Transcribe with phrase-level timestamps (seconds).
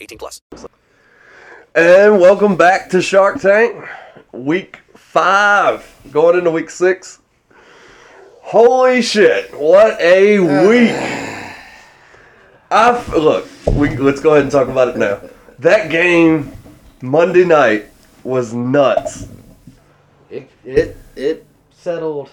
[0.00, 0.40] 18 plus.
[1.74, 3.84] And welcome back to Shark Tank,
[4.32, 7.18] week five, going into week six.
[8.40, 9.52] Holy shit!
[9.58, 10.96] What a week!
[12.70, 13.48] I f- look.
[13.66, 15.20] We let's go ahead and talk about it now.
[15.58, 16.52] That game
[17.02, 17.86] Monday night
[18.24, 19.28] was nuts.
[20.30, 22.30] It it it settled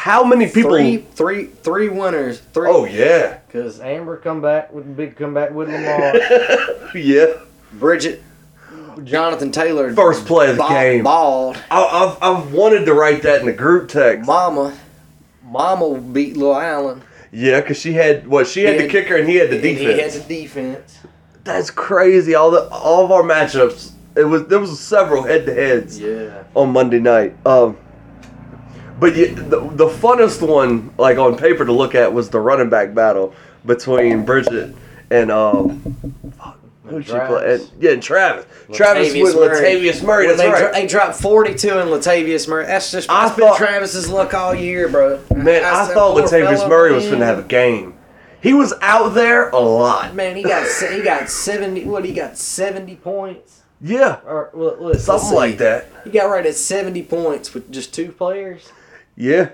[0.00, 0.70] How many people?
[0.70, 2.40] three three three winners.
[2.54, 2.68] Three.
[2.70, 6.16] Oh yeah, Because Amber come back with a big comeback with Lamar.
[6.96, 7.34] yeah.
[7.74, 8.22] Bridget,
[9.04, 9.92] Jonathan Taylor.
[9.92, 11.04] First play of the ball- game.
[11.04, 11.58] Balled.
[11.70, 14.26] I, I've I've wanted to write that in the group text.
[14.26, 14.74] Mama,
[15.44, 17.02] Mama beat Lil Allen.
[17.30, 19.64] Yeah, because she had what she had He the kicker and he had the and
[19.66, 20.14] He defense.
[20.16, 20.98] had the defense.
[21.44, 22.34] That's crazy.
[22.34, 23.92] All the all of our matchups.
[24.16, 26.44] It was there was several head to heads Yeah.
[26.54, 27.36] on Monday night.
[27.46, 27.76] Um,
[29.00, 32.68] but you, the the funnest one, like on paper to look at, was the running
[32.70, 33.34] back battle
[33.66, 34.74] between Bridget
[35.10, 35.80] and um,
[36.84, 37.18] who she play?
[37.18, 37.70] Travis.
[37.70, 38.46] And, yeah, and Travis.
[38.72, 39.58] Travis with Murray.
[39.64, 40.26] Latavius Murray.
[40.26, 40.58] That's they, right.
[40.60, 42.66] dro- they dropped 42 in Latavius Murray.
[42.66, 45.20] That's just I that's been thought- Travis's luck all year, bro.
[45.34, 47.94] Man, That's I thought Latavius Murray was going to have a game.
[48.42, 50.14] He was out there a lot.
[50.14, 51.84] Man, he got he got 70.
[51.84, 53.62] What he got 70 points.
[53.82, 55.86] Yeah, Or well, something like that.
[56.04, 58.70] He got right at 70 points with just two players.
[59.20, 59.50] Yeah.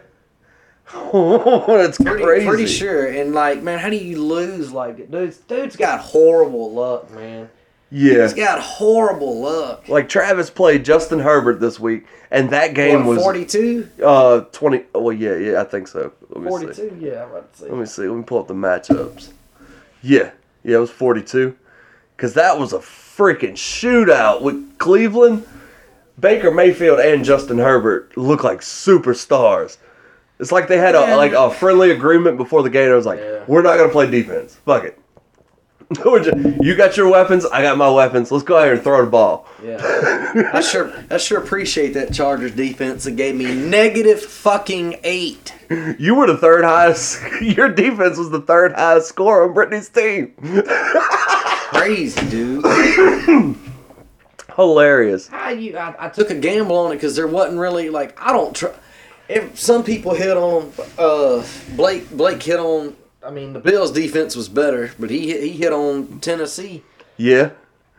[1.12, 2.46] That's Pretty, crazy.
[2.46, 3.06] pretty sure.
[3.06, 5.10] And like, man, how do you lose like?
[5.10, 7.50] Dude's, dude's got horrible luck, man.
[7.90, 8.22] Yeah.
[8.22, 9.88] He's got horrible luck.
[9.88, 13.88] Like Travis played Justin Herbert this week, and that game What, was 42?
[14.04, 14.84] uh twenty.
[14.94, 16.12] Well, yeah, yeah, I think so.
[16.34, 16.40] See.
[16.42, 16.98] 42?
[17.00, 17.68] Yeah, I'm about to say.
[17.68, 18.02] Let me see.
[18.08, 19.30] Let me pull up the matchups.
[20.02, 20.30] Yeah,
[20.62, 21.56] yeah, it was forty-two.
[22.16, 25.46] Cause that was a freaking shootout with Cleveland.
[26.18, 29.76] Baker Mayfield and Justin Herbert look like superstars.
[30.38, 31.16] It's like they had a Man.
[31.16, 32.90] like a friendly agreement before the game.
[32.90, 33.44] I was like, Yeah.
[33.46, 34.56] we're not gonna play defense.
[34.66, 34.98] Fuck it.
[35.92, 37.46] Just- you got your weapons.
[37.46, 38.32] I got my weapons.
[38.32, 39.46] Let's go ahead and throw the ball.
[39.62, 40.50] Yeah.
[40.52, 45.54] I sure I sure appreciate that Chargers defense that gave me negative fucking eight.
[45.98, 47.20] You were the third highest.
[47.40, 50.32] Your defense was the third highest score on Brittany's team.
[51.70, 52.64] Crazy, dude.
[54.56, 55.28] Hilarious.
[55.28, 55.76] How you?
[55.76, 58.72] I, I took a gamble on it because there wasn't really like I don't try.
[59.28, 61.44] If some people hit on uh
[61.76, 62.96] Blake Blake hit on.
[63.22, 66.82] I mean the Bills defense was better, but he hit- he hit on Tennessee
[67.16, 67.50] Yeah.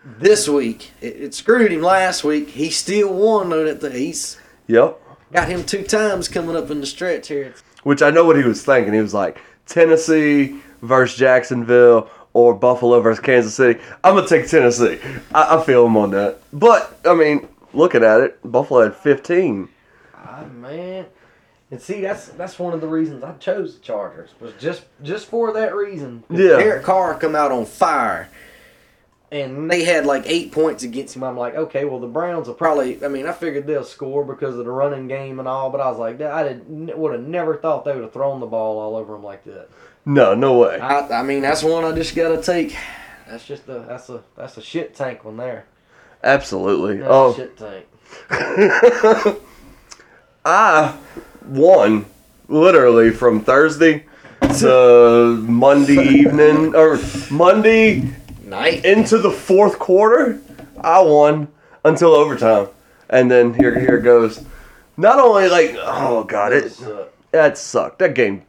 [0.06, 0.92] this week.
[1.02, 2.50] It, it screwed him last week.
[2.50, 3.74] He still won though.
[3.74, 5.00] That he's Yep.
[5.34, 7.54] got him two times coming up in the stretch here.
[7.84, 8.94] Which I know what he was thinking.
[8.94, 13.80] He was like Tennessee versus Jacksonville or Buffalo versus Kansas City.
[14.04, 15.00] I'm gonna take Tennessee.
[15.34, 16.40] I, I feel him on that.
[16.54, 19.68] But I mean, looking at it, Buffalo had 15.
[20.16, 21.08] Ah man.
[21.72, 25.26] And see, that's that's one of the reasons I chose the Chargers was just just
[25.26, 26.24] for that reason.
[26.30, 26.58] Yeah.
[26.58, 28.30] Derek Carr come out on fire,
[29.32, 31.24] and they had like eight points against him.
[31.24, 33.04] I'm like, okay, well the Browns will probably.
[33.04, 35.90] I mean, I figured they'll score because of the running game and all, but I
[35.90, 38.96] was like, I did would have never thought they would have thrown the ball all
[38.96, 39.70] over him like that.
[40.08, 40.80] No, no way.
[40.80, 42.78] I, I mean, that's one I just gotta take.
[43.28, 45.66] That's just a that's a that's a shit tank one there.
[46.24, 47.02] Absolutely.
[47.04, 47.86] Oh, shit tank.
[50.46, 50.98] I
[51.46, 52.06] won
[52.48, 54.06] literally from Thursday
[54.60, 56.98] to Monday evening or
[57.30, 58.14] Monday
[58.46, 58.86] Night.
[58.86, 60.40] into the fourth quarter.
[60.80, 61.50] I won
[61.84, 62.70] until overtime,
[63.10, 64.42] and then here here goes.
[64.96, 66.80] Not only like oh god it
[67.32, 68.44] that sucked that game.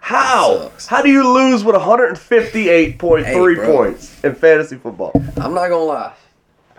[0.00, 5.12] How how do you lose with 158.3 Hey, points in fantasy football?
[5.36, 6.12] I'm not gonna lie.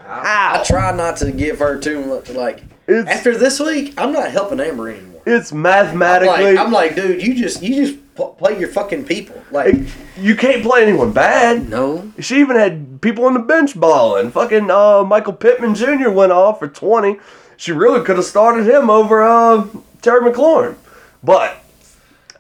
[0.08, 2.30] I, I try not to give her too much.
[2.30, 5.22] Like It's- after this week, I'm not helping Amber anymore.
[5.26, 6.54] It's I'm mathematically.
[6.56, 9.42] like, I'm like, dude, you just you just p- play your fucking people.
[9.50, 9.76] Like,
[10.18, 11.68] you can't play anyone bad.
[11.68, 14.30] no, She even had people on the bench balling.
[14.30, 16.10] Fucking uh, Michael Pittman Jr.
[16.12, 17.18] went off for 20.
[17.58, 19.66] She really could have started him over uh,
[20.04, 20.76] Terry McLaurin.
[21.24, 21.58] But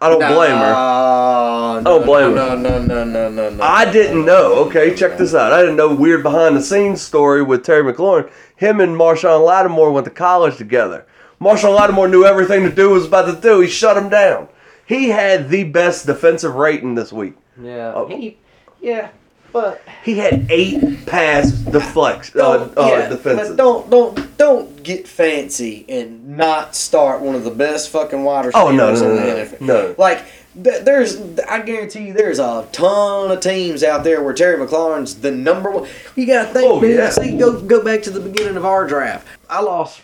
[0.01, 0.71] I don't blame her.
[0.71, 2.57] No, I don't blame no, her.
[2.57, 3.63] No, no, no, no, no.
[3.63, 4.56] I didn't know.
[4.65, 5.53] Okay, check this out.
[5.53, 8.30] I didn't know weird behind the scenes story with Terry McLaurin.
[8.56, 11.06] Him and Marshon Lattimore went to college together.
[11.39, 13.59] Marshon Lattimore knew everything to do was about to do.
[13.62, 14.47] He shut him down.
[14.86, 17.33] He had the best defensive rating this week.
[17.62, 18.07] Yeah, Oh.
[18.07, 18.38] he,
[18.81, 19.09] yeah,
[19.56, 23.50] but He had eight pass deflects, uh, uh, yeah, defenses.
[23.50, 28.52] but don't don't don't get fancy and not start one of the best fucking wide
[28.54, 29.62] Oh, no, receivers no, in no, the NFL.
[29.62, 29.96] no.
[29.98, 30.25] Like
[30.62, 35.16] th- there's, I guarantee you, there's a ton of teams out there where Terry McLaurin's
[35.22, 35.88] the number one.
[36.18, 36.92] You got to think, Oh, man.
[36.92, 37.10] yeah.
[37.12, 39.25] See, go go back to the beginning of our draft.
[39.50, 40.02] I lost.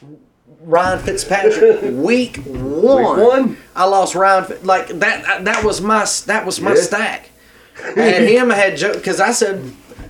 [0.63, 3.19] Ryan Fitzpatrick, week one.
[3.19, 3.57] one?
[3.75, 4.45] I lost Ryan.
[4.63, 5.43] Like that.
[5.45, 6.05] That was my.
[6.27, 6.81] That was my Yeah.
[6.81, 7.30] stack.
[7.97, 8.51] I had him.
[8.51, 9.61] I had Joe because I said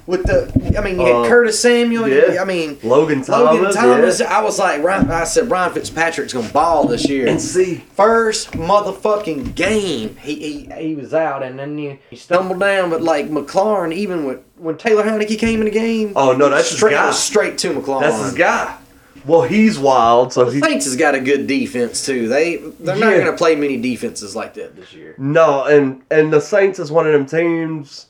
[0.07, 0.51] with the.
[0.77, 2.07] I mean, you had Uh, Curtis Samuel.
[2.07, 2.41] yeah.
[2.41, 3.29] I mean, Logan Thomas.
[3.61, 4.35] Logan Thomas, yeah.
[4.37, 7.27] I was like, Ryan, I said Ryan Fitzpatrick's gonna ball this year.
[7.27, 12.59] And see, First motherfucking game, he, he he was out, and then he, he stumbled
[12.59, 12.89] down.
[12.89, 16.69] But like McLaurin, even with when Taylor Heinicke came in the game, Oh, no, that's
[16.69, 17.11] his straight guy.
[17.11, 18.01] straight to McLaurin.
[18.01, 18.77] that's his guy.
[19.25, 22.27] Well, he's wild, so The he Saints has got a good defense too.
[22.27, 25.15] They they're not gonna play many defenses like that this year.
[25.17, 28.07] no, and and the Saints is one of them teams.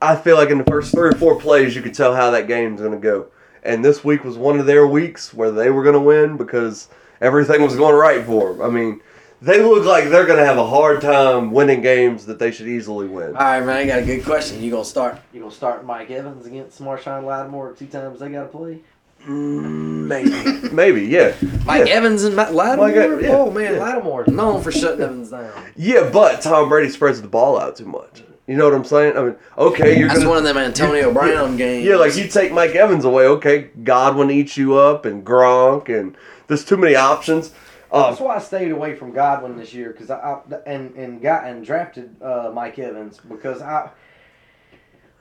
[0.00, 2.46] I feel like in the first three or four plays, you could tell how that
[2.46, 3.26] game's gonna go.
[3.62, 6.88] And this week was one of their weeks where they were gonna win because
[7.20, 8.62] everything was going right for them.
[8.62, 9.00] I mean,
[9.42, 13.06] they look like they're gonna have a hard time winning games that they should easily
[13.08, 13.28] win.
[13.28, 13.76] All right, man.
[13.76, 14.62] I got a good question.
[14.62, 15.18] You gonna start?
[15.32, 18.20] You gonna start Mike Evans against Marshon Lattimore two times?
[18.20, 18.80] They gotta play.
[19.26, 20.30] Maybe,
[20.72, 21.34] maybe, yeah,
[21.64, 21.94] Mike yeah.
[21.94, 22.88] Evans and Matt Lattimore.
[22.88, 23.80] Mike yeah, oh man, yeah.
[23.80, 25.52] Lattimore's known for shutting Evans down.
[25.74, 26.08] yeah.
[26.12, 28.22] But Tom Brady spreads the ball out too much.
[28.46, 29.16] You know what I'm saying?
[29.16, 31.84] I mean, okay, you're That's gonna one of them Antonio Brown yeah, games.
[31.84, 36.16] Yeah, like you take Mike Evans away, okay, Godwin eats you up, and Gronk, and
[36.46, 37.52] there's too many options.
[37.92, 41.20] That's Um, why I stayed away from Godwin this year because I, I and and
[41.20, 43.90] got and drafted uh, Mike Evans because I.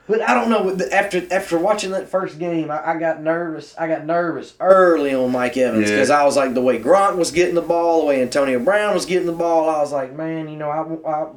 [0.07, 0.85] But I don't know.
[0.91, 3.73] After after watching that first game, I, I got nervous.
[3.77, 5.95] I got nervous early on Mike Evans Yeah.
[5.95, 8.93] because I was like the way Gronk was getting the ball, the way Antonio Brown
[8.93, 9.67] was getting the ball.
[9.69, 11.27] I was like, man, you know, I, I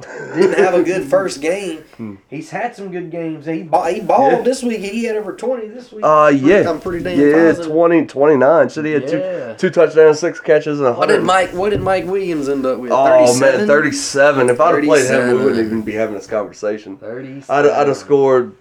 [0.00, 2.18] didn't have a good first game.
[2.28, 3.46] He's had some good games.
[3.46, 4.36] He ball, he balled Hmm.
[4.38, 4.42] Yeah.
[4.42, 4.80] this week.
[4.80, 6.04] He had over twenty this week.
[6.04, 7.72] uh, yeah, I'm pretty damn yeah, positive.
[7.72, 8.68] 20, 29.
[8.68, 9.54] Should he had Yeah.
[9.54, 11.22] two two touchdowns, six catches, and a What did.
[11.22, 11.50] Mike?
[11.50, 12.90] What did Mike Williams end up with?
[12.92, 13.58] Oh 37?
[13.58, 14.50] man, thirty-seven.
[14.50, 16.96] If I'd have played him, we wouldn't even be having this conversation.
[16.96, 17.44] 37.
[17.48, 18.54] I'd, I'd have scored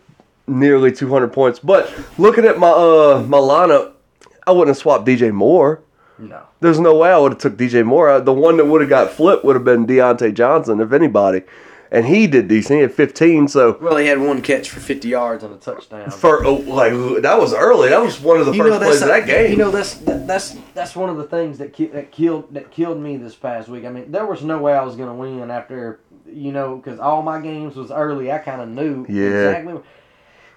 [0.48, 1.60] nearly two hundred points.
[1.60, 3.92] But looking at my uh my lineup,
[4.48, 5.82] I wouldn't have swapped DJ Moore.
[6.20, 6.42] No.
[6.60, 8.10] There's no way I would have took DJ Moore.
[8.10, 11.44] Uh, The one that would have got flipped would have been Diontae Johnson, if anybody.
[11.92, 12.76] And he did decent.
[12.78, 13.48] He had 15.
[13.48, 16.12] So Well, he had one catch for 50 yards on a touchdown.
[16.12, 16.94] for oh, like
[17.24, 17.90] that was early.
[17.90, 19.52] That was one of the You first know, plays that's of that game.
[19.52, 22.70] You know that's that, that's that's one of the things that ki- that killed that
[22.70, 23.86] killed me this past week.
[23.86, 27.00] I mean, there was no way I was going to win after you know because
[27.00, 28.32] all my games was early.
[28.32, 29.50] I kind of knew Yeah.
[29.50, 29.82] exactly.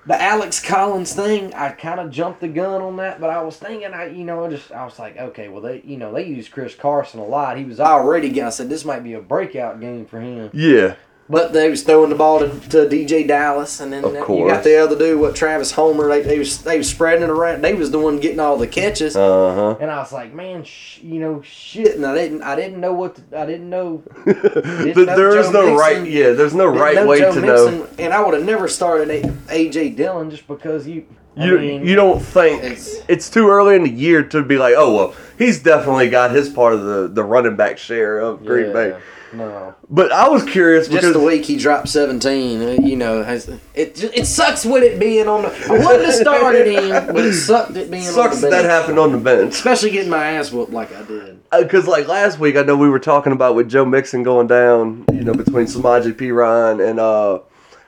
[0.04, 3.56] The Alex Collins thing, I kind of jumped the gun on that, but I was
[3.56, 6.50] thinking, I you know, just I was like, okay, well they you know they used
[6.50, 7.56] Chris Carson a lot.
[7.56, 8.42] He was already.
[8.42, 10.50] I said this might be a breakout game for him.
[10.52, 10.96] yeah.
[11.32, 14.62] But they was throwing the ball to, to DeeJay Dallas, and then Of you got
[14.64, 16.06] the other dude, what Travis Homer.
[16.08, 17.62] They, they was they was spreading it around.
[17.64, 19.76] They was the one getting all the catches, Uh huh.
[19.80, 21.96] and I was like, man, sh- you know, shit.
[21.96, 24.02] And I didn't I didn't know what to, I didn't know.
[24.26, 24.34] there
[25.06, 26.06] know is Joe no Mixon- right.
[26.06, 27.88] Yeah, there's no right way Joe to know.
[27.98, 31.06] And I would have never started a, AJ Dillon just because you.
[31.34, 34.58] I You mean, you don't think it's- it's, too early in the year to be
[34.58, 38.44] like, oh well, he's definitely got his part of the the running back share of
[38.44, 38.96] Green yeah, Bay.
[39.32, 42.60] No, But I was curious just because the week he dropped seventeen.
[42.62, 45.48] uh, You know, has, it it sucks with it being on the.
[45.48, 48.66] I wouldn't have started him, but it sucked it being sucks on the that bench.
[48.70, 49.54] happened on the bench.
[49.54, 51.40] Especially getting my ass whooped like I did.
[51.58, 55.04] Because like last week, I know we were talking about with Joe Mixon going down,
[55.12, 57.38] you know, between Samaje Perine and uh,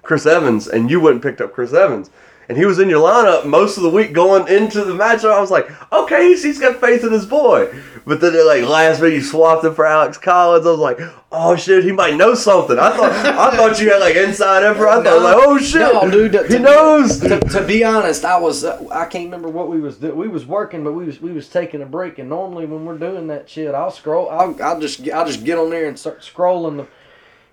[0.02, 2.10] Chris Evans, and you wouldn't picked up Chris Evans.
[2.48, 5.32] And he was in your lineup most of the week going into the matchup.
[5.32, 7.74] I was like, okay, he's, he's got faith in his boy.
[8.06, 10.66] But then, like last week, you swapped him for Alex Collins.
[10.66, 11.00] I was like,
[11.32, 12.78] oh shit, he might know something.
[12.78, 14.86] I thought, I thought you had like inside info.
[14.86, 16.32] I thought, like, oh shit, No, dude.
[16.32, 17.20] To, he to- knows.
[17.20, 20.16] To, to be honest, I was uh, I can't remember what we was doing.
[20.16, 22.18] We was working, but we was we was taking a break.
[22.18, 24.28] And normally when we're doing that shit, I'll scroll.
[24.28, 26.76] I'll, I'll just I'll just get on there and start scrolling.
[26.76, 26.86] The,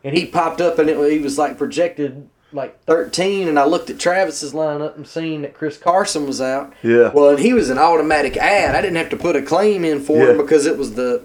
[0.03, 3.47] and he popped up, and it he was like projected like 13.
[3.47, 6.73] And I looked at Travis's lineup and seen that Chris Carson was out.
[6.83, 7.11] Yeah.
[7.13, 8.75] Well, and he was an automatic ad.
[8.75, 11.23] I didn't have to put a claim in for him because it was the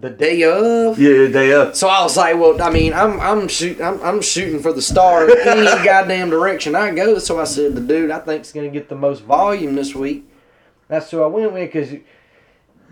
[0.00, 0.98] the day of.
[0.98, 1.76] Yeah, the day of.
[1.76, 4.82] So I was like, well, I mean, I'm I'm shooting I'm, I'm shooting for the
[4.82, 7.18] star any goddamn direction I go.
[7.18, 10.28] So I said, the dude I think's gonna get the most volume this week.
[10.88, 11.94] That's who I went with because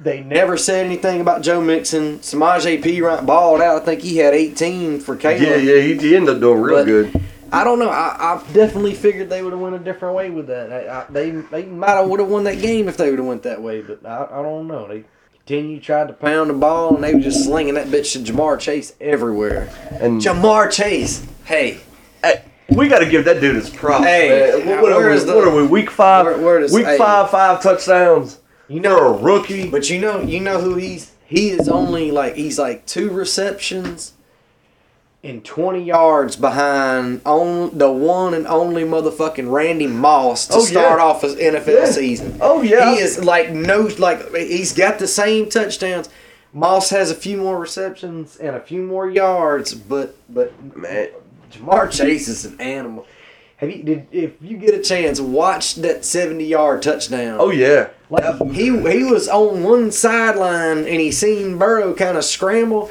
[0.03, 2.21] they never said anything about Joe Mixon.
[2.21, 3.83] Samaje Perine balled out.
[3.83, 5.43] I think he had 18 for Caleb.
[5.43, 7.21] Yeah, yeah, he, he ended up doing real But- good.
[7.53, 7.89] I don't know.
[7.91, 10.73] I, I definitely figured they would have went a different way with that.
[10.73, 13.27] I, I, they they might have would have won that game if they would have
[13.29, 14.87] went that way, but I, I don't know.
[14.87, 15.05] They
[15.47, 18.61] continue tried to pound the ball and they were just slinging that bitch to Ja'Marr
[18.61, 19.69] Chase everywhere.
[19.91, 21.81] And Ja'Marr Chase, hey,
[22.23, 24.05] Hey, we got to give that dude his props.
[24.05, 24.81] Hey, man.
[24.83, 25.67] what, are where we, is the- what are we?
[25.67, 26.27] Week five.
[26.27, 26.99] where- where does- week hey.
[26.99, 28.39] five, five touchdowns.
[28.69, 29.69] you You're a know, rookie.
[29.69, 31.11] but you know, you know who he's.
[31.27, 34.13] He is only like he's like two receptions
[35.23, 40.65] and twenty yards behind on the one and only motherfucking Randy Moss to Oh, yeah.
[40.69, 41.85] start off his NFL Yeah.
[41.91, 42.39] season.
[42.41, 42.93] Oh, yeah.
[42.95, 46.09] he is like no like he's got the same touchdowns.
[46.53, 51.09] Moss has a few more receptions and a few more yards, but but Man.
[51.53, 53.07] Ja'Marr Chase is an animal.
[53.61, 57.37] Have you did if you get a chance, watch that seventy yard touchdown.
[57.39, 57.91] Oh yeah.
[58.09, 62.87] Like he he was on one sideline and he seen Burrow kind of scramble.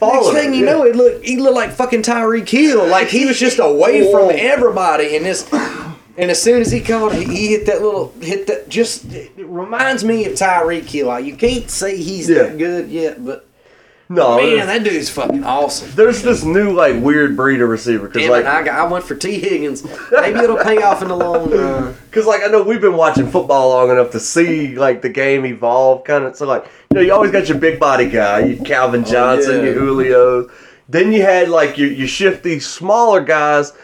[0.00, 0.72] followed Next thing you yeah.
[0.72, 2.84] know, it looked he looked like fucking Tyreek Hill.
[2.88, 4.10] Like he was just away Whoa.
[4.12, 4.28] from oh.
[4.30, 5.14] everybody.
[5.14, 8.68] And this, and as soon as he caught it, he hit that little hit that.
[8.68, 11.06] Just it reminds me of Tyreek Hill.
[11.06, 12.42] Like you can't say he's Yeah.
[12.42, 13.47] that good yet, but
[14.10, 15.90] No, man, that dude's fucking awesome.
[15.94, 19.14] there's this new like weird breed of receiver because like I, got, I went for
[19.14, 19.84] Tee Higgins.
[20.10, 21.94] Maybe it'll pay off in the long run.
[22.06, 25.44] Because like I know we've been watching football long enough to see like the game
[25.44, 26.36] evolve, kind of.
[26.36, 29.56] So like you know you always got your big body guy, your Calvin oh, Johnson,
[29.56, 29.62] yeah.
[29.64, 30.50] your Julio's.
[30.88, 33.74] Then you had like your your shifty smaller guys,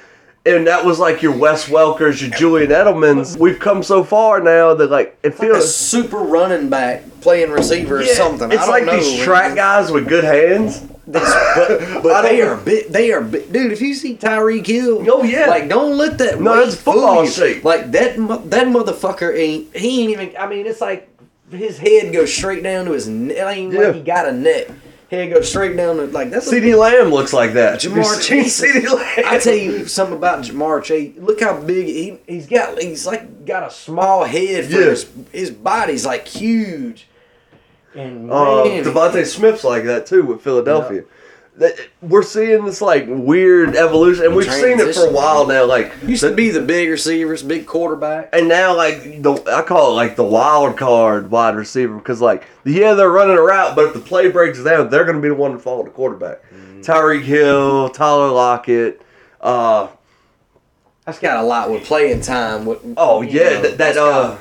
[0.47, 3.39] and that was like your Wes Welkers, your Julian Edelmans.
[3.39, 5.75] We've come so far now that like it A feels.
[5.75, 8.51] super running back playing receiver or Yeah, something.
[8.51, 8.97] I It's like know.
[8.97, 10.87] these track guys with good hands.
[11.07, 12.89] But but they are big.
[12.89, 13.71] They are big, dude.
[13.73, 15.49] If you see Tyreek Hill, Oh, yeah.
[15.49, 16.41] like don't let that.
[16.41, 17.63] No, that's football shape.
[17.63, 18.17] Like that.
[18.17, 19.77] That motherfucker ain't.
[19.77, 20.35] He ain't even.
[20.39, 21.07] I mean, it's like
[21.51, 23.07] his head goes straight down to his.
[23.07, 23.37] neck.
[23.37, 23.81] Ain't Yeah.
[23.81, 24.69] like he got a neck.
[25.11, 26.51] Head goes straight down to like that's.
[26.51, 27.81] CeeDee Lamb looks like that.
[27.81, 28.61] Ja'Marr Chase.
[28.61, 29.25] CeeDee Lamb.
[29.27, 31.15] I tell you something about Ja'Marr Chase.
[31.19, 32.81] Look how big he he's got.
[32.81, 34.85] He's like got a small head for Yeah.
[34.91, 37.07] his his body's like huge.
[37.95, 41.05] And Uh, DeVonta Smith's like that too with Philadelphia.
[42.03, 45.65] We're seeing this like weird evolution, and we've seen it for a while now.
[45.65, 48.31] Like used to be the big receivers, big quarterback.
[48.33, 52.45] and now like the I call it like the wild card wide receiver because like
[52.65, 55.29] yeah they're running a route, but if the play breaks down, they're going to be
[55.29, 56.43] the one to follow the quarterback.
[56.53, 56.81] Mm-hmm.
[56.81, 59.01] Tyreek Hill, Tyler Lockett.
[59.41, 59.89] Uh,
[61.05, 62.67] That's got a lot with playing time.
[62.67, 64.39] With, oh yeah, know, that, that uh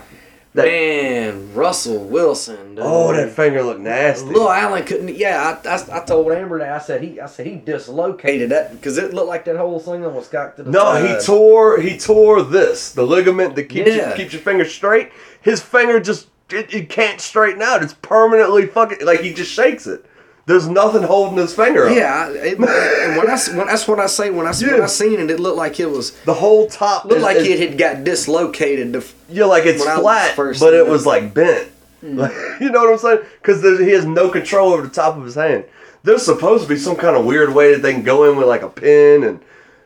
[0.53, 2.75] that man, Russell Wilson.
[2.75, 2.79] dude.
[2.86, 4.27] oh that finger looked nasty.
[4.29, 5.15] Lil Allen couldn't.
[5.15, 6.72] Yeah, I, I, I told Amber that.
[6.74, 7.19] I said he.
[7.19, 10.63] I said he dislocated that because it looked like that whole thing was cocked to
[10.63, 11.19] the No, side.
[11.19, 14.12] he tore he tore this the ligament that keeps Yeah.
[14.12, 15.12] you, keeps your finger straight.
[15.41, 17.81] His finger just it, it can't straighten out.
[17.81, 20.05] It's permanently fucking like he just shakes it.
[20.45, 21.95] There's nothing holding his finger up.
[21.95, 24.29] Yeah, I- it, and when I s- when, that's what I say.
[24.29, 24.83] When I s- when Yeah.
[24.83, 27.47] I seen it, it looked like it was The whole top looked is- like is-
[27.47, 28.91] it had got dislocated.
[28.91, 30.88] The, f- Yeah, like it's flat, first but it it.
[30.88, 31.69] was like bent.
[32.01, 32.19] Hmm.
[32.19, 33.19] Like, you know what I'm saying?
[33.41, 35.63] Because he has no control over the top of his hand.
[36.03, 38.47] There's supposed to be some kind of weird way that they can go in with
[38.47, 39.39] like a pin and.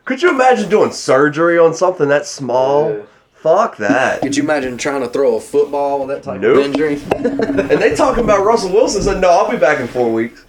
[0.06, 2.90] Could you imagine doing surgery on something that small?
[2.90, 2.96] Yeah.
[3.34, 4.20] Fuck that.
[4.22, 6.56] could you imagine trying to throw a football with that type Nope.
[6.56, 6.98] of injury?
[7.14, 10.44] and they talking about Russell Wilson said, "No, I'll be back in four weeks."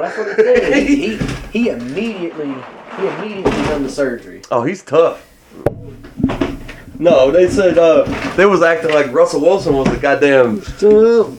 [0.00, 0.88] Well, that's what he said.
[0.88, 1.16] he, he
[1.52, 2.54] he immediately
[2.96, 4.40] he immediately done the surgery.
[4.50, 5.26] Oh, he's tough.
[6.98, 8.04] No, they said uh,
[8.36, 10.62] they was acting like Russell Wilson was a goddamn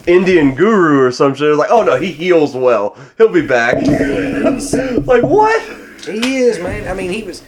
[0.08, 1.48] Indian guru or some shit.
[1.48, 2.98] It was like, oh no, he heals well.
[3.18, 3.75] He'll be back.
[5.06, 5.62] like what?
[6.03, 6.88] He is, man.
[6.88, 7.44] I mean, he was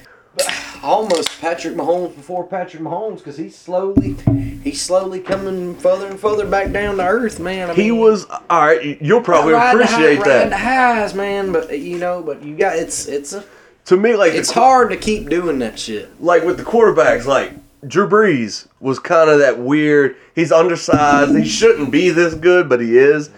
[0.83, 4.15] almost Patrick Mahomes before Patrick Mahomes because he's slowly
[4.63, 7.69] he's slowly coming further and further back down to earth, man.
[7.71, 9.01] I He mean, was all right.
[9.01, 10.53] You'll probably appreciate high, that.
[10.53, 11.51] highs, man.
[11.51, 13.43] But you know, but you got it's it's a
[13.85, 16.21] To me, like it's the, hard to keep doing that shit.
[16.21, 17.53] like with the quarterbacks, like
[17.87, 20.15] Drew Brees was kind of that weird.
[20.35, 21.35] He's undersized.
[21.37, 23.29] He shouldn't be this good, but he is.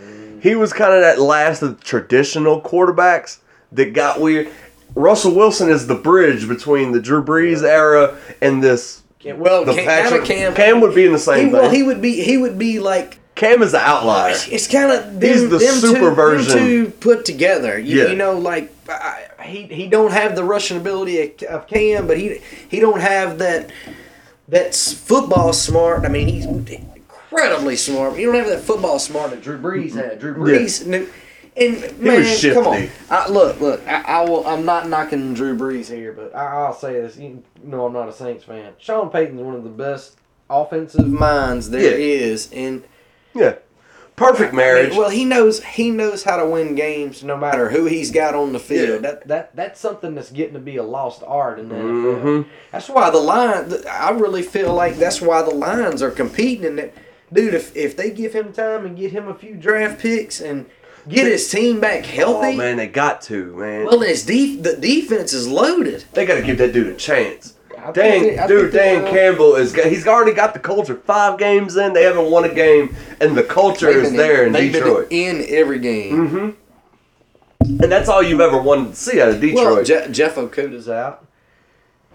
[0.42, 3.40] He was kind of that last of the traditional quarterbacks
[3.72, 4.48] that got weird.
[4.96, 9.04] Russell Wilson is the bridge between the Drew Brees era and this.
[9.24, 12.00] Well, The Cam, Patrick- Cam, Cam would be in the same he, well, he would
[12.02, 14.36] be he would be like Cam is the outlier.
[14.50, 16.50] It's kind of He's the them super two, version.
[16.58, 17.78] Them two put together.
[17.78, 18.10] You, Yeah.
[18.12, 22.40] you know, like I, he he don't have the rushing ability of, Cam, but he
[22.70, 23.72] he don't have that
[24.48, 26.06] that's football smart.
[26.06, 28.12] I mean, he's incredibly smart.
[28.12, 30.20] But you don't have that football smart that Drew Brees had.
[30.20, 31.10] Drew Brees knew.
[31.58, 32.90] And man, come on.
[33.10, 33.88] I, look, look.
[33.88, 34.46] I, I will.
[34.46, 37.18] I'm not knocking Drew Brees here, but I, I'll say this.
[37.18, 38.74] You know, I'm not a Saints fan.
[38.78, 40.18] Sean Payton's one of the best
[40.50, 42.24] offensive minds there Yeah.
[42.26, 42.84] is, and
[43.34, 43.56] Yeah.
[44.18, 44.90] Perfect I marriage.
[44.92, 48.34] mean, well, he knows he knows how to win games no matter who he's got
[48.34, 48.90] on the field.
[49.04, 49.12] Yeah.
[49.12, 52.50] That that that's something that's getting to be a lost art in the Mm-hmm.
[52.72, 53.74] That's why the line.
[53.90, 56.64] I really feel like that's why the lines are competing.
[56.66, 56.94] In that,
[57.34, 60.66] dude, if if they give him time and get him a few draft picks and
[61.08, 63.86] get his team back healthy, oh man, they got to man.
[63.86, 66.04] well, his def- the defense is loaded.
[66.14, 67.54] they got to give that dude a chance.
[67.78, 69.12] I think Dang, they- dude, think they Dan will.
[69.12, 69.76] Campbell is.
[69.76, 70.96] He's already got the culture.
[70.96, 74.72] Five games in, they haven't won a game, and the culture is there in they've
[74.74, 75.08] been Detroit.
[75.12, 76.30] in every game.
[76.30, 76.56] Mhm.
[77.84, 79.66] and that's all you've ever wanted to see out of Detroit.
[79.76, 81.26] Well, Je- Jeff Okudah's out.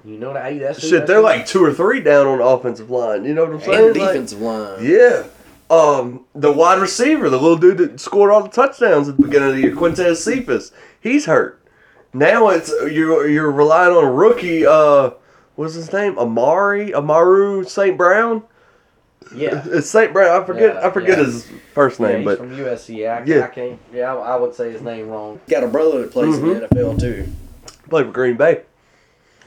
[0.04, 0.50] You know that.
[0.52, 3.24] Hey, that's Shit, they're like two or three down on the offensive line.
[3.24, 3.74] You know what I'm saying?
[3.88, 4.78] and Like, defensive line.
[4.84, 5.24] yeah.
[5.70, 9.50] Um, the wide receiver, the little dude that scored all the touchdowns at the beginning
[9.50, 11.62] of the year, Quintez Cephus, he's hurt.
[12.12, 14.66] Now it's you're you're relying on a rookie.
[14.66, 15.10] Uh,
[15.54, 16.18] what's his name?
[16.18, 17.96] Amari Amaru St.
[17.96, 18.42] Brown.
[19.32, 19.62] Yeah.
[19.70, 20.12] It's St.
[20.12, 20.42] Brown.
[20.42, 20.74] I forget.
[20.74, 21.24] Yeah, I forget yeah.
[21.24, 23.08] his first Yeah, name, he's but from USC.
[23.08, 23.44] I, Yeah.
[23.44, 23.78] I can't.
[23.92, 25.38] Yeah, I, I would say his name wrong.
[25.48, 27.28] Got a brother that plays in the NFL too.
[27.88, 28.62] played for Green Bay.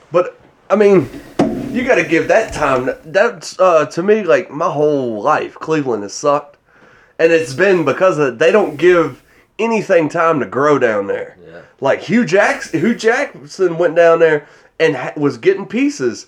[0.10, 0.40] But
[0.70, 1.10] I mean,
[1.74, 2.90] you got to give that time.
[3.06, 5.56] That's uh, to me like my whole life.
[5.56, 6.58] Cleveland has sucked,
[7.20, 9.24] and it's been because of they don't give
[9.60, 11.38] anything time to grow down there.
[11.46, 11.62] Yeah.
[11.80, 14.48] Like Hue Jackson, Hue Jackson went down there
[14.80, 16.28] and ha- was getting pieces,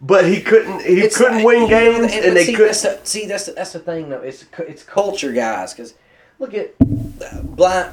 [0.00, 0.80] but he couldn't.
[0.82, 2.66] He It's couldn't like- win games, and, but they see, couldn't.
[2.68, 4.20] That's the, see, that's the, that's the thing though.
[4.20, 5.72] It's it's culture, guys.
[5.72, 5.94] Because
[6.38, 6.74] look at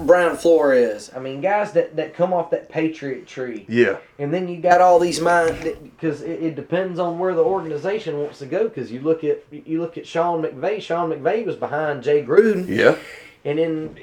[0.05, 1.11] Brian Flores.
[1.15, 3.65] I mean, guys that, that come off that Patriot tree.
[3.69, 7.43] Yeah, And then you got all these mind because it, it depends on where the
[7.43, 8.67] organization wants to go.
[8.67, 10.81] Because you look at you look at Sean McVay.
[10.81, 12.67] Sean McVay was behind Jay Gruden.
[12.67, 12.95] yeah.
[13.43, 13.97] And then,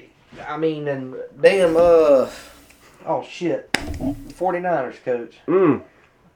[0.49, 2.29] I mean, and damn, uh,
[3.07, 5.37] oh shit, 49ers coach.
[5.47, 5.83] Mm.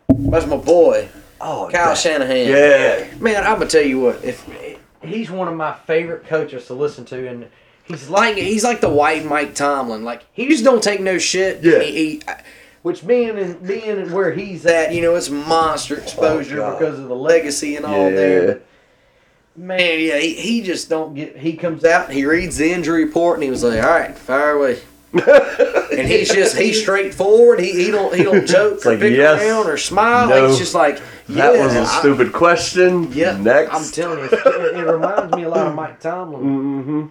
[0.08, 1.08] That's my boy,
[1.40, 2.48] Oh, Kyle that- Shanahan.
[2.48, 4.22] Yeah, Man, I'm gonna tell you what.
[4.24, 4.46] If
[5.02, 7.46] he's one of my favorite coaches to listen to, and
[7.86, 10.04] he's like he's like the white Mike Tomlin.
[10.04, 11.62] Like he just don't take no shit.
[11.62, 11.80] Yeah.
[11.80, 12.22] He, he-
[12.82, 16.98] which being in, being and where he's at, you know, it's monster exposure Oh, because
[16.98, 18.16] of the legacy and all Yeah.
[18.16, 18.60] there.
[19.54, 21.36] Man, yeah, he, he just don't get.
[21.36, 24.52] He comes out, he reads the injury report, and he was like, "All right, fire
[24.52, 24.80] away."
[25.12, 27.60] and he's just he's straightforward.
[27.60, 30.28] He, he don't he don't joke or like, pick yes, around or smile.
[30.28, 30.40] no.
[30.40, 30.96] Like, it's just like
[31.28, 33.12] that yeah, was a I- stupid question.
[33.12, 33.74] yeah, next.
[33.74, 36.42] I'm telling you, it, it reminds me a lot of Mike Tomlin.
[36.42, 37.06] Mm-hmm.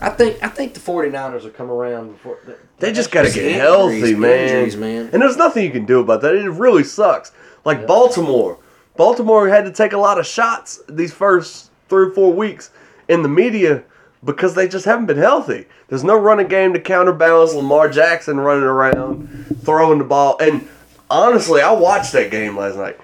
[0.00, 2.38] I think I think the 49ers will come around before.
[2.78, 4.48] They just got to get injuries, healthy, man.
[4.48, 5.10] Injuries, man.
[5.12, 6.34] And there's nothing you can do about that.
[6.34, 7.32] It really sucks.
[7.64, 8.58] Like Baltimore.
[8.96, 12.70] Baltimore had to take a lot of shots these first three or four weeks
[13.08, 13.82] in the media
[14.24, 15.66] because they just haven't been healthy.
[15.88, 20.36] There's no running game to counterbalance Lamar Jackson running around, throwing the ball.
[20.40, 20.66] And
[21.10, 22.98] honestly, I watched that game last night.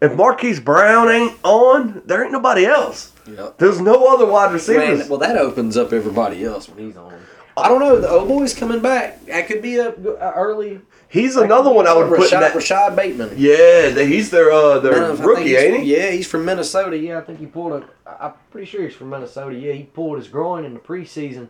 [0.00, 3.12] If Marquise Brown ain't on, there ain't nobody else.
[3.28, 3.58] Yep.
[3.58, 5.00] There's no other wide receivers.
[5.00, 7.14] Man, well, that opens up everybody else when he's on.
[7.56, 7.98] I don't know.
[8.00, 9.24] The O boy's coming back.
[9.26, 10.80] That could be a, a early.
[11.08, 12.54] He's another one I would put in Rashod, that.
[12.54, 13.30] Rashod Bateman.
[13.36, 15.96] Yeah, the- he's their uh, their think rookie, ain't he?
[15.96, 16.98] Yeah, he's from Minnesota.
[16.98, 17.88] Yeah, I think he pulled a.
[18.22, 19.56] I'm pretty sure he's from Minnesota.
[19.56, 21.48] Yeah, he pulled his groin in the preseason, and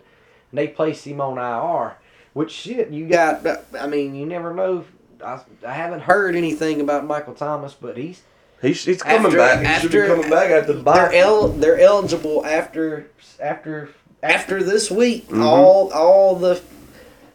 [0.53, 1.97] they placed him on IR.
[2.35, 3.45] Which shit, you got?
[3.79, 4.85] I mean, you never know.
[5.25, 8.23] I, I haven't heard anything about Michael Thomas, but he's
[8.62, 9.59] He's, he's coming After- back.
[9.61, 11.16] He should be after- coming back after the they're bye.
[11.16, 13.07] el- they're eligible after
[13.40, 13.90] after
[14.23, 15.27] after this week.
[15.29, 15.42] Mm-hmm.
[15.42, 16.61] All all the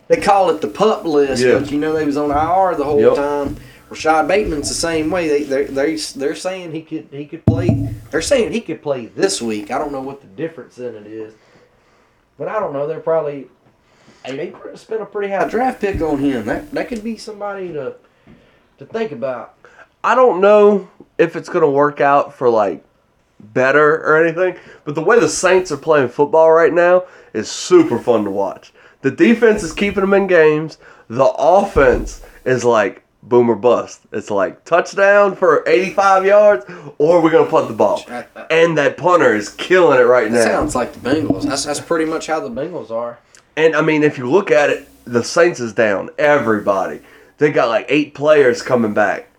[0.08, 1.60] they call it the pup list, Yeah.
[1.60, 3.16] but you know they was on IR the whole Yep.
[3.16, 3.56] time.
[3.90, 5.28] Rashod Bateman's the same way.
[5.28, 7.70] They they they they're saying he could he could play.
[8.10, 9.70] They're saying he could play this week.
[9.70, 11.34] I don't know what the difference in it is,
[12.38, 12.88] but I don't know.
[12.88, 13.48] They're probably
[14.26, 16.46] hey they spent a pretty high draft pick on him.
[16.46, 17.96] That that could be somebody to
[18.80, 19.56] to think about.
[20.04, 20.90] I don't know
[21.22, 22.84] if it's going to work out for like
[23.40, 27.04] better or anything, but the way the Saints are playing football right now
[27.34, 28.74] is super fun to watch.
[29.02, 30.78] The defense is keeping them in games.
[31.08, 34.02] The offense is like boom or bust.
[34.12, 36.66] It's like touchdown for 85 yards,
[36.98, 38.04] or we're going to punt the ball.
[38.50, 40.52] And that punter is killing it right That now.
[40.60, 41.44] sounds like the Bengals.
[41.44, 43.18] That's that's pretty much how the Bengals are.
[43.56, 47.00] And I mean, if you look at it, the Saints is down everybody.
[47.38, 49.30] They got like eight players coming back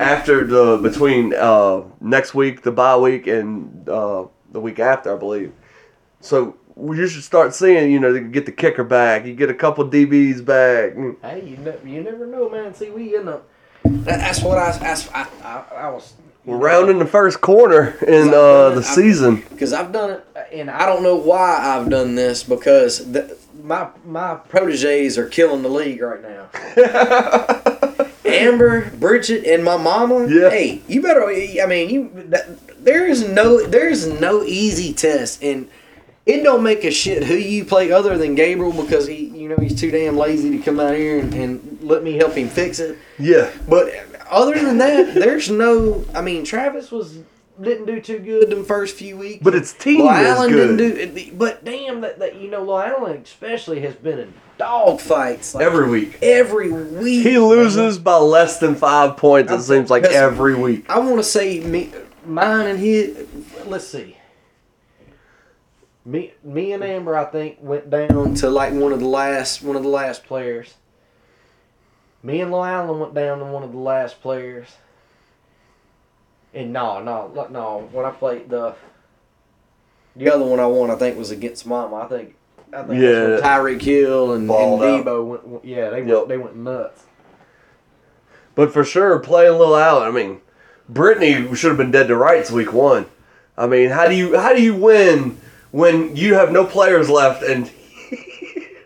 [0.00, 5.18] after the between uh, next week, the bye week, and uh, the week after, I
[5.18, 5.52] believe.
[6.20, 9.24] So you should start seeing, you know, they get the kicker back.
[9.24, 10.94] You get a couple DBs back.
[11.22, 12.74] Hey, you ne- you never know, man.
[12.74, 13.26] See, we in.
[13.26, 13.44] That,
[14.04, 16.14] that's what I that's, I, I I was.
[16.44, 19.44] We're rounding the first corner in uh, the season.
[19.50, 23.88] because I've done it, and I don't know why I've done this because the, my
[24.06, 26.48] my proteges are killing the league right now.
[28.28, 30.26] Amber, Bridget, and my mama.
[30.28, 30.50] Yeah.
[30.50, 31.24] Hey, you better.
[31.24, 32.10] I mean, you.
[32.30, 33.66] That, there is no.
[33.66, 35.68] There is no easy test, and
[36.26, 39.56] it don't make a shit who you play other than Gabriel because he, you know,
[39.56, 42.78] he's too damn lazy to come out here and, and let me help him fix
[42.78, 42.98] it.
[43.18, 43.50] Yeah.
[43.66, 43.90] But
[44.30, 46.04] other than that, there's no.
[46.14, 47.18] I mean, Travis was
[47.60, 49.42] didn't do too good the first few weeks.
[49.42, 50.76] But its team is Allen good.
[50.76, 51.32] didn't do.
[51.32, 55.64] But damn, that, that you know, Lil Allen especially has been in dog fights like,
[55.64, 56.18] Every week.
[56.20, 57.22] every week.
[57.26, 57.48] He man.
[57.48, 60.88] loses by less than five points, it seems like every week.
[60.90, 61.92] I want to say me,
[62.26, 63.26] mine and his.
[63.66, 64.16] Let's see.
[66.04, 69.76] Me, me and Amber, I think, went down to like one of the last, one
[69.76, 70.74] of the last players.
[72.22, 74.68] Me and Lil Allen went down to one of the last players.
[76.54, 77.88] And no, no, no.
[77.92, 78.74] When I played the,
[80.16, 81.96] the other one I won, I think was against Mama.
[81.96, 82.34] I think,
[82.72, 83.10] I think Yeah.
[83.10, 86.06] that's when Tyreek Hill and, and Deebo went, went- yeah, they Yep.
[86.08, 87.02] went, they went nuts.
[88.54, 90.40] But for sure, playing Lil Allen, I mean,
[90.88, 93.06] Brittany should have been dead to rights week one.
[93.56, 95.38] I mean, how do you how do you win
[95.70, 97.70] when you have no players left and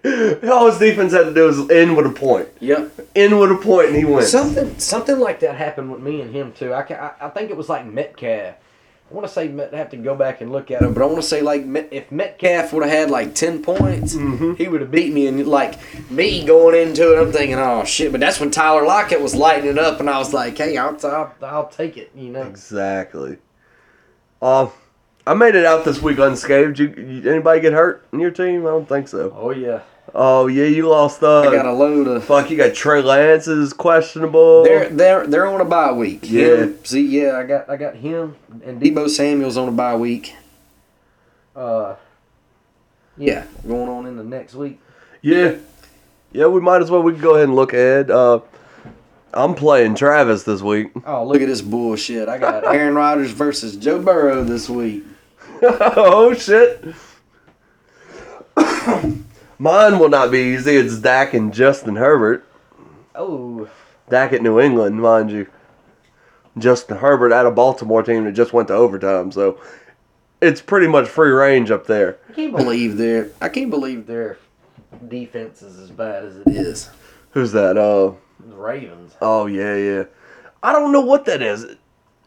[0.51, 2.90] all his defense had to do was end with a point, Yep.
[3.14, 4.29] end with a point, and he wins.
[4.31, 6.73] Something something like that happened with me and him too.
[6.73, 8.55] I, I, I think it was like Metcalf.
[9.12, 11.05] I want to say I have to go back and look at it, but I
[11.05, 14.90] want to say like if Metcalf would have had like ten points, he would have
[14.90, 15.27] beat me.
[15.27, 15.79] And like
[16.11, 18.11] me going into it, I'm thinking, oh shit.
[18.11, 20.98] But that's when Tyler Lockett was lighting it up, and I was like, hey, I'll
[21.05, 22.11] I'll, I'll take it.
[22.14, 22.42] You know.
[22.44, 23.37] Exactly.
[24.40, 24.70] Uh,
[25.27, 26.79] I made it out this week unscathed.
[26.79, 28.66] You, you, anybody get hurt in your team?
[28.66, 29.31] I don't think so.
[29.37, 29.83] Oh yeah.
[30.14, 31.22] Oh yeah, you lost.
[31.22, 32.24] Uh, I got a load of.
[32.24, 32.50] fuck.
[32.50, 34.64] You got Trey Lance is questionable.
[34.64, 36.30] They're they're they're on a bye week.
[36.30, 36.56] Yeah.
[36.56, 40.34] Him- see, yeah, I got I got him and Deebo Samuel's on a bye week.
[41.56, 41.94] Uh.
[43.18, 44.80] Yeah, going on in the next week.
[45.20, 45.56] Yeah.
[46.32, 47.02] Yeah, we might as well.
[47.02, 48.10] We can go ahead and look ahead.
[48.10, 48.40] Uh,
[49.34, 50.90] I'm playing Travis this week.
[51.06, 52.28] Oh, look at this bullshit.
[52.28, 55.04] I got Aaron Rodgers versus Joe Burrow this week.
[55.62, 56.94] oh, shit.
[59.62, 60.75] Mine will not be easy.
[60.75, 62.44] It's Dak and Justin Herbert.
[63.14, 63.70] Oh,
[64.11, 65.46] Dak at New England, mind you.
[66.59, 69.31] Justin Herbert at a Baltimore team that just went to overtime.
[69.31, 69.61] So
[70.40, 72.18] it's pretty much free range up there.
[72.29, 74.37] I can't believe their I can't believe their
[75.07, 76.90] defense is as bad as it is.
[77.31, 77.79] Who's that?
[77.79, 79.14] Uh, The Ravens.
[79.22, 80.05] oh, yeah, yeah.
[80.61, 81.66] I don't know what that is.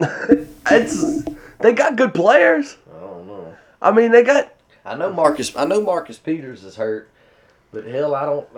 [0.70, 1.22] it's
[1.60, 2.78] They got good players.
[2.96, 3.54] I don't know.
[3.82, 4.54] I mean, they got
[4.86, 5.54] I know Marcus.
[5.54, 7.10] I know Marcus Peters is hurt,
[7.72, 8.48] but hell, I don't.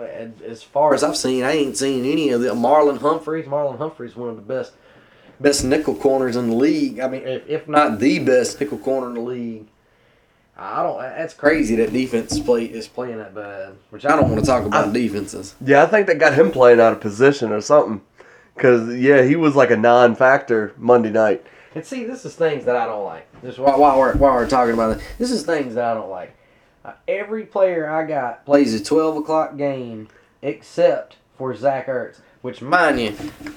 [0.43, 3.45] As far as I've seen, I ain't seen any of the Marlon Humphreys.
[3.45, 4.73] Marlon Humphreys one of the best,
[5.39, 6.99] best nickel corners in the league.
[6.99, 9.67] I mean, if, if not the best nickel corner in the league.
[10.61, 10.99] I don't.
[10.99, 13.75] That's crazy that defense play is playing that bad.
[13.91, 15.55] Which I don't want to talk about defenses.
[15.61, 18.01] Yeah, I think they got him playing out of position or something.
[18.57, 21.45] Cause yeah, he was like a non-factor Monday night.
[21.75, 23.25] And see, this is things that I don't like.
[23.41, 26.09] Just while, while we're while we're talking about it, this is things that I don't
[26.09, 26.35] like.
[26.85, 30.07] Uh, every player I got plays a twelve o'clock game,
[30.41, 32.19] except for Zach Ertz.
[32.41, 33.13] Which, mind you,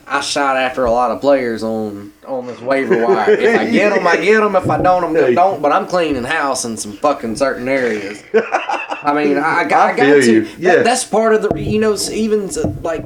[0.08, 3.30] I shot after a lot of players on on this waiver wire.
[3.30, 4.56] If I get them, I get them.
[4.56, 5.62] If I don't, I don't.
[5.62, 8.24] But I'm cleaning house in some fucking certain areas.
[8.34, 10.32] I mean, I, I got, I I got to.
[10.32, 10.40] you.
[10.44, 10.82] That- Yeah.
[10.82, 11.60] that's part of the.
[11.60, 12.48] You know, even
[12.82, 13.04] like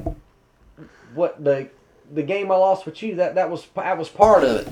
[1.14, 1.68] what the
[2.14, 3.16] the game I lost with you.
[3.16, 4.68] That that was that was part of it.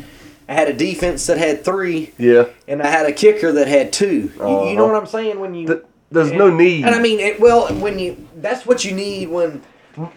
[0.48, 3.92] I had a defense that had three, Yeah, and I had a kicker that had
[3.92, 4.06] two.
[4.06, 4.86] You, you know Uh-huh.
[4.86, 5.40] what I'm saying?
[5.40, 6.84] When you Th- there's no need.
[6.84, 9.62] and I mean, it, well, when you that's what you need when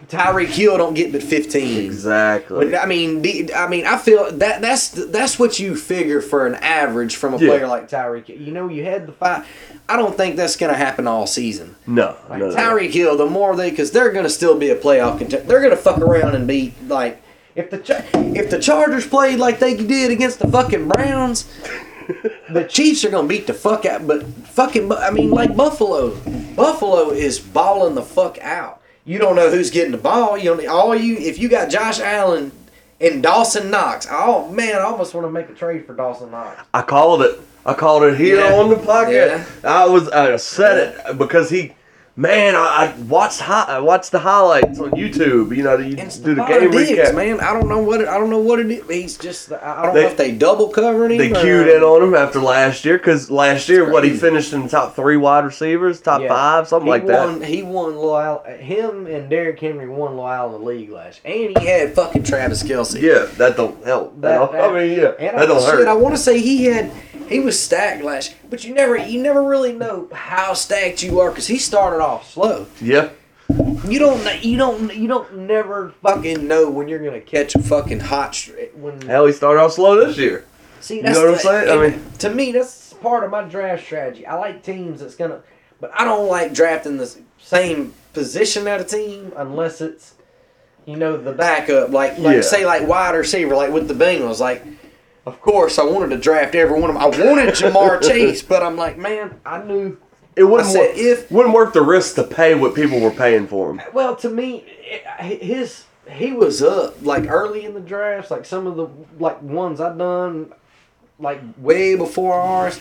[0.08, 1.84] Tyreek Hill don't get but 15.
[1.86, 2.70] exactly.
[2.70, 3.22] But, I mean,
[3.54, 7.38] I mean, I feel that that's that's what you figure for an average from a
[7.38, 7.48] Yeah.
[7.48, 8.26] player like Tyreek.
[8.26, 8.36] Hill.
[8.38, 9.46] You know, you had the five.
[9.88, 11.76] I don't think that's going to happen all season.
[11.86, 12.50] no, Like no.
[12.54, 15.46] Tyreek Hill, the more they, because they're going to still be a playoff contender.
[15.46, 17.22] They're going to fuck around and be like
[17.58, 21.44] if the if the Chargers played like they did against the fucking Browns,
[22.50, 24.06] the Chiefs are going to beat the fuck out.
[24.06, 26.14] But fucking, I mean, like Buffalo,
[26.54, 28.80] Buffalo is balling the fuck out.
[29.04, 30.36] You don't know who's getting the ball.
[30.38, 32.52] You don't, all you if you got Josh Allen
[33.00, 34.06] and Dawson Knox.
[34.10, 36.60] Oh man, I almost want to make a trade for Dawson Knox.
[36.74, 37.40] I called it.
[37.66, 38.54] I called it here Yeah.
[38.54, 39.46] on the podcast.
[39.62, 39.82] Yeah.
[39.82, 41.74] I was I said it because he,
[42.18, 42.58] man, I,
[42.96, 45.56] I watched hi, I watched the highlights on YouTube.
[45.56, 47.14] You know, you do the game Diggs, recap.
[47.14, 47.40] man.
[47.40, 48.84] I don't know what it, I don't know what it is.
[48.88, 51.18] He's just I don't They- know if they double covered him.
[51.18, 54.20] They or- cued in on him after last year because last year, what he crazy.
[54.20, 56.28] finished in the top three wide receivers, top Yeah.
[56.28, 57.48] five, something he like won, that.
[57.48, 58.42] He won Loyal.
[58.58, 61.48] Him and Derrick Henry won Loyal in the league last, year.
[61.48, 63.00] and he had fucking Travis Kelce.
[63.00, 64.20] Yeah, that don't help.
[64.20, 65.86] That- That, that- I mean, yeah, and that I, don't shit, hurt.
[65.88, 66.90] I want to say he had
[67.28, 71.30] he was stacked last, but you never you never really know how stacked you are
[71.30, 72.66] because he started off slow.
[72.80, 73.10] Yeah.
[73.86, 78.00] You don't you don't you don't never fucking know when you're gonna catch a fucking
[78.00, 79.00] hot str- when.
[79.02, 80.44] Hell, he started off slow this year.
[80.80, 81.70] See, You know what I'm saying?
[81.78, 84.26] I mean- to me, that's part of my draft strategy.
[84.26, 85.40] I like teams that's gonna,
[85.80, 90.14] but I don't like drafting the same position at a team unless it's,
[90.84, 91.90] you know, the backup.
[91.90, 92.40] Like, like Yeah.
[92.42, 94.40] say, like wide receiver, like with the Bengals.
[94.40, 94.62] Like,
[95.26, 97.02] of course, I wanted to draft every one of them.
[97.02, 99.96] I wanted Ja'Marr Chase, but I'm like, man, I knew.
[100.38, 100.90] It wouldn't work.
[100.94, 103.82] if- wouldn't worth the risk to pay what people were paying for him.
[103.92, 104.64] Well, to me,
[105.18, 108.30] his he was up like early in the drafts.
[108.30, 110.52] Like some of the like ones I've done,
[111.18, 112.78] like way before ours.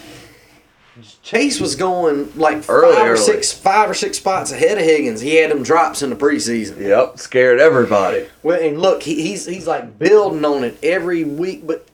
[1.22, 3.18] Chase was going like Early, five or early.
[3.18, 5.22] six, five or six spots ahead of Higgins.
[5.22, 6.80] He had them drops in the preseason.
[6.80, 8.26] Yep, scared everybody.
[8.42, 11.87] Well, and look, he, he's he's like building on it every week, but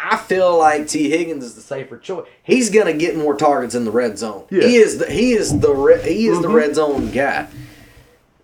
[0.00, 2.26] I feel like Tee Higgins is the safer choice.
[2.42, 4.46] He's gonna get more targets in the red zone.
[4.50, 4.60] Yeah.
[4.60, 4.68] Mm-hmm.
[4.68, 7.48] He is the he is the re, he is the red zone guy.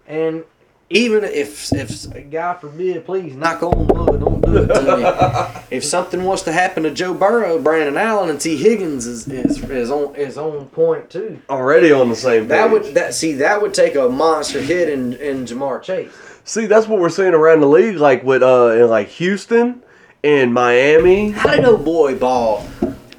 [0.07, 0.45] And
[0.91, 5.61] even if if God forbid, please knock on wood, don't do it to me.
[5.77, 9.63] if something was to happen to Joe Burrow, Brandon Allen, and Tee Higgins is is,
[9.71, 11.41] is on is on point too.
[11.49, 12.49] Already on the same page.
[12.49, 16.13] That would that see that would take a monster hit in in Ja'Marr Chase.
[16.45, 19.84] See, that's what we're seeing around the league, like with uh, in like Houston
[20.25, 21.31] and Miami.
[21.31, 22.67] How did no boy ball?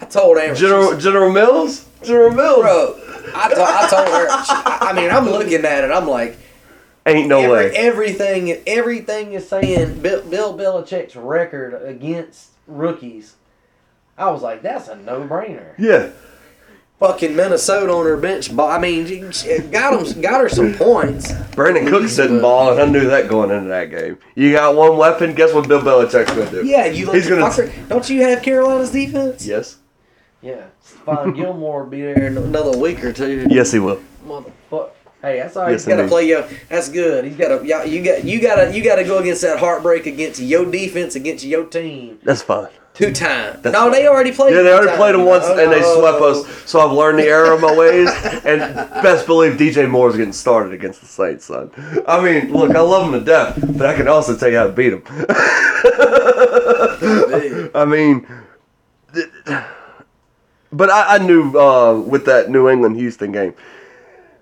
[0.01, 0.55] I told Amber.
[0.55, 1.87] General General Mills.
[2.03, 2.61] General Mills.
[2.61, 2.99] bro.
[3.33, 4.27] I, to, I told her.
[4.29, 5.91] I mean, I'm looking at it.
[5.91, 6.37] I'm like,
[7.05, 7.71] Ain't no every, way.
[7.75, 13.35] everything, everything is saying Bill, Bill Belichick's record against rookies.
[14.17, 15.73] I was like, that's a no-brainer.
[15.77, 16.09] yeah.
[16.99, 18.69] Fucking Minnesota on her bench ball.
[18.69, 19.03] I mean,
[19.69, 21.29] got him, got her some points.
[21.51, 24.17] Brandin Cooks didn't ball, and I knew that going into that game.
[24.35, 25.33] You got one weapon.
[25.33, 26.65] Guess what Bill Belichick's gonna do?
[26.65, 27.41] Yeah, you He's gonna.
[27.41, 27.89] fucker.
[27.89, 29.45] Don't you have Carolina's defense?
[29.45, 29.77] Yes.
[30.41, 33.47] Yeah, Stephon Gilmore will be there in another week or two.
[33.49, 34.01] Yes, he will.
[34.25, 34.91] Motherfucker.
[35.21, 35.71] Hey, that's all right.
[35.71, 36.47] Yes, He's got to play yo.
[36.69, 37.25] That's good.
[37.25, 37.63] He's got to.
[37.63, 37.69] You
[38.03, 38.23] got.
[38.23, 38.71] You got to.
[38.73, 42.69] You got to go against that heartbreak against your defense against your team That's fine.
[42.95, 43.61] Two times.
[43.61, 43.91] That's no, fine.
[43.91, 44.55] they already played.
[44.55, 45.21] Yeah, they already played times.
[45.21, 45.99] him once, and they Oh.
[45.99, 46.45] swept us.
[46.69, 48.09] So I've learned the error of my ways,
[48.45, 48.59] and
[49.03, 51.71] best believe DJ Moore's getting started against the Saints, son.
[52.07, 54.67] I mean, look, I love him to death, but I can also tell you how
[54.67, 55.03] to beat him.
[57.75, 58.25] I mean,
[60.71, 63.53] but I, I knew uh, with that New England Houston game,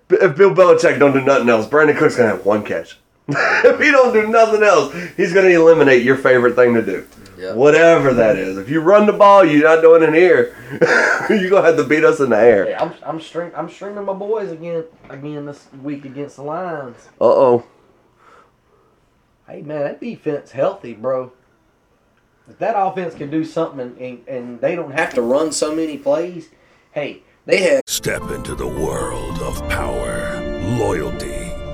[0.10, 3.00] if Bill Belichick don't do nothing else, Brandin Cook's gonna have one catch.
[3.28, 7.08] if he don't do nothing else, he's gonna eliminate your favorite thing to do.
[7.44, 7.56] Yeah.
[7.56, 8.58] Whatever that is.
[8.58, 10.56] If you run the ball, you're not doing it here.
[11.30, 12.70] you're gonna have to beat us in the air.
[12.70, 12.94] Yeah, I'm.
[13.06, 13.52] I'm stream.
[13.54, 14.86] I'm streaming my boys again.
[15.10, 17.10] Again this week against the Lions.
[17.20, 17.66] Uh oh.
[19.46, 21.34] Hey man, that defense healthy, bro.
[22.50, 25.76] If that offense can do something and, and, and they don't have to run so
[25.76, 26.50] many plays,
[26.92, 30.42] hey, they have Step into the world of power,
[30.78, 31.43] loyalty,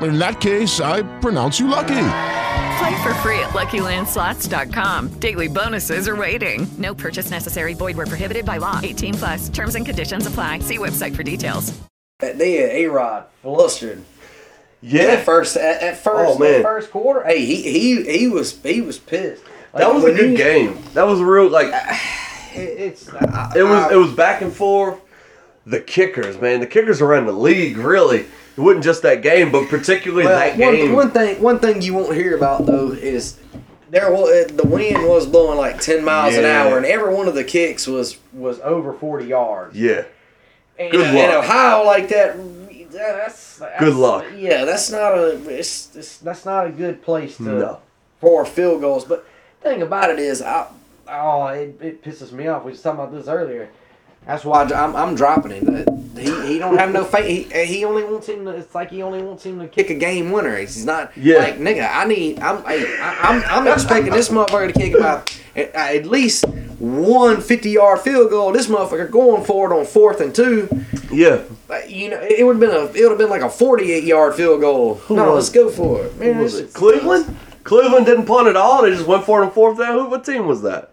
[0.00, 1.94] In that case, I pronounce you lucky.
[2.78, 5.08] Play for free at LuckyLandSlots.com.
[5.20, 6.66] Daily bonuses are waiting.
[6.78, 7.74] No purchase necessary.
[7.74, 8.80] Void where prohibited by law.
[8.82, 9.48] 18 plus.
[9.48, 10.58] Terms and conditions apply.
[10.60, 11.72] See website for details.
[12.20, 14.02] they had A Rod flustered.
[14.82, 15.02] Yeah.
[15.04, 16.52] At first, at, at first, Oh, man.
[16.54, 19.42] that first quarter, hey, he he he was he was pissed.
[19.72, 20.78] Like, That was a good you- game.
[20.92, 21.68] That was a real like
[22.54, 25.00] It, it's I, it was I- it was back and forth.
[25.64, 28.26] The kickers, man, the kickers around the league really.
[28.56, 30.92] It wasn't just that game, but particularly Well, that one, game.
[30.92, 33.38] one thing one thing you won't hear about though is
[33.90, 37.34] there was the wind was blowing like ten miles an hour, and every one of
[37.34, 39.76] the kicks was was over forty yards.
[39.78, 40.04] yeah.
[40.78, 41.44] And, Good and luck.
[41.44, 42.36] Ohio like that.
[42.90, 44.24] That's, that's Good luck.
[44.36, 47.78] Yeah, that's not a it's, it's that's not a good place to No.
[48.20, 49.04] for field goals.
[49.04, 49.26] But
[49.62, 50.68] thing about it is, I
[51.08, 52.64] oh it, it pisses me off.
[52.64, 53.68] We were talking about this earlier.
[54.26, 56.16] That's why I'm, I'm dropping him.
[56.16, 57.52] He, he don't have no faith.
[57.52, 58.52] He, he only wants him to.
[58.52, 60.56] It's like he only wants him to kick a game winner.
[60.56, 61.38] He's not Yeah.
[61.38, 61.90] like nigga.
[61.92, 62.38] I need.
[62.40, 66.46] I'm hey, I, I'm I'm expecting this motherfucker to kick about at, at least
[66.78, 68.52] one 50 yard field goal.
[68.52, 70.68] This motherfucker going for it on fourth and two.
[71.12, 71.42] Yeah.
[71.88, 74.34] You know, it would have been a it would have been like a 48 yard
[74.36, 75.00] field goal.
[75.10, 76.16] no, was let's go for it.
[76.18, 76.72] Man, was it?
[76.72, 77.36] Cleveland?
[77.64, 78.82] Cleveland didn't punt at all.
[78.82, 79.98] They just went for it on fourth down.
[79.98, 80.06] Who?
[80.08, 80.90] What team was that?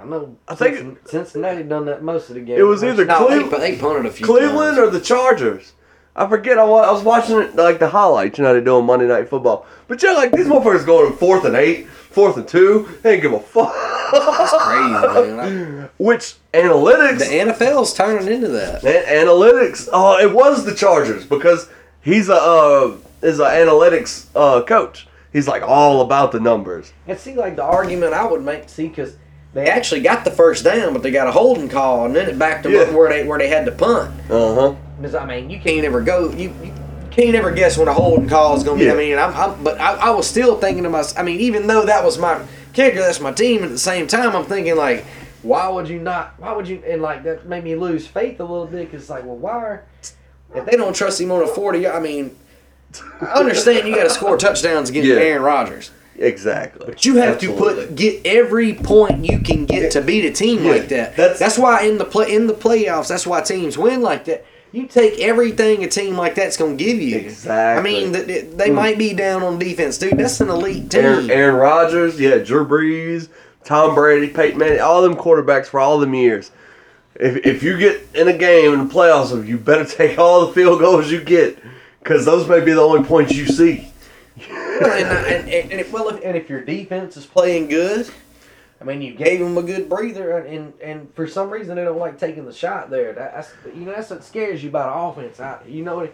[0.00, 0.36] I know.
[0.48, 2.58] I think- Cincinnati done that most of the game.
[2.58, 4.26] It was either no, Cleve- they, they punted a few.
[4.26, 4.88] Cleveland times.
[4.88, 5.72] or the Chargers.
[6.14, 6.58] I forget.
[6.58, 8.38] I I was watching it like the highlights.
[8.38, 9.66] You know they do on Monday Night Football.
[9.86, 12.88] But yeah, like these motherfuckers going in fourth and eight, fourth and two.
[13.02, 13.74] They ain't give a fuck.
[14.12, 15.90] That's crazy, man.
[15.98, 17.18] Which analytics?
[17.18, 18.82] The NFL's turning into that.
[18.82, 19.88] A- analytics.
[19.92, 21.68] Oh, it was the Chargers because
[22.00, 25.06] he's a uh, is an analytics uh, coach.
[25.34, 26.94] He's like all about the numbers.
[27.06, 29.16] And see, like the argument I would make, see, because
[29.56, 32.38] they actually got the first down, but they got a holding call, and then it
[32.38, 34.14] backed them up where they where they had to punt.
[34.30, 34.74] Uh huh.
[34.98, 36.30] Because I mean, you can't ever go.
[36.30, 36.74] You, you
[37.10, 38.86] can't ever guess when a holding call is going to be.
[38.88, 38.92] Yeah.
[38.92, 41.18] I mean, I'm, I'm but I, I was still thinking to myself.
[41.18, 43.64] I mean, even though that was my kicker, that's my team.
[43.64, 45.06] At the same time, I'm thinking like,
[45.42, 46.34] why would you not?
[46.38, 46.82] Why would you?
[46.86, 48.90] And like that made me lose faith a little bit.
[48.90, 49.52] Because like, well, why?
[49.52, 49.84] Are,
[50.54, 52.36] if they don't trust him on a 40, I mean,
[53.22, 55.16] I understand you got to score touchdowns against Yeah.
[55.16, 55.90] Aaron Rodgers.
[56.18, 56.86] Exactly.
[56.86, 60.64] But you have to put get every point you can get to beat a team
[60.64, 61.16] Yeah, like that.
[61.16, 64.44] that's- That's why in the play in the playoffs, that's why teams win like that.
[64.72, 67.16] You take everything a team like that's going to give you.
[67.16, 67.80] Exactly.
[67.80, 68.74] I mean, th- th- they hmm.
[68.74, 70.18] might be down on defense, dude.
[70.18, 71.04] That's an elite team.
[71.04, 73.28] Aaron, Aaron Rodgers, yeah, Drew Brees,
[73.64, 76.50] Tom Brady, Peyton Manning, all them quarterbacks for all them years.
[77.14, 80.52] If, if you get in a game in the playoffs, you better take all the
[80.52, 81.58] field goals you get,
[82.00, 83.88] because those may be the only points you see.
[84.38, 87.68] Well, and, uh, and, and, and if, well, if, and if your defense is playing
[87.68, 88.10] good,
[88.80, 91.98] I mean, you gave them a good breather, and, and, for some reason they don't
[91.98, 93.12] like taking the shot there.
[93.14, 95.40] That, that's you know that's what scares you about offense.
[95.40, 96.08] I, you know,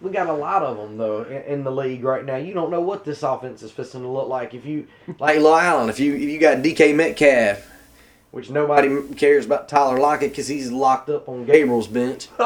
[0.00, 2.36] we got a lot of them though in, in the league right now.
[2.36, 4.54] You don't know what this offense is fixing to look like.
[4.54, 4.88] If you
[5.20, 7.70] like Lil Allen, if you if you got DK Metcalf,
[8.32, 12.28] which nobody cares about Tyler Lockett because he's locked up on Gabriel's bench.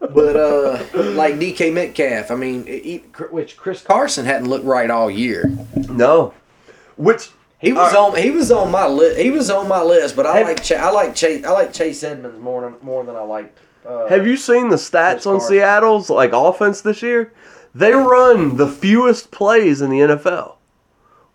[0.00, 2.98] But uh, like DK Metcalf, I mean, he,
[3.30, 5.50] which Chris Carson hadn't looked right all year.
[5.88, 6.34] No,
[6.96, 8.16] which He was Uh, on.
[8.16, 9.18] He was on my list.
[9.18, 10.62] He was on my list, but I Have- like.
[10.62, 11.44] Ch- I like Chase.
[11.44, 13.58] I like Chase Edmonds more than more than I liked.
[13.84, 15.56] Uh, have you seen the stats Chris on Carson.
[15.56, 17.32] Seattle's like offense this year?
[17.74, 20.54] They run the fewest plays in the NFL.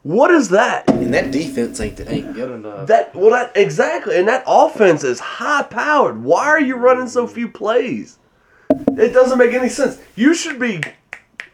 [0.03, 0.89] What is that?
[0.89, 2.87] And that defense ain't ain't good enough.
[2.87, 6.23] That well, that exactly, and that offense is high powered.
[6.23, 8.17] Why are you running so few plays?
[8.97, 9.99] It doesn't make any sense.
[10.15, 10.81] You should be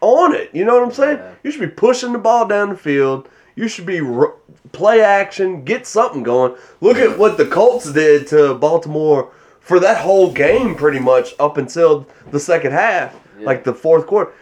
[0.00, 0.50] on it.
[0.54, 1.20] You know what I'm saying?
[1.42, 3.28] You should be pushing the ball down the field.
[3.56, 4.34] You should be r-
[4.72, 6.56] play action, get something going.
[6.80, 11.56] Look at what the Colts did to Baltimore for that whole game, pretty much up
[11.56, 14.32] until the second half, like the fourth quarter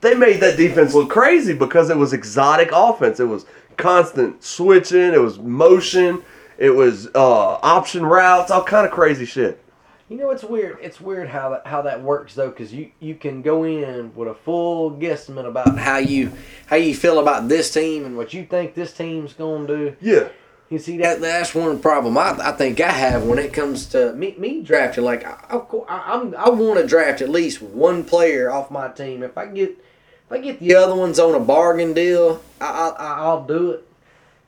[0.00, 3.20] they made that defense look crazy because it was exotic offense.
[3.20, 3.46] It was
[3.76, 5.12] constant switching.
[5.14, 6.22] It was motion.
[6.58, 8.50] It was uh, option routes.
[8.50, 9.62] All kind of crazy shit.
[10.10, 10.78] You know, it's weird.
[10.82, 14.26] It's weird how that how that works though, because you you can go in with
[14.26, 16.32] a full guesstimate about how you
[16.66, 19.96] how you feel about this team and what you think this team's gonna do.
[20.00, 20.30] Yeah.
[20.68, 24.12] You see that that's one problem I, I think I have when it comes to
[24.14, 25.04] me me drafting.
[25.04, 28.68] Like I, of course, I, I'm I want to draft at least one player off
[28.68, 29.22] my team.
[29.22, 33.14] If I get if I get the other ones on a bargain deal, I, I
[33.20, 33.86] I'll do it.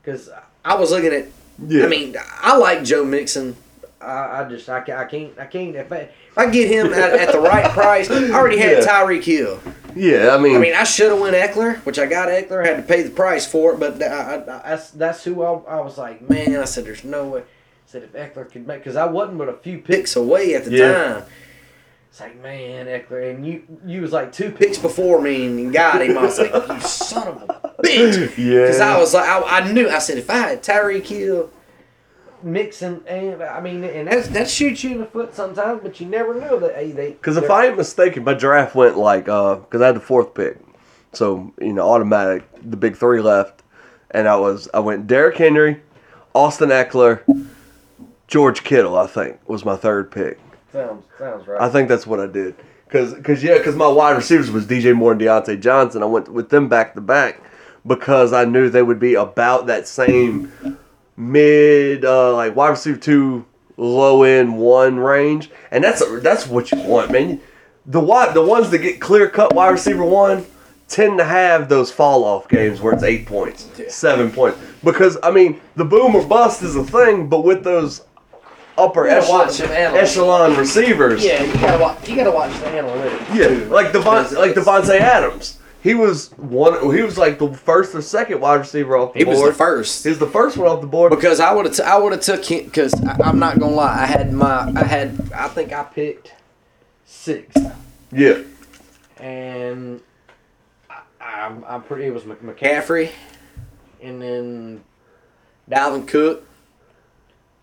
[0.05, 0.29] Cause
[0.65, 1.29] I was looking at.
[1.65, 1.85] Yeah.
[1.85, 3.55] I mean, I like Joe Mixon.
[4.03, 7.13] I, I just I, I can't I can't if I, if I get him at,
[7.15, 8.11] at the right price.
[8.11, 8.85] I already had Yeah.
[8.87, 9.61] Tyreek Hill.
[9.95, 12.65] Yeah, I mean, I mean, I should have went Ekeler, which I got Ekeler.
[12.65, 14.39] Had to pay the price for it, but I, I, I,
[14.71, 16.57] that's that's who I, I was like, man.
[16.57, 17.41] I said, there's no way.
[17.41, 17.45] I
[17.87, 20.71] said if Ekeler could make, because I wasn't but a few picks away at the
[20.73, 20.93] Yeah.
[21.15, 21.25] time.
[22.09, 26.01] It's like, man, Ekeler, and you you was like two picks before me and got
[26.03, 26.17] him.
[26.17, 28.35] I was like, you son of a bitch.
[28.39, 28.61] Yeah.
[28.63, 29.89] Because I was like, I, I knew.
[29.91, 31.51] I said if I had Tyreek Hill.
[32.45, 36.07] Mixing and I mean, and that's that shoots you in the foot sometimes, but you
[36.07, 36.75] never know that.
[36.75, 39.97] Hey, they because if I ain't mistaken, my draft went like uh, because I had
[39.97, 40.59] the fourth pick,
[41.13, 43.63] so you know automatic the big three left,
[44.11, 45.83] and I was I went Derrick Henry,
[46.35, 47.23] Austin Ekeler,
[48.27, 48.97] George Kittle.
[48.97, 50.39] I think was my third pick.
[50.73, 51.61] sounds sounds right.
[51.61, 52.57] I think that's what I did.
[52.89, 56.03] Cause, cause yeah, cause my wide receivers was DJ Moore and Diontae Johnson.
[56.03, 57.41] I went with them back to back
[57.87, 60.53] because I knew they would be about that same
[61.17, 63.45] mid, uh, like wide receiver two,
[63.77, 67.41] low end one range, and that's that's what you want, man.
[67.87, 70.47] The wide, the ones that get clear cut wide receiver one
[70.89, 75.31] tend to have those fall off games where it's eight points, seven points, because I
[75.31, 78.03] mean the boom or bust is a thing, but with those
[78.79, 81.25] upper echelon, watch echelon receivers.
[81.25, 82.09] Yeah, you gotta watch.
[82.09, 83.35] You gotta watch the analytics.
[83.35, 83.65] Yeah, too.
[83.67, 85.59] like Devon, Because like Davante Adams.
[85.83, 86.75] He was one.
[86.95, 89.37] He was like the first or second wide receiver off the He board.
[89.39, 90.05] was the first.
[90.05, 91.11] He was the first one off the board.
[91.11, 92.65] Because I would have, t- I would have took him.
[92.67, 96.33] Because I'm not gonna lie, I had my, I had, I think I picked
[97.05, 97.55] six,
[98.13, 98.43] Yeah.
[99.19, 100.01] and
[100.89, 102.05] I, I'm, I'm pretty.
[102.07, 103.11] It was McCaffrey,
[104.01, 104.85] and then
[105.71, 106.47] Dalvin Cook.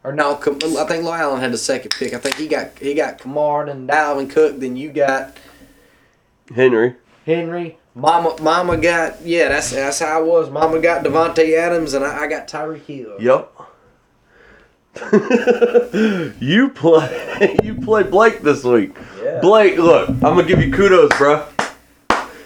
[0.04, 2.14] Or no, I think Lo Allen had the second pick.
[2.14, 5.36] I think he got he got Kamar, and Dalvin Cook, then you got
[6.54, 6.96] Henry.
[7.26, 7.78] Henry.
[7.96, 9.50] Mama, Mama got yeah.
[9.50, 10.50] That's that's how I was.
[10.50, 13.18] Mama got Davante Adams, and I, I got Tyreek Hill.
[13.20, 13.52] Yep.
[16.42, 17.58] you play.
[17.64, 18.98] You play Blake this week.
[19.24, 19.40] Yeah.
[19.40, 21.46] Blake, look, I'm gonna give you kudos, bro.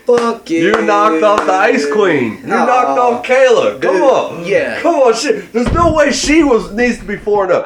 [0.05, 0.59] Fuck you.
[0.65, 2.37] You knocked off the Ice Queen.
[2.39, 3.81] You knocked off Kayla.
[3.81, 4.45] Come Dude, on.
[4.45, 4.81] yeah.
[4.81, 5.53] Come on, shit.
[5.53, 7.65] There's no way she was needs to be four and zero.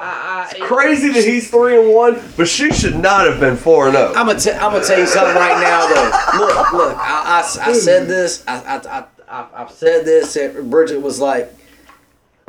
[0.49, 3.97] It's crazy that he's three and one, but she should not have been four and
[3.97, 4.15] up.
[4.15, 6.45] I'm gonna, t- I'm gonna tell you something right now, though.
[6.45, 6.97] Look, look.
[6.97, 8.43] I, I, I said this.
[8.47, 10.35] I, I, I, I, I've said this.
[10.35, 11.51] and Bridget was like,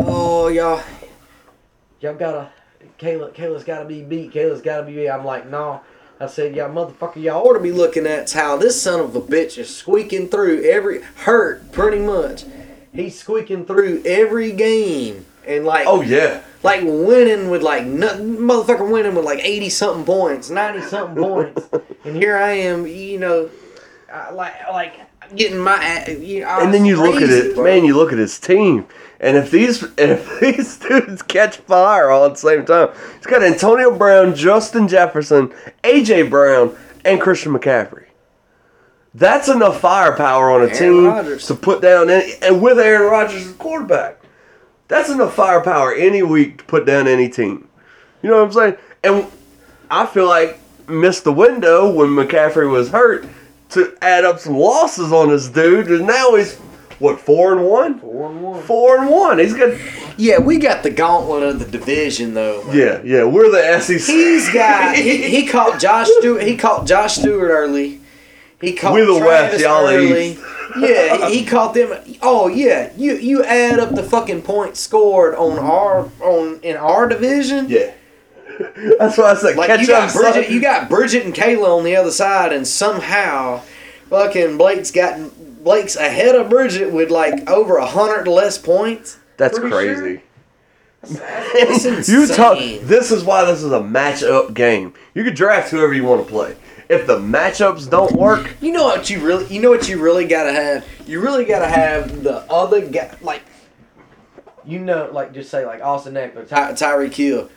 [0.00, 0.82] "Oh, y'all,
[2.00, 2.50] y'all gotta,
[2.98, 4.32] Kayla, Kayla's gotta be beat.
[4.32, 5.80] Kayla's gotta be beat." I'm like, "No."
[6.20, 9.20] I said, "Y'all motherfucker, y'all ought to be looking at how this son of a
[9.20, 12.44] bitch is squeaking through every hurt, pretty much.
[12.92, 16.40] He's squeaking through every game, and like, Oh yeah.
[16.64, 21.68] like winning with like nothing, motherfucker winning with like eighty something points, ninety something points,
[22.04, 23.48] and here I am, you know,
[24.12, 24.94] I, like like
[25.36, 27.62] getting my, you know, And then you look at it, bro.
[27.62, 27.84] man.
[27.84, 28.86] You look at his team,
[29.20, 33.42] and if these if these dudes catch fire all at the same time, he's got
[33.42, 35.48] Antonio Brown, Justin Jefferson,
[35.84, 38.06] AJ Brown, and Christian McCaffrey.
[39.14, 41.46] That's enough firepower on a Aaron team Rodgers.
[41.46, 44.20] to put down, any, and with Aaron Rodgers as quarterback,
[44.86, 47.68] that's enough firepower any week to put down any team.
[48.22, 48.76] You know what I'm saying?
[49.02, 49.26] And
[49.90, 53.26] I feel like missed the window when McCaffrey was hurt
[53.70, 56.58] to add up some losses on this dude, and now he's
[56.98, 57.98] what four and one?
[58.00, 58.62] Four and one.
[58.62, 59.38] Four and one.
[59.38, 59.78] He's got
[60.16, 62.64] Yeah, we got the gauntlet of the division though.
[62.64, 62.76] man.
[62.76, 63.24] yeah, yeah.
[63.24, 64.00] We're the SEC.
[64.00, 66.42] He's got he, he caught Josh Stewart.
[66.42, 68.00] He caught Josh Stewart early.
[68.60, 70.30] He caught We the Travis West, y'all early.
[70.32, 70.42] East.
[70.80, 71.94] yeah, he caught them.
[72.20, 77.08] Oh yeah, you you add up the fucking points scored on our on in our
[77.08, 77.66] division.
[77.68, 77.92] yeah.
[78.98, 80.32] That's why I said Like catch you got up, son.
[80.32, 83.62] Bridget, you got Bridget and Kayla on the other side, and somehow,
[84.10, 85.16] fucking Blake's got
[85.68, 89.18] Blake's ahead of Bridget with like over a hundred less points.
[89.36, 90.22] That's Pretty crazy.
[91.02, 92.56] That's you talk.
[92.58, 94.94] This is why this is a matchup game.
[95.12, 96.56] You can draft whoever you want to play.
[96.88, 100.26] If the matchups don't work, You know what you really, you know what you really
[100.26, 100.86] gotta have.
[101.06, 103.42] You really gotta have the other guy, like,
[104.64, 107.50] you know, like just say like Austin Ekeler, Ty- Tyreek Hill.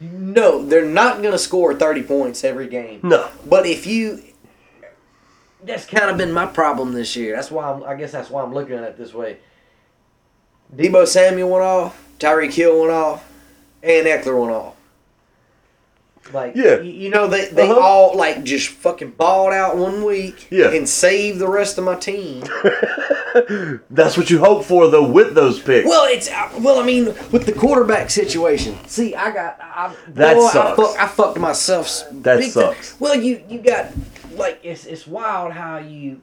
[0.00, 3.00] Know they're not gonna score thirty points every game.
[3.02, 3.28] no.
[3.44, 4.22] But if you,
[5.66, 7.34] that's kind of been my problem this year.
[7.36, 9.38] That's why I'm, I guess that's why I'm looking at it this way.
[10.74, 13.30] Deebo Samuel went off, Tyreek Hill went off,
[13.82, 14.72] and Ekeler went off.
[16.32, 16.80] Like Yeah.
[16.80, 17.78] you, you know they they Uh-huh.
[17.78, 20.70] all like just fucking balled out one week, Yeah.
[20.72, 22.42] and saved the rest of my team.
[23.90, 25.88] That's what you hope for though with those picks.
[25.88, 28.76] well, it's uh, well, I mean, with the quarterback situation.
[28.88, 30.76] See, I got I, That boy, I, sucks.
[30.82, 32.02] fuck, I fucked myself.
[32.10, 32.74] That big time.
[32.74, 32.98] sucks.
[32.98, 33.86] Well, you you got
[34.38, 36.22] like it's it's wild how you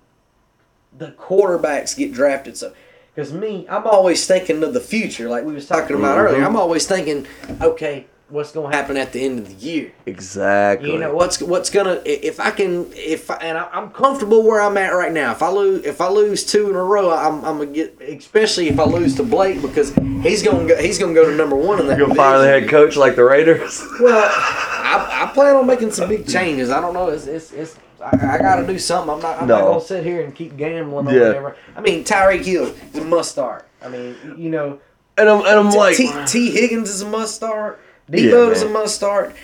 [0.98, 2.74] the quarterbacks get drafted so.
[3.16, 6.34] Because me, I'm always thinking of the future, like we was talking about Mm-hmm.
[6.34, 6.44] earlier.
[6.46, 7.28] I'm always thinking,
[7.62, 9.92] okay, what's gonna happen at the end of the year?
[10.08, 10.92] exactly.
[10.92, 14.78] You know what's what's gonna if I can if I, and I'm comfortable where I'm
[14.78, 15.32] at right now.
[15.32, 18.68] If I lose if I lose two in a row, I'm, I'm gonna get especially
[18.70, 19.94] if I lose to Blake because
[20.24, 22.00] he's gonna go he's gonna go to number one in that.
[22.00, 23.80] You're gonna fire the head coach like the Raiders.
[24.00, 26.72] Well, I, I plan on making some big changes.
[26.72, 27.10] I don't know.
[27.10, 29.14] It's it's, it's I, I got to do something.
[29.16, 31.28] I'm not I'm not gonna sit here and keep gambling or Yeah.
[31.28, 31.56] whatever.
[31.76, 33.68] I mean, Tyreek Hill is a must start.
[33.82, 34.80] I mean, you know,
[35.18, 37.80] And I'm and I'm like, T, Tee Higgins is a must start.
[38.10, 39.36] Yeah, is a must start.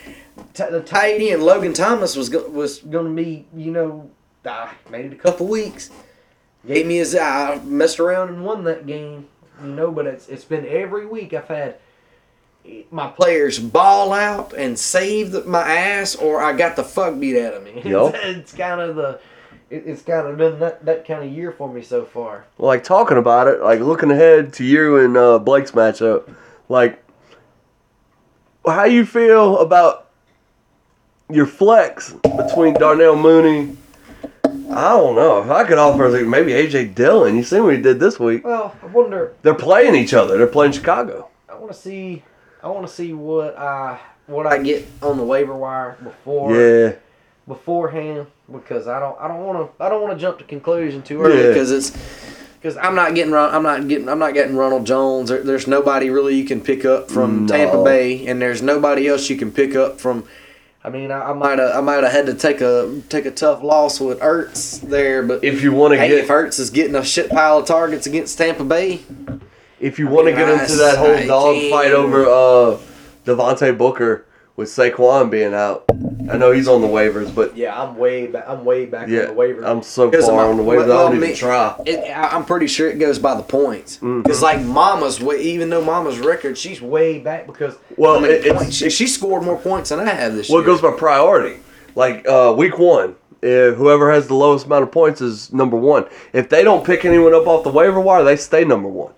[0.54, 4.10] T- the tight end Logan Thomas was go- was going to be you know
[4.46, 5.90] I made it a couple weeks.
[6.68, 9.28] Gave me his I messed around and won that game.
[9.62, 11.78] You know, but it's it's been every week I've had
[12.92, 17.40] my players ball out and save the, my ass, or I got the fuck beat
[17.40, 17.82] out of me.
[17.86, 18.14] Yup.
[18.16, 19.20] it's, it's kind of the
[19.70, 22.46] it, it's kind of been that, that kind of year for me so far.
[22.58, 26.34] like talking about it, like looking ahead to you and uh, Blake's matchup,
[26.68, 27.04] like
[28.66, 30.10] how you feel about
[31.30, 33.78] your flex between Darnell Mooney.
[34.46, 37.36] I don't know if I could offer like, maybe AJ Dillon.
[37.36, 38.44] You see what he did this week?
[38.44, 39.34] Well, I wonder.
[39.42, 40.38] They're playing each other.
[40.38, 41.30] They're playing Chicago.
[41.48, 42.24] I want to see.
[42.64, 46.94] I want to see what I what I get on the waiver wire before Yeah,
[47.48, 51.02] beforehand because I don't I don't want to I don't want to jump to conclusion
[51.02, 51.48] too early Yeah.
[51.48, 51.92] because it's
[52.62, 55.30] because I'm not getting I'm not getting I'm not getting Ronald Jones.
[55.30, 57.56] There, there's nobody really you can pick up from No.
[57.56, 60.26] Tampa Bay, and there's nobody else you can pick up from.
[60.82, 63.64] I mean, I might have I might have had to take a take a tough
[63.64, 66.96] loss with Ertz there, but If you want to hey, get if Ertz is getting
[66.96, 69.02] a shit pile of targets against Tampa Bay,
[69.80, 72.78] if you want to get into that whole I dog fight over uh
[73.26, 74.26] Devontae Booker
[74.56, 75.86] with Saquon being out,
[76.30, 78.44] I know he's on the waivers, but yeah, I'm way back.
[78.48, 79.64] I'm way back yeah, on the waiver.
[79.64, 80.84] I'm so far my- on the waivers.
[80.84, 81.82] I well, don't even me- try.
[81.86, 83.98] It, I- I'm pretty sure it goes by the points.
[83.98, 84.24] Mm-hmm.
[84.24, 88.34] Because like Mama's, way, even though Mama's record, she's way back because Well, how many
[88.34, 90.70] it- it's- points- she, she scored more points than I have this Well, year.
[90.70, 91.60] it goes by priority.
[91.96, 96.06] Like uh, week one, if whoever has the lowest amount of points is number one.
[96.34, 99.14] If they don't pick anyone up off the waiver wire, they stay number one.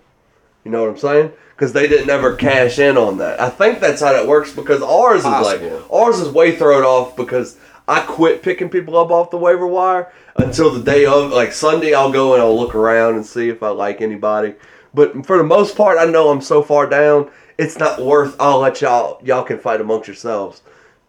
[0.64, 1.32] You know what I'm saying?
[1.54, 3.40] Because they didn't ever cash in on that.
[3.40, 4.52] I think that's how that works.
[4.52, 7.58] Because ours is like ours is way thrown off because
[7.88, 11.30] I quit picking people up off the waiver wire until the day of.
[11.30, 14.54] Like Sunday, I'll go and I'll look around and see if I like anybody.
[14.94, 17.30] But for the most part, I know I'm so far down.
[17.58, 18.36] It's not worth.
[18.40, 20.62] I'll let y'all y'all can fight amongst yourselves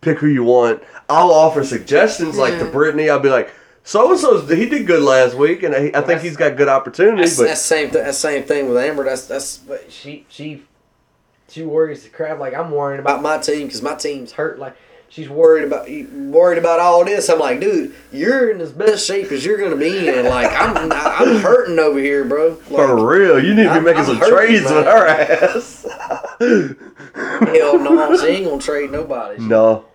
[0.04, 0.84] pick who you want.
[1.10, 3.10] I'll offer suggestions like to Brittany.
[3.10, 3.52] I'll be like,
[3.84, 6.70] so and so he did good last week, and I, I think he's got good
[6.70, 7.36] opportunities.
[7.36, 9.04] That's, But that's same th- that's same thing with Amber.
[9.04, 10.64] That's that's but she she
[11.50, 12.40] she worries the crap.
[12.40, 14.58] Like I'm worrying about my team because my team's hurt.
[14.58, 14.76] Like
[15.10, 17.30] she's worried about worried about all this.
[17.30, 20.26] I'm like, dude, you're in as best shape as you're gonna be in.
[20.26, 22.50] Like I'm I'm hurting over here, bro.
[22.70, 24.76] Like, for real, you need to be I'm- making I'm some hurting, trades man.
[24.76, 25.86] with her ass.
[26.40, 29.42] Hell no, she ain't gonna trade nobody.
[29.44, 29.86] no,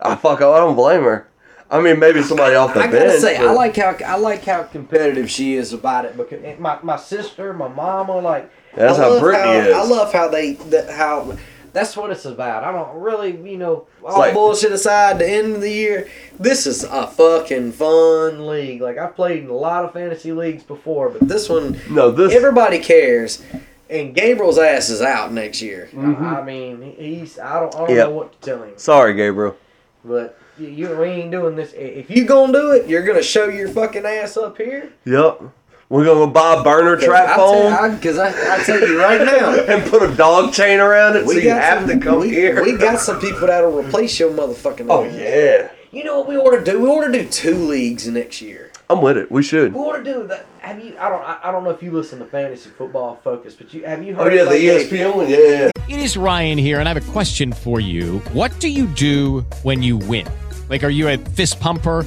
[0.00, 0.38] I fuck.
[0.38, 1.28] I don't blame her.
[1.72, 3.06] I mean, maybe somebody off the I bench.
[3.06, 6.78] gotta say, I like how I like how competitive she is about it because my,
[6.82, 9.74] my sister, my mama, like That's I how Brittany is.
[9.74, 11.36] I love how they that how
[11.72, 12.64] that's what it's about.
[12.64, 15.18] I don't really, you know, all like- bullshit aside.
[15.18, 16.08] The end of the year,
[16.38, 18.82] this is a fucking fun league.
[18.82, 22.34] Like I've played in a lot of fantasy leagues before, but this one, No, this
[22.34, 23.42] everybody cares.
[23.88, 25.88] And Gabriel's ass is out next year.
[25.94, 26.20] Mhm.
[26.22, 28.08] I, I mean, he's I don't I don't Yep.
[28.08, 28.72] know what to tell him.
[28.76, 29.56] Sorry, Gabriel.
[30.04, 31.72] But you, you we ain't doing this.
[31.72, 34.92] If you gonna do it, you're gonna show your fucking ass up here.
[35.04, 35.42] Yep.
[35.88, 39.84] We're gonna buy a burner trap phone Because I, I, tell you right now, and
[39.90, 42.62] put a dog chain around it, so you have some, to come we, here.
[42.62, 44.86] We got some people that'll replace your motherfucking.
[44.88, 45.14] Oh league.
[45.14, 46.80] yeah, You know what we ought to do?
[46.80, 48.72] We ought to do two leagues next year.
[48.88, 49.30] I'm with it.
[49.30, 49.74] We should.
[49.74, 50.46] We ought to do that.
[50.62, 50.96] Have you?
[50.96, 51.22] I don't.
[51.22, 54.14] I, I don't know if you listen to Fantasy Football Focus, but you have you
[54.14, 54.32] heard?
[54.32, 54.60] Oh heard?
[54.60, 55.28] yeah, the about ESPN one.
[55.28, 55.70] Yeah.
[55.88, 58.20] It is Ryan here, and I have a question for you.
[58.32, 60.24] What do you do when you win?
[60.68, 62.06] Like, are you a fist pumper?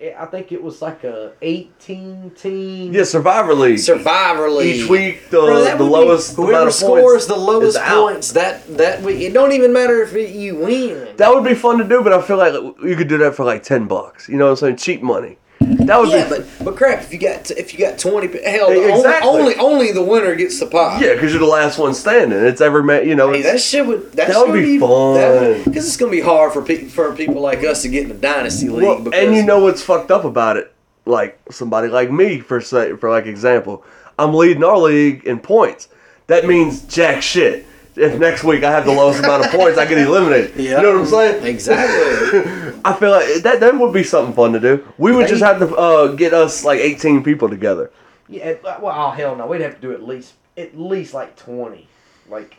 [0.00, 2.92] s- I think it was like a 18 team.
[2.92, 3.78] Yeah, Survivor League.
[3.78, 4.76] Survivor League.
[4.76, 7.78] Each week, the, Bro, the would be- lowest whoever amount of scores points the lowest
[7.80, 9.20] points that that week.
[9.20, 11.16] It don't even matter if it, you win.
[11.16, 13.44] That would be fun to do, but I feel like you could do that for
[13.44, 14.28] like ten bucks.
[14.28, 14.76] You know what I'm saying?
[14.76, 15.38] Cheap money.
[15.66, 16.30] That would yeah, be.
[16.36, 19.92] but but crap, if you got if you got twenty, hell, Hey, only- only only
[19.92, 21.00] the winner gets the pot.
[21.00, 22.38] yeah, because you're the last one standing.
[22.38, 23.06] It's ever met.
[23.06, 23.32] You know.
[23.32, 25.62] Hey, that shit would that, That would be fun.
[25.64, 28.14] because it's gonna be hard for pe- for people like us to get in the
[28.14, 28.84] dynasty league.
[28.84, 30.72] Well, because, and you know what's fucked up about it?
[31.04, 33.84] Like somebody like me, for say, for like example,
[34.18, 35.88] I'm leading our league in points.
[36.28, 37.64] That means jack shit.
[37.96, 40.54] If next week I have the lowest amount of points, I get eliminated.
[40.56, 40.76] Yeah.
[40.76, 41.46] You know what I'm saying?
[41.46, 42.40] Exactly.
[42.84, 44.86] I feel like that that would be something fun to do.
[44.98, 47.90] We would just have to uh, get us like 18 people together.
[48.28, 51.88] yeah, well, oh hell no, we'd have to do at least at least like twenty.
[52.28, 52.56] Like,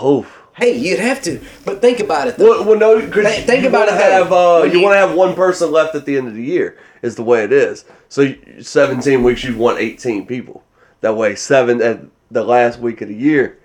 [0.00, 0.26] Oh.
[0.56, 2.36] hey, you'd have to, but think about it.
[2.36, 2.50] Though.
[2.62, 3.94] Well, well no, because Think- think you about it.
[3.94, 6.42] Have, uh, you you- want to have one person left at the end of the
[6.42, 6.76] year.
[7.02, 7.84] Is the way it is.
[8.08, 10.64] So 17 weeks, you'd want 18 people.
[11.02, 12.00] That way, seven at
[12.32, 13.58] the last week of the year,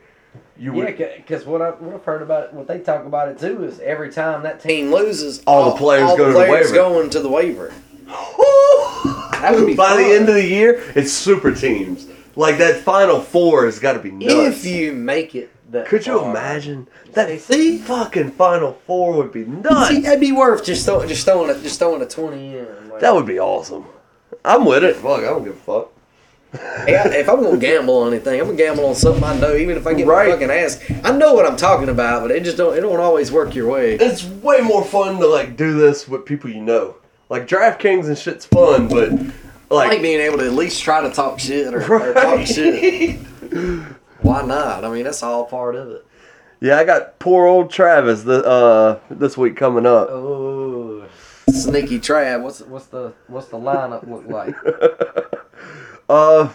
[0.61, 3.39] you Yeah, because what, I, what I've heard about it, what they talk about it
[3.39, 6.75] too, is every time that team loses, All the players go to the players waiver.
[6.75, 7.73] going to the waiver.
[9.41, 12.07] That would be By the end of the year, it's super teams.
[12.35, 14.63] Like that final four has got to be nuts.
[14.63, 16.29] If you make it, that Could you far.
[16.29, 17.41] imagine that?
[17.41, 19.89] See, fucking final four would be nuts.
[19.89, 22.89] See, that'd be worth just throwing, just throwing, a, just throwing a twenty in.
[22.89, 23.85] Like, That would be awesome.
[24.45, 24.95] I'm with it.
[24.97, 25.91] Fuck, I don't give a fuck.
[26.53, 29.55] Hey, I- if I'm gonna gamble on anything, I'm gonna gamble on something I know.
[29.55, 30.27] Even if I get Right.
[30.27, 32.75] my fucking ass, I know what I'm talking about, but it just don't.
[32.77, 33.93] It don't always work your way.
[33.95, 36.95] It's way more fun to like do this with people you know.
[37.29, 39.11] Like DraftKings and shit's fun, but
[39.69, 43.17] Like like being able to at least try to talk shit or, or talk shit.
[44.21, 44.83] Why not?
[44.83, 46.05] I mean, that's all part of it.
[46.59, 50.09] yeah, I got poor old Travis the, uh, this week coming up.
[50.11, 51.05] Oh,
[51.49, 52.41] sneaky Trav.
[52.43, 54.53] What's what's the what's the lineup look like?
[56.11, 56.51] Uh,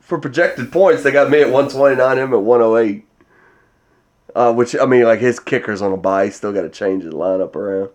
[0.00, 3.06] for projected points, they got me at 129, him at 108.
[4.34, 6.24] Uh, which I mean, like his kicker's on a bye.
[6.24, 7.90] He's still got to change his lineup around.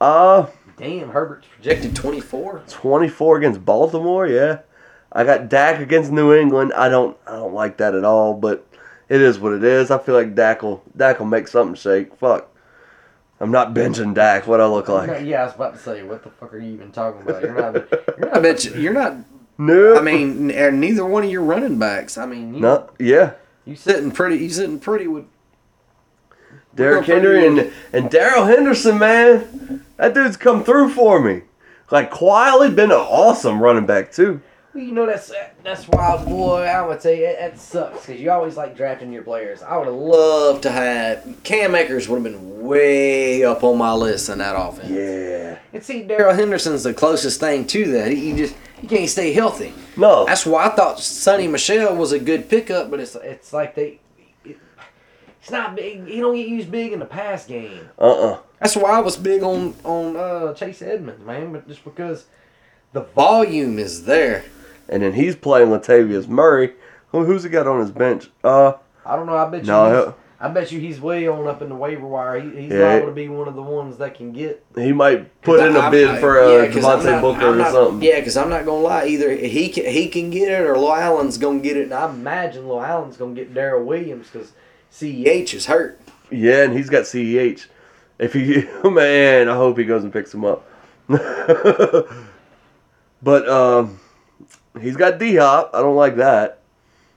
[0.00, 0.46] Uh,
[0.78, 2.62] Damn, Herbert's projected 24.
[2.66, 4.26] 24 against Baltimore.
[4.26, 4.60] Yeah,
[5.12, 6.72] I got Dak against New England.
[6.72, 8.32] I don't, I don't like that at all.
[8.32, 8.66] But
[9.10, 9.90] it is what it is.
[9.90, 12.16] I feel like Dak will, Dak will make something shake.
[12.16, 12.48] Fuck,
[13.38, 14.46] I'm not benching Dak.
[14.46, 15.20] What I look like?
[15.26, 17.42] Yeah, I was about to say, what the fuck are you even talking about?
[17.42, 17.74] You're not.
[18.18, 18.42] You're not.
[18.42, 19.16] Bet you're not.
[19.66, 22.18] No, I mean, and neither one of your running backs.
[22.18, 23.34] I mean, you, no, yeah.
[23.64, 24.38] you sitting pretty.
[24.38, 25.26] You sitting pretty with.
[26.74, 29.84] Derrick Henry and, and Darrell Henderson, man.
[29.98, 31.42] That dude's come through for me.
[31.90, 34.40] Like quietly been an awesome running back too.
[34.72, 35.30] Well, you know that's
[35.62, 36.66] that's why, boy.
[36.66, 39.62] I'm gonna tell you that, that sucks because you always like drafting your players.
[39.62, 43.92] I would have loved to have Cam Akers would have been way up on my
[43.92, 44.88] list in that offense.
[44.88, 45.58] Yeah.
[45.74, 48.10] And see, Darrell Henderson's the closest thing to that.
[48.10, 49.72] He, he just he can't stay healthy.
[49.96, 50.26] No.
[50.26, 54.00] That's why I thought Sony Michel was a good pickup, but it's it's like they.
[54.44, 54.58] It,
[55.40, 56.06] it's not big.
[56.06, 57.88] He don't get used big in the pass game.
[57.96, 61.52] Uh uh That's why I was big on on uh, Chase Edmonds, man.
[61.52, 62.26] But just because
[62.92, 64.44] the volume is there.
[64.88, 66.74] And then he's playing Latavius Murray.
[67.12, 68.28] Who, who's he got on his bench?
[68.42, 68.72] Uh,
[69.06, 69.36] I don't know.
[69.36, 69.68] I bet you.
[69.68, 70.14] No,
[70.44, 72.40] I bet you he's way on up in the waiver wire.
[72.40, 72.86] He, he's Yeah.
[72.88, 74.64] liable to be one of the ones that can get.
[74.74, 77.20] he might put in a I'm- bid I- for uh, yeah, 'cause I'm Devontae not-
[77.22, 78.02] Booker I'm or not- something.
[78.02, 79.06] Yeah, because I'm not gonna lie.
[79.06, 81.84] Either he can he can get it or Lil Allen's gonna get it.
[81.84, 84.50] And I imagine Lil Allen's gonna get Darrel Williams because
[84.92, 86.00] Ceh is hurt.
[86.30, 87.66] Yeah, and he's got CEH.
[88.18, 90.66] If he, man, I hope he goes and picks him up.
[93.22, 94.00] but um,
[94.80, 95.70] he's got D Hop.
[95.72, 96.58] I don't like that.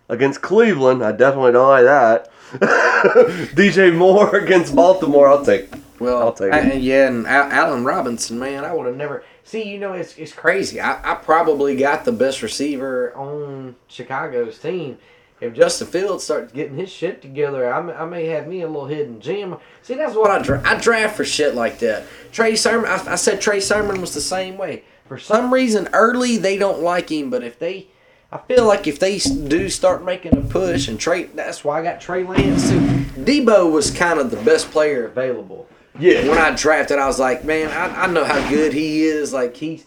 [0.10, 2.30] Against Cleveland, I definitely don't like that.
[3.56, 5.68] DJ Moore against Baltimore, I'll take.
[6.00, 9.24] Well, I'll take I- yeah, and Al- Allen Robinson, man, I would have never.
[9.44, 10.82] See, you know, it's it's crazy.
[10.82, 14.98] I, I probably got the best receiver on Chicago's team.
[15.42, 18.68] If Justin Fields starts getting his shit together, I may, I may have me a
[18.68, 19.58] little hidden gem.
[19.84, 20.66] See, that's what I draft.
[20.66, 22.06] I draft for shit like that.
[22.32, 24.84] Trey Sermon, I, I said Trey Sermon was the same way.
[25.08, 27.88] For some reason, early they don't like him, but if they,
[28.36, 31.84] I feel like if they do start making a push and Trey, that's why I
[31.84, 32.80] got Trey Lance too.
[32.80, 35.68] Deebo was kind of the best player available
[35.98, 36.28] Yeah.
[36.28, 39.32] when I drafted, I was like, man, I, I know how good he is.
[39.34, 39.86] Like he's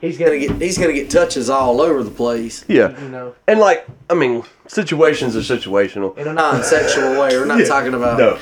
[0.00, 2.64] he's gonna get he's gonna get touches all over the place.
[2.68, 3.00] Yeah.
[3.02, 6.16] you know, And like, I mean, situations are situational.
[6.16, 7.36] in a non-sexual way.
[7.36, 7.66] We're not Yeah.
[7.66, 8.38] talking about No.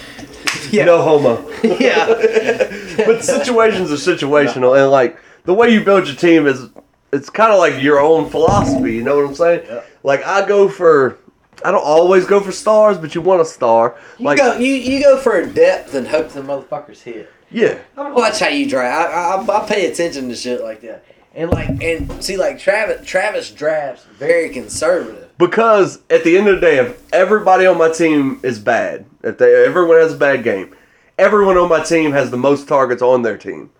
[0.71, 0.85] Yeah.
[0.85, 1.49] No homo.
[1.63, 2.07] yeah.
[3.07, 6.69] but situations are situational, and like the way you build your team is,
[7.13, 8.95] it's kind of like your own philosophy.
[8.95, 9.83] You know what I'm saying?
[10.03, 11.19] Like I go for,
[11.65, 13.97] I don't always go for stars, but you want a star.
[14.19, 17.31] You Like go you you go for a depth and hope the motherfuckers hit.
[17.51, 19.49] yeah, watch how you draft.
[19.49, 21.05] I, I, I pay attention to shit like that.
[21.35, 25.29] And like and see like Travis Travis drafts very conservative.
[25.39, 29.37] because at the end of the day, if everybody on my team is bad, if
[29.39, 30.75] they everyone has a bad game,
[31.19, 33.71] everyone on my team has the most targets on their team.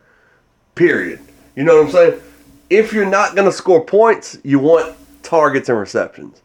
[0.75, 1.19] Period.
[1.55, 2.21] You know what I'm saying?
[2.71, 6.43] If you're not gonna score points, you want targets and receptions,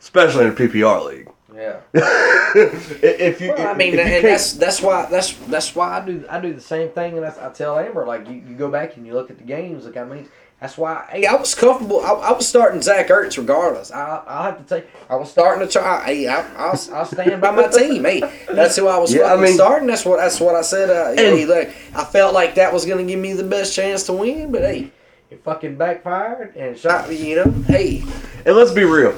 [0.00, 1.28] especially in a PPR league.
[1.54, 1.80] Yeah.
[1.94, 6.04] if you, Well, I if mean, you and that's that's why that's that's why I
[6.04, 8.70] do I do the same thing, and that's, I tell Amber like you, you go
[8.70, 9.84] back and you look at the games.
[9.84, 10.28] Like I mean,
[10.60, 12.00] that's why hey, I was comfortable.
[12.00, 13.92] I, I was starting Zach Ertz regardless.
[13.92, 16.04] I I have to say I was starting to try.
[16.04, 18.04] Hey, I I'll, I'll stand by my team.
[18.04, 18.20] Hey,
[18.50, 19.86] that's who I was Yeah, I mean- starting.
[19.88, 20.90] That's what that's what I said.
[20.90, 24.12] Uh, hey, look, I felt like that was gonna give me the best chance to
[24.12, 24.90] win, but hey,
[25.30, 27.30] it fucking backfired and shot me.
[27.30, 28.02] You know, hey,
[28.44, 29.14] And let's be real.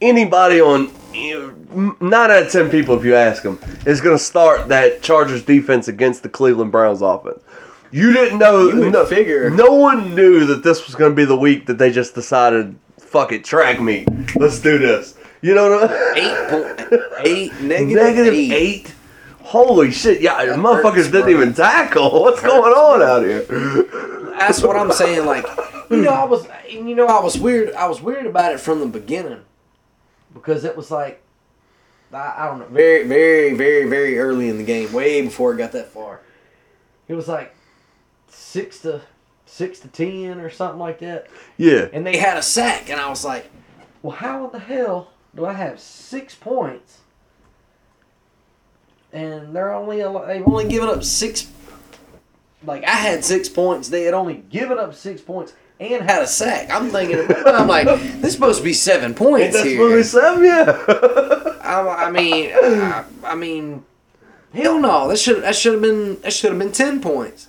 [0.00, 4.16] Anybody on you know, nine out of ten people, if you ask them, is going
[4.16, 7.42] to start that Chargers defense against the Cleveland Browns offense.
[7.90, 8.68] You didn't know.
[8.68, 9.50] You no, figure.
[9.50, 12.76] No one knew that this was going to be the week that they just decided,
[12.98, 14.06] fuck it, track me.
[14.36, 15.16] Let's do this.
[15.42, 16.24] You know what I mean?
[16.24, 18.52] eight point eight negative, Negative eight.
[18.52, 18.94] eight.
[19.42, 20.20] Holy shit!
[20.20, 21.30] Yeah, That motherfuckers hurts, didn't bro.
[21.30, 22.10] even tackle.
[22.22, 23.44] What's going on out here?
[24.40, 25.26] That's what I'm saying.
[25.26, 25.44] Like
[25.90, 27.72] you know, I was, you know, I was weird.
[27.74, 29.42] I was weird about it from the beginning
[30.34, 31.22] because it was like,
[32.12, 35.58] I, I don't know, very, very, very, very early in the game, way before it
[35.58, 36.20] got that far.
[37.08, 37.54] It was like
[38.28, 39.02] six to
[39.46, 41.26] six to ten or something like that,
[41.56, 41.88] Yeah.
[41.92, 43.50] and they had a sack, and I was like,
[44.02, 46.98] well, how in the hell do I have six points?
[49.12, 51.50] And they're only they've only given up six.
[52.64, 56.26] Like I had six points, they had only given up six points and had a
[56.26, 56.68] sack.
[56.70, 59.78] I'm thinking, I'm like, this is supposed to be seven points That's here.
[59.78, 60.64] movie seven, yeah.
[61.62, 63.84] I, I mean, I, I mean,
[64.52, 65.08] hell no.
[65.08, 67.48] That should that should have been that should have been ten points.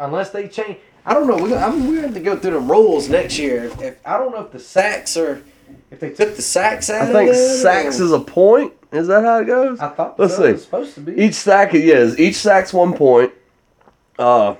[0.00, 1.36] Unless they change, I don't know.
[1.36, 3.64] We I'm we have to go through the rules next year.
[3.66, 5.42] If, if I don't know if the sacks are,
[5.90, 7.08] if they took the sacks out.
[7.08, 8.72] I think sacks or- is a point.
[8.90, 9.78] Is that how it goes?
[9.80, 10.50] I thought Let's so.
[10.52, 10.58] see.
[10.58, 11.12] Supposed to be.
[11.22, 13.32] Each sack, yes, each sack's one point.
[14.18, 14.56] Uh,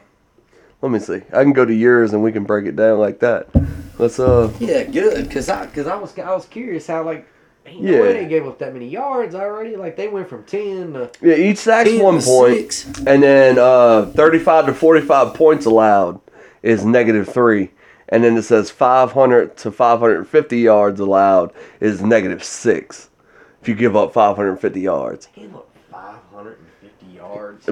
[0.80, 1.22] let me see.
[1.32, 3.48] I can go to yours and we can break it down like that.
[3.98, 5.28] Let's uh, Yeah, good.
[5.30, 7.26] Cause I, cause I was, I was curious how like,
[7.66, 8.00] ain't no Yeah.
[8.00, 9.74] way they gave up that many yards already.
[9.76, 11.10] Like they went from ten to.
[11.20, 12.86] yeah, each sack's 10 one point, six.
[13.06, 16.20] and then uh, thirty-five to forty-five points allowed
[16.62, 17.70] is negative three,
[18.08, 22.44] and then it says five hundred to five hundred and fifty yards allowed is negative
[22.44, 23.10] six.
[23.60, 25.28] If you give up five hundred and fifty yards,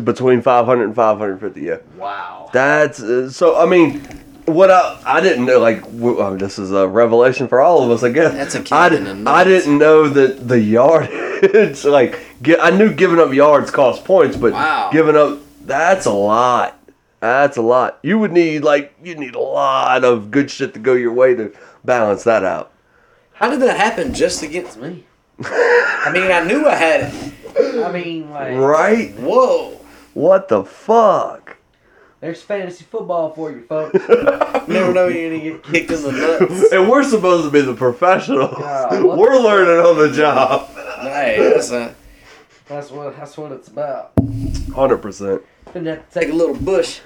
[0.04, 1.76] between 500 and 550 yeah.
[1.96, 2.50] Wow.
[2.52, 4.00] That's uh, so i mean
[4.46, 7.82] what I, I didn't know like w- I mean, this is a revelation for all
[7.82, 8.32] of us I guess.
[8.32, 12.92] That's a kid I, did, I didn't know that the yardage like get, I knew
[12.92, 14.90] giving up yards cost points but wow.
[14.92, 16.78] giving up that's a lot.
[17.20, 17.98] That's a lot.
[18.02, 21.34] You would need like you need a lot of good shit to go your way
[21.34, 21.52] to
[21.84, 22.72] balance that out.
[23.32, 25.04] How did that happen just against me?
[25.40, 27.84] I mean I knew I had it.
[27.84, 29.12] I mean like right?
[29.18, 29.75] Whoa.
[30.16, 31.58] What the fuck?
[32.20, 33.92] There's fantasy football for you, folks.
[34.66, 36.72] Never know you're gonna get kicked in the nuts.
[36.72, 38.56] And we're supposed to be the professionals.
[38.58, 40.70] Yeah, we're the learning on the job.
[41.02, 41.94] Hey, that's a,
[42.66, 44.12] that's what that's what it's about.
[44.74, 45.42] Hundred percent.
[45.74, 47.00] Gonna have to take a little bush,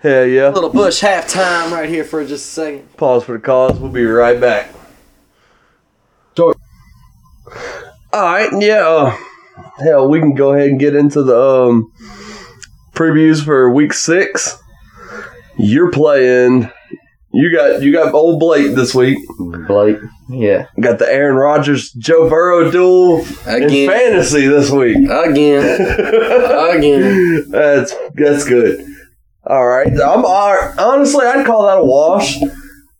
[0.00, 0.50] Hell yeah.
[0.50, 2.96] A little bush halftime right here for just a second.
[2.96, 3.76] Pause for the cause.
[3.80, 4.72] We'll be right back.
[6.36, 6.54] Sure.
[8.12, 8.50] All right.
[8.60, 8.86] Yeah.
[8.86, 9.16] Uh,
[9.78, 11.92] hell, we can go ahead and get into the um,
[13.02, 14.58] previews for week six.
[15.58, 16.70] You're playing.
[17.32, 19.18] You got you got old Blake this week.
[19.66, 19.96] Blake,
[20.28, 24.96] yeah, Got the Aaron Rodgers Joe Burrow duel in fantasy this week.
[24.98, 25.80] again,
[26.76, 27.44] again.
[27.50, 28.86] That's that's good.
[29.44, 32.36] All right, I'm honestly I'd call that a wash.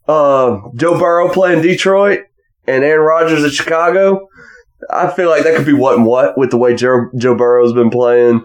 [0.08, 2.20] Uh, Joe Burrow playing Detroit
[2.66, 4.28] and Aaron Rodgers at Chicago.
[4.90, 7.72] I feel like that could be what and what with the way Joe Joe Burrow's
[7.72, 8.44] been playing.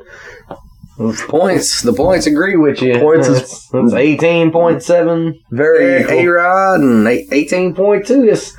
[0.97, 1.81] Points.
[1.83, 2.97] The points agree with you.
[2.99, 5.39] Points is- it's, it's eighteen point seven.
[5.51, 6.25] Very A equal.
[6.33, 8.23] Rod and eighteen point two.
[8.27, 8.53] It's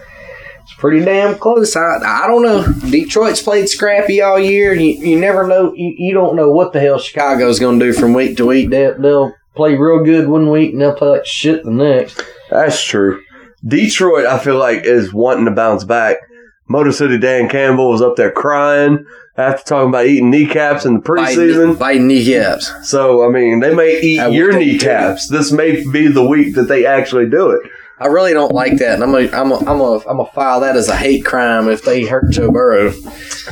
[0.62, 1.74] it's pretty damn close.
[1.74, 2.72] I I don't know.
[2.91, 4.72] Detroit's played scrappy all year.
[4.72, 5.72] You you never know.
[5.74, 8.70] You, you don't know what the hell Chicago's going to do from week to week.
[8.70, 12.22] They, they'll play real good one week and they'll play like shit the next.
[12.51, 13.20] That's true.
[13.66, 16.18] Detroit, I feel like, is wanting to bounce back.
[16.68, 19.05] Motor City Dan Campbell was up there crying
[19.39, 21.78] after talking about eating kneecaps in the preseason.
[21.78, 22.70] Biting kneecaps.
[22.82, 25.28] So, I mean, they may eat I your kneecaps.
[25.28, 27.70] This may be the week that they actually do it.
[28.01, 30.61] I really don't like that, and I'm a, I'm a, I'm a, I'm a file
[30.61, 32.91] that as a hate crime if they hurt Joe Burrow.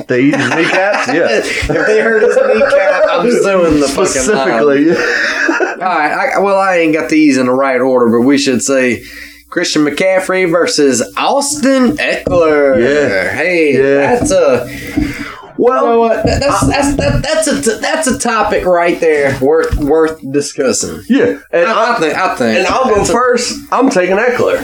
[0.06, 1.08] They eat his kneecaps?
[1.12, 1.26] Yeah.
[1.30, 4.06] if they hurt his kneecap, I'm suing the fucking.
[4.06, 4.90] Specifically.
[4.90, 6.32] All right.
[6.36, 9.02] I, well, I ain't got these in the right order, but we should say
[9.50, 12.78] Christian McCaffrey versus Austin Ekeler.
[12.80, 13.32] Yeah.
[13.34, 14.16] Hey, Yeah.
[14.18, 14.68] that's a.
[15.58, 16.26] You know well, what?
[16.26, 21.02] That- That's that's that, that's a t- that's a topic right there worth worth discussing.
[21.08, 21.40] yeah.
[21.52, 22.58] And, I, I I, think I think.
[22.58, 23.58] and I'll go first.
[23.72, 24.62] I'm taking Ekeler.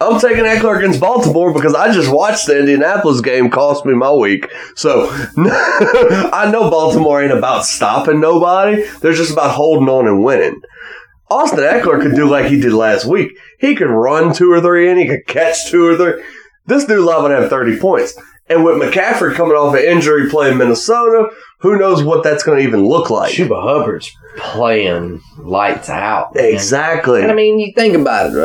[0.00, 4.12] I'm taking Ekeler against Baltimore because I just watched the Indianapolis game cost me my
[4.12, 4.48] week.
[4.76, 8.84] So I know Baltimore ain't about stopping nobody.
[9.00, 10.60] They're just about holding on and winning.
[11.30, 13.32] Austin Ekeler could do like he did last week.
[13.58, 16.22] He could run two or three and he could catch two or three.
[16.66, 18.14] This dude liable to have 30 points.
[18.50, 21.28] And with McCaffrey coming off an injury playing Minnesota,
[21.58, 23.32] who knows what that's going to even look like.
[23.34, 26.34] Chuba Hubbard's playing lights out.
[26.34, 26.44] man.
[26.46, 27.20] Exactly.
[27.22, 28.36] And I mean, you think about it,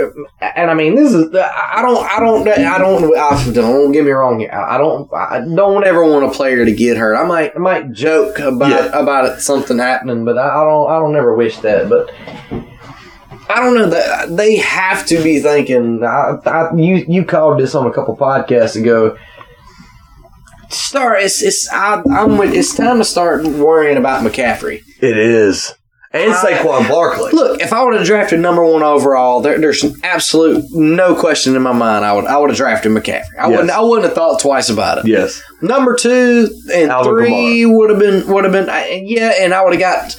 [0.00, 3.50] uh, uh, and I mean, this is uh, I don't, I don't, I don't, I
[3.52, 4.50] don't get me wrong here.
[4.52, 7.16] I don't, I don't ever want a player to get hurt.
[7.16, 8.98] I might, I might joke about Yeah.
[8.98, 11.88] about it, something happening, but I don't, I don't ever wish that.
[11.90, 12.10] But
[13.50, 16.04] I don't know that they have to be thinking.
[16.04, 19.18] I, I, you, you called this on a couple podcasts ago.
[20.70, 21.22] Start.
[21.22, 21.68] It's, it's.
[21.72, 22.38] I, I'm.
[22.38, 24.82] with- It's time to start worrying about McCaffrey.
[25.00, 25.72] It is.
[26.12, 27.30] And uh, Saquon Barkley.
[27.32, 31.62] Look, if I would have drafted number one overall, there, there's absolute no question in
[31.62, 32.04] my mind.
[32.04, 33.26] I would I would have drafted McCaffrey.
[33.38, 33.50] I Yes.
[33.50, 35.06] wouldn't I wouldn't have thought twice about it.
[35.06, 35.40] Yes.
[35.62, 38.66] Number two and Alvin three would have been would have been
[39.06, 40.16] yeah, and I would have got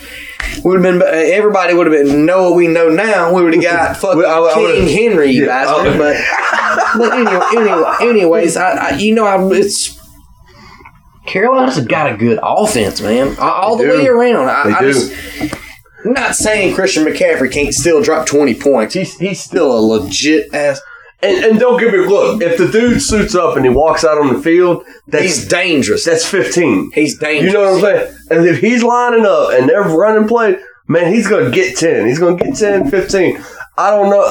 [0.63, 3.33] would have been uh, everybody would have been know what we know now.
[3.33, 5.87] We would have got fucking I- I King Henry, you Yeah, bastard.
[5.87, 5.97] I- oh.
[5.97, 9.99] But but anyway, anyway, anyways, I, I you know I, it's.
[11.25, 13.89] Carolina's got a good offense, man, all, all the do.
[13.89, 14.49] way around.
[14.49, 14.93] I, They I do.
[14.93, 15.55] just,
[16.05, 18.93] I'm not saying Christian McCaffrey can't still drop 20 points.
[18.95, 20.81] He's he's still a legit ass.
[21.23, 22.41] And, and don't give me look.
[22.41, 26.03] If the dude suits up and he walks out on the field, that's He's dangerous.
[26.03, 26.89] that's fifteen.
[26.95, 27.53] He's dangerous.
[27.53, 28.17] You know what I'm saying?
[28.31, 30.57] And if he's lining up and they're running play,
[30.87, 32.07] man, he's gonna get ten.
[32.07, 33.39] He's gonna get 10, 15.
[33.77, 34.25] I don't know.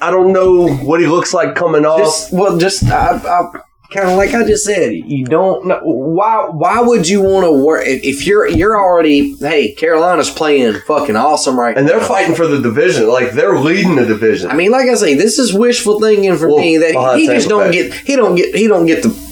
[0.00, 2.00] I don't know what he looks like coming off.
[2.00, 3.60] Just well, just I, I
[3.90, 6.48] kind of like I just said, you don't know why.
[6.50, 9.36] Why would you want to work if, if you're you're already?
[9.36, 13.08] Hey, Carolina's playing fucking awesome right and they're fighting for the division.
[13.08, 14.50] Like they're leading the division.
[14.50, 17.48] I mean, like I say, this is wishful thinking for Well, me that he just
[17.48, 19.26] don't get he don't get he don't get the.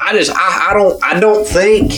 [0.00, 1.92] I just I, I don't I don't think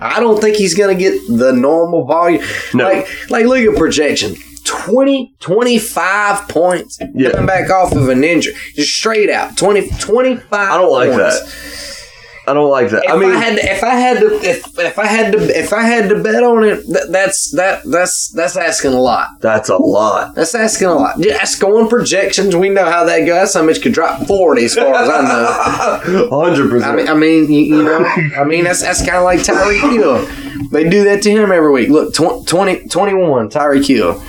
[0.00, 2.42] I don't think he's gonna get the normal volume.
[2.74, 2.84] No.
[2.84, 4.36] Like like look at projection.
[4.68, 7.30] 20, 25 points Yeah.
[7.30, 8.54] coming back off of an injury.
[8.74, 9.56] Just straight out.
[9.56, 11.40] 20, 25 I don't like points.
[11.40, 11.64] that.
[12.46, 13.04] I don't like that.
[13.04, 15.38] If I I, mean, had to, if I had to if, if I had to
[15.58, 19.28] if I had to bet on it, th- that's that that's that's asking a lot.
[19.42, 20.34] that's a lot.
[20.34, 21.20] That's asking a lot.
[21.20, 22.56] Just going projections.
[22.56, 23.52] We know how that goes.
[23.52, 26.28] How much could drop forty, as far as I know.
[26.30, 27.08] Hundred I mean, percent.
[27.10, 28.02] I mean, you, you know,
[28.38, 30.68] I mean, that's that's kind of like Tyreek Hill.
[30.70, 31.90] They do that to him every week.
[31.90, 34.22] Look, tw- 20, 21, Tyreek Hill.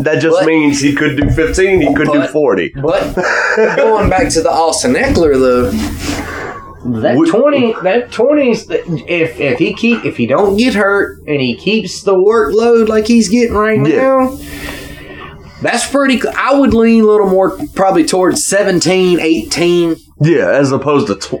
[0.00, 1.80] That just But- means he could do fifteen.
[1.80, 2.72] He could do forty.
[2.80, 3.14] But
[3.76, 5.70] going back to the Austin Ekeler though,
[7.00, 10.74] that Would- twenty, that twenty is the, if if he keep if he don't get
[10.74, 13.96] hurt and he keeps the workload like he's getting right Yeah.
[14.02, 14.38] now.
[15.62, 16.20] That's pretty.
[16.36, 19.96] I would lean a little more, probably towards 17, 18.
[20.20, 21.40] Yeah, as opposed to tw-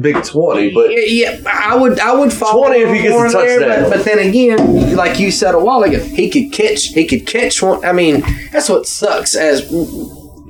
[0.00, 3.26] Big twenty, but Yeah, yeah, I would, I would fall 20 if he gets a
[3.26, 3.90] in there, touchdown.
[3.90, 7.26] But, but then again, like you said a while ago, he could catch, he could
[7.26, 7.84] catch one.
[7.84, 9.34] I mean, that's what sucks.
[9.34, 9.66] As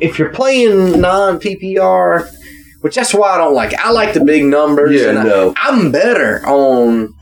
[0.01, 2.31] if you're playing non PPR,
[2.81, 3.73] which that's why I don't like.
[3.73, 3.81] it.
[3.81, 5.01] I like the big numbers.
[5.01, 5.55] Yeah, and I- no.
[5.57, 7.13] I'm better on.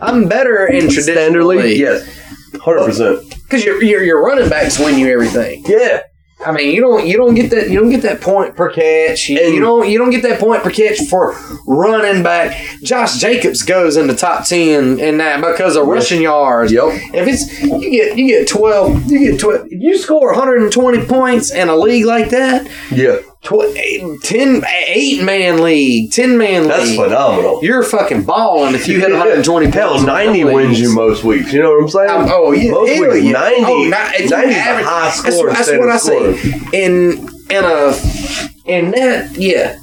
[0.00, 1.78] I'm better in standard traditional league, league.
[1.80, 2.18] yes,
[2.62, 3.28] hundred percent.
[3.42, 5.64] because your, your your running backs win you everything.
[5.66, 6.02] Yeah,
[6.44, 9.28] I mean, you don't you don't get that you don't get that point per catch.
[9.28, 11.34] You, And- you don't you don't get that point per catch for
[11.66, 12.56] running back.
[12.82, 16.70] Josh Jacobs goes in the top ten in that because of rushing yards.
[16.72, 16.84] Yep.
[17.12, 21.68] If it's you get you get twelve you get twelve you score 120 points in
[21.68, 22.68] a league like that.
[22.92, 26.70] yeah, Tw- eight, 10 eight man league, ten man league.
[26.70, 27.60] that's phenomenal.
[27.62, 30.00] You're fucking balling if you hit 120 Hell, points.
[30.02, 30.80] in ninety wins leagues.
[30.80, 31.52] you most weeks.
[31.52, 32.10] You know what I'm saying?
[32.10, 33.32] Um, oh yeah, most hell weeks yeah.
[33.32, 33.64] ninety.
[33.64, 35.50] Oh, ni- if 90 is a average- high score.
[35.52, 36.28] that's what I say.
[36.72, 37.94] In in a
[38.66, 39.78] in that yeah.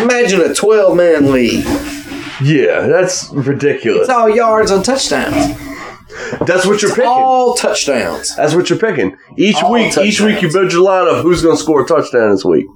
[0.00, 1.64] Imagine a twelve man league.
[2.42, 4.02] Yeah, that's ridiculous.
[4.02, 5.34] It's all yards and touchdowns.
[6.46, 7.06] That's what you're picking.
[7.10, 8.34] All touchdowns.
[8.36, 9.16] That's what you're picking.
[9.36, 10.54] Each All week, each week you touchdowns.
[10.54, 11.22] build your lineup.
[11.22, 12.66] Who's going to score a touchdown this week?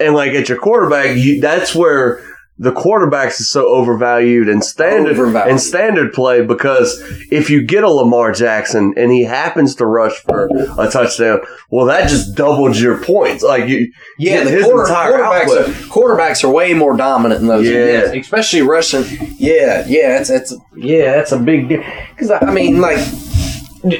[0.00, 2.22] And like at your quarterback, you, that's where
[2.60, 5.50] the quarterbacks is so overvalued and standard Overvalued.
[5.50, 7.00] and standard play because
[7.30, 10.48] if you get a Lamar Jackson and he happens to rush for
[10.78, 11.40] a touchdown,
[11.70, 13.44] well, that just doubles your points.
[13.44, 15.68] Like you, Yeah, the his quarter, quarterbacks output.
[15.68, 17.64] are, quarterbacks are way more dominant in those.
[17.64, 17.72] Yeah.
[17.76, 19.04] events, especially rushing.
[19.38, 21.84] Yeah, yeah, it's it's yeah, that's a big deal.
[22.10, 22.98] Because I mean, like,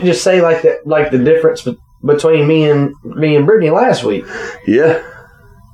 [0.02, 1.66] just say like that, like the difference
[2.04, 4.24] between me and me and Brittany last week.
[4.66, 5.02] Yeah,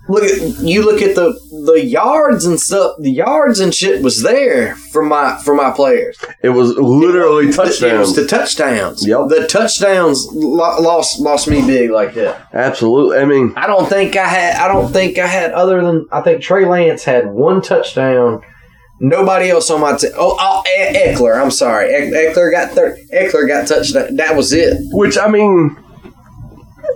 [0.08, 1.32] look at you look at the
[1.66, 2.96] the yards and stuff.
[3.00, 6.18] The yards and shit was there for my for my players.
[6.42, 8.14] It was literally It was touchdowns.
[8.14, 9.06] the touchdowns.
[9.06, 9.28] Yep.
[9.28, 12.48] The touchdowns lo- lost lost me big like that.
[12.52, 13.18] Absolutely.
[13.18, 14.56] I mean, I don't think I had.
[14.56, 18.42] I don't think I had other than I think Trey Lance had one touchdown.
[19.00, 20.12] Nobody else on my team.
[20.16, 21.40] Oh, oh E- Ekeler.
[21.40, 21.92] I'm sorry.
[21.92, 24.16] Eck- Ekeler got thir- Ekeler got touchdown.
[24.16, 24.76] That was it.
[24.92, 25.76] which I mean,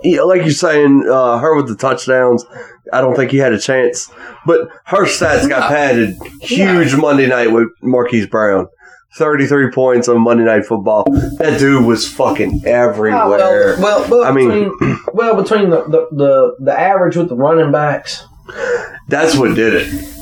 [0.03, 2.45] yeah, like you're saying, uh, her with the touchdowns.
[2.91, 4.09] I don't think he had a chance,
[4.45, 8.67] but her stats got padded huge Monday night with Marquise Brown.
[9.15, 11.05] 33 points on Monday Night Football.
[11.37, 13.23] That dude was fucking everywhere.
[13.23, 17.29] Oh, well, well, well I mean, between, well, between the, the, the, the average with
[17.29, 18.23] the running backs,
[19.07, 20.15] that's what did it.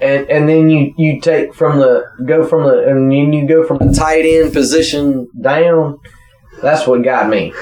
[0.00, 3.66] and and then you, you take from the go from the and you, you go
[3.66, 5.98] from the tight end position down.
[6.62, 7.54] That's what got me.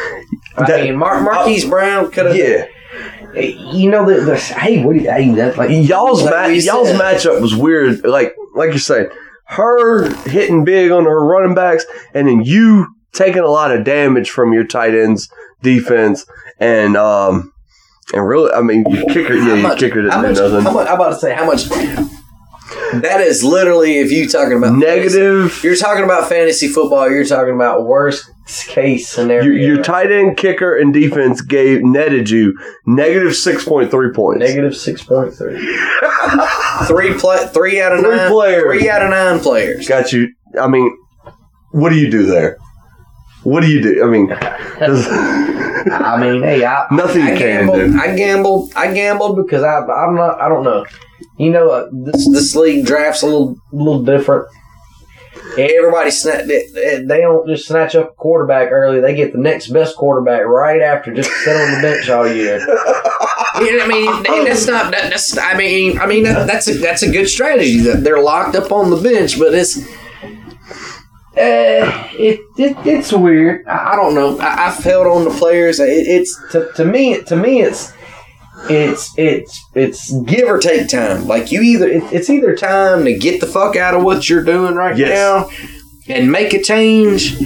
[0.62, 2.36] I That- mean, Mar- Marquise Brown could have.
[2.36, 2.66] Yeah.
[3.34, 6.88] You know the, the hey, what do you, hey, that's like y'all's like ma- y'all's
[6.88, 8.02] matchup was weird.
[8.04, 9.10] Like like you said,
[9.44, 11.84] her hitting big on her running backs,
[12.14, 15.28] and then you taking a lot of damage from your tight ends
[15.62, 16.24] defense,
[16.58, 17.52] and um
[18.14, 20.62] and really, I mean, your kicker, yeah, your much- kicker didn't do much, nothing.
[20.62, 20.88] How much?
[20.88, 21.68] I'm about to say how much.
[22.92, 25.60] That is literally if you talking about Negative.
[25.62, 27.10] You're talking about fantasy football.
[27.10, 29.44] You're talking about worst case scenario.
[29.44, 34.40] Your, your tight end, kicker, and defense gave netted you negative six point three points.
[34.40, 35.58] Negative six point three.
[36.86, 38.80] three play, three out of Three nine players.
[38.80, 39.88] Three out of nine players.
[39.88, 40.32] Got you.
[40.60, 40.96] I mean,
[41.72, 42.58] what do you do there?
[43.44, 44.04] What do you do?
[44.04, 44.32] I mean,
[45.92, 47.98] I mean, hey, I Nothing I you can gambled, do.
[47.98, 48.72] I gambled.
[48.76, 50.40] I gambled because I, I'm not.
[50.40, 50.84] I don't know.
[51.38, 54.48] You know, uh, this this league drafts a little little different.
[55.58, 59.00] Everybody sna- they, they don't just snatch up a quarterback early.
[59.00, 62.30] They get the next best quarterback right after, just to sit on the bench all
[62.30, 62.60] year.
[63.60, 64.92] You know I mean, that's not.
[64.92, 65.36] That, that's.
[65.36, 67.80] I mean, I mean that, that's a that's a good strategy.
[67.80, 69.78] That they're locked up on the bench, but it's.
[71.36, 73.66] Uh, it, it it's weird.
[73.66, 74.38] I, I don't know.
[74.38, 75.80] I, I felt on the players.
[75.80, 77.20] It, it's to, to me.
[77.22, 77.92] To me, it's
[78.70, 81.26] it's it's it's give or take time.
[81.26, 84.74] Like you either it's either time to get the fuck out of what you're doing
[84.74, 85.08] right Yes.
[85.10, 85.50] now
[86.14, 87.36] and make a change,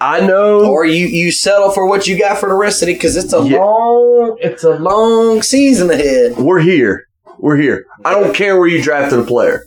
[0.00, 0.66] I know.
[0.70, 3.32] or you you settle for what you got for the rest of it because it's
[3.32, 3.58] a Yeah.
[3.58, 6.36] long it's a long season ahead.
[6.36, 7.06] We're here.
[7.38, 7.86] We're here.
[8.04, 9.64] I don't care where you drafted a player.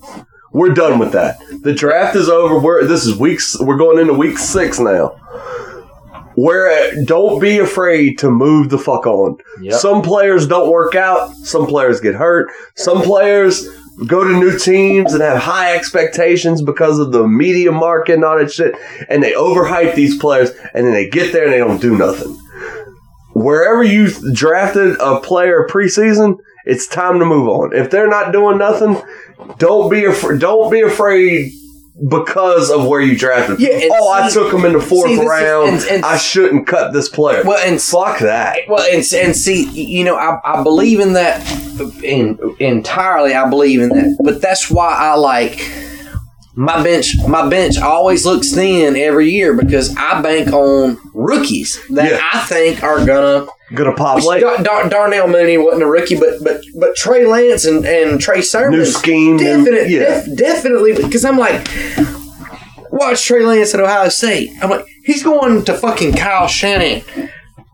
[0.53, 1.37] We're done with that.
[1.63, 2.57] The draft is over.
[2.59, 3.57] We're this is weeks.
[3.59, 5.15] We're going into week six now.
[6.37, 9.37] Where don't be afraid to move the fuck on.
[9.59, 9.73] Yep.
[9.73, 11.31] Some players don't work out.
[11.31, 12.51] Some players get hurt.
[12.75, 13.67] Some players
[14.05, 18.37] go to new teams and have high expectations because of the media market and all
[18.37, 18.75] that shit.
[19.09, 22.37] And they overhype these players, and then they get there and they don't do nothing
[23.37, 27.73] wherever you drafted a player preseason, it's time to move on.
[27.73, 28.99] If they're not doing nothing,
[29.57, 31.51] don't be af- don't be afraid
[32.09, 33.59] because of where you drafted.
[33.59, 35.69] Yeah, oh, I took him in the fourth see, this is- round.
[35.69, 37.43] and- and- I shouldn't cut this player.
[37.43, 38.59] Well, and fuck that.
[38.67, 41.41] Well, and and see, you know, I, I believe in that
[42.03, 43.33] in, entirely.
[43.33, 45.59] I believe in that, but that's why I like
[46.57, 47.15] my bench.
[47.27, 52.19] My bench always looks thin every year because I bank on rookies that Yeah.
[52.33, 53.45] I think are gonna.
[53.75, 54.41] Gonna pop late.
[54.41, 58.41] Dar- Dar- Darnell Mooney wasn't a rookie, but but but Trey Lance and, and Trey
[58.41, 60.21] Sermon New scheme, new- yeah.
[60.23, 61.67] def- definitely because I'm like,
[62.91, 64.51] watch Trey Lance at Ohio State.
[64.61, 67.29] I'm like, he's going to fucking Kyle Shanahan.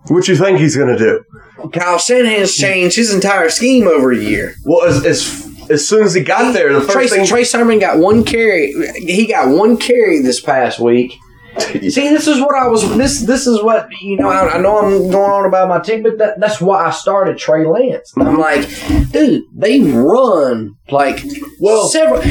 [0.08, 1.24] What you think he's gonna do?
[1.72, 4.56] Kyle Shanahan's changed his entire scheme over a year.
[4.66, 7.80] Well, as as, as soon as he got there, the first Trey, thing Trey Sermon
[7.80, 8.74] got one carry.
[8.96, 11.18] He got one carry this past week.
[11.60, 12.98] See, this is what I was.
[12.98, 14.28] This this is what you know.
[14.28, 17.38] I, I know I'm going on about my team, but that, that's why I started
[17.38, 18.12] Trey Lance.
[18.18, 18.68] I'm like,
[19.12, 21.24] dude, they run like
[21.60, 22.24] well several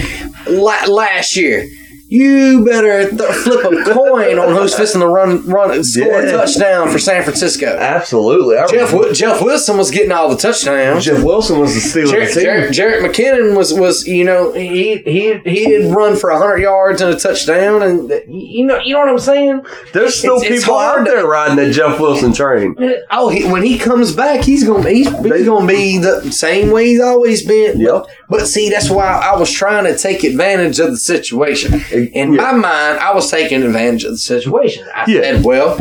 [0.48, 1.68] la, last year.
[2.14, 6.32] You better th- flip a coin on who's fixing the run run score a Yeah.
[6.32, 7.66] touchdown for San Francisco.
[7.78, 8.58] absolutely.
[8.58, 11.04] I Jeff Wi- Jeff Wilson was getting all the touchdowns.
[11.06, 12.44] Jeff Wilson was the steal of the Jerick, team.
[12.44, 17.00] Jerick, Jerick McKinnon was was you know he he he had run for hundred yards
[17.00, 19.62] and a touchdown and you know you know what I'm saying.
[19.94, 22.76] There's still It's- it's people out there riding that Jeff Wilson train.
[23.10, 26.88] Oh, he, when he comes back, he's gonna he's, he's gonna be the same way
[26.88, 27.80] he's always been.
[27.80, 28.04] Yep.
[28.32, 31.80] But see, that's why I was trying to take advantage of the situation.
[31.92, 34.84] In my mind, I was taking advantage of the situation.
[34.94, 35.20] I Yeah.
[35.22, 35.76] said, well,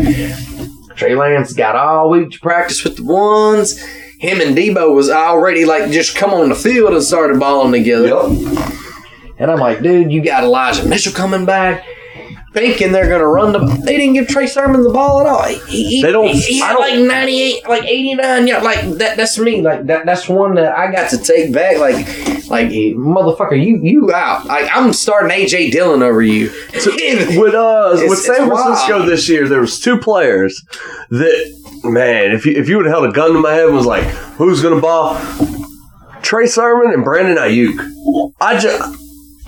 [0.96, 3.80] Trey Lance got all week to practice with the ones.
[4.20, 8.08] Him and Deebo was already like just come on the field and started balling together.
[8.08, 8.68] Yep.
[9.40, 11.84] And I'm like, dude, you got Elijah Mitchell coming back.
[12.54, 13.60] Thinking they're going to run the.
[13.60, 15.44] They didn't give Trey Sermon the ball at all.
[15.68, 18.46] He, he, They don't- He, had don't- like ninety eight, like eighty nine.
[18.46, 19.16] Yeah, like that.
[19.16, 19.62] That's me.
[19.62, 20.06] Like that.
[20.06, 21.78] That's one that I got to take back.
[21.78, 21.96] Like,
[22.50, 24.46] like motherfucker, you you out.
[24.48, 26.50] Like I'm starting AJ Dillon over you.
[26.74, 29.10] with uh It's- with San Francisco wild.
[29.10, 30.62] this year, there was two players
[31.10, 33.76] that man, if you if you would have held a gun to my head and
[33.78, 34.04] was like,
[34.36, 35.16] who's gonna ball?
[36.22, 38.34] Trey Sermon and Brandon Aiyuk.
[38.42, 38.98] I just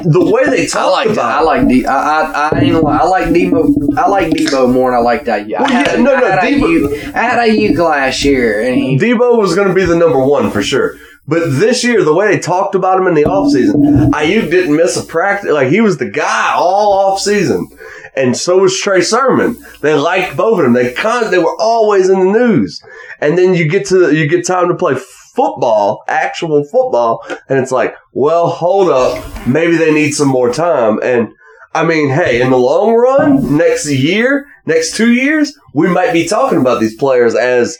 [0.03, 1.85] the way they talk I like about I like D.
[1.85, 2.75] I I I ain't.
[2.75, 3.97] I like Deebo.
[3.97, 5.41] I like Deebo more than I like that.
[5.41, 8.61] I Well, had, yeah, no, no, I had Deebo- Aiyuk, I had Aiyuk last year,
[8.61, 10.95] and he, Deebo was going to be the number one for sure.
[11.25, 14.97] But this year, the way they talked about him in the offseason, Aiyuk didn't miss
[14.97, 15.51] a practice.
[15.51, 17.63] Like, he was the guy all offseason.
[18.15, 19.55] And so was Trey Sermon.
[19.81, 20.73] They liked both of them.
[20.73, 22.83] They con- they were always in the news.
[23.21, 24.95] And then you get to you get time to play
[25.33, 30.99] football, actual football, and it's like, well, hold up, maybe they need some more time.
[31.03, 31.33] And
[31.73, 36.27] I mean, hey, in the long run, next year, next two years, we might be
[36.27, 37.77] talking about these players as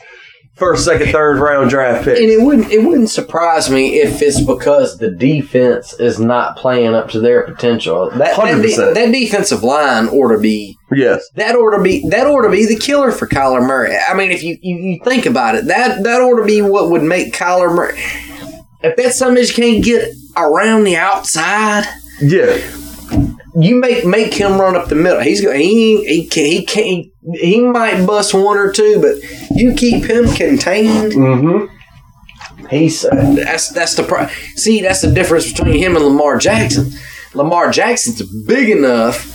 [0.55, 2.19] first, second, third round draft picks.
[2.19, 6.93] and it wouldn't it wouldn't surprise me if it's because the defense is not playing
[6.93, 8.09] up to their potential.
[8.11, 8.93] That that, de- 100%.
[8.93, 11.27] that defensive line ought to be Yes.
[11.35, 13.95] that ought to be that ought to be the killer for Kyler Murray.
[13.97, 16.89] I mean, if you, you, you think about it, that that ought to be what
[16.91, 17.99] would make Kyler Murray.
[18.83, 21.85] If that's something that you can't get around the outside,
[22.21, 22.57] Yeah.
[23.55, 25.21] You make make him run up the middle.
[25.21, 25.59] He's going.
[25.59, 27.07] He he can he can't.
[27.33, 29.17] He might bust one or two, but
[29.51, 31.13] you keep him contained.
[31.13, 32.67] Mm-hmm.
[32.67, 36.91] He's uh, that's that's the pro- see that's the difference between him and Lamar Jackson.
[37.33, 39.29] Lamar Jackson's big enough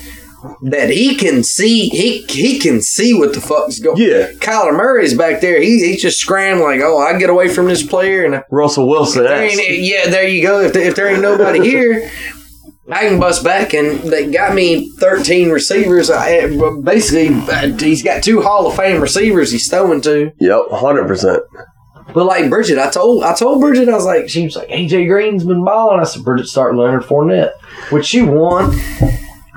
[0.62, 4.00] that he can see he he can see what the fuck's going.
[4.00, 4.30] Yeah.
[4.38, 5.60] Kyler Murray's back there.
[5.60, 8.44] He he's just scrambling like, oh, I get away from this player and.
[8.50, 9.24] Russell Wilson.
[9.24, 10.60] There yeah, there you go.
[10.60, 12.10] If, if there ain't nobody here,
[12.90, 16.10] I can bust back, and they got me 13 receivers.
[16.10, 16.48] I,
[16.82, 20.32] basically, uh, he's got two Hall of Fame receivers he's throwing to.
[20.38, 21.40] Yep, 100%.
[22.14, 25.08] But like Bridget, I told I told Bridget, I was like, she was like, AJ
[25.08, 26.00] Green's been balling.
[26.00, 27.52] I said, Bridget, start Leonard Fournette,
[27.90, 28.70] which she won.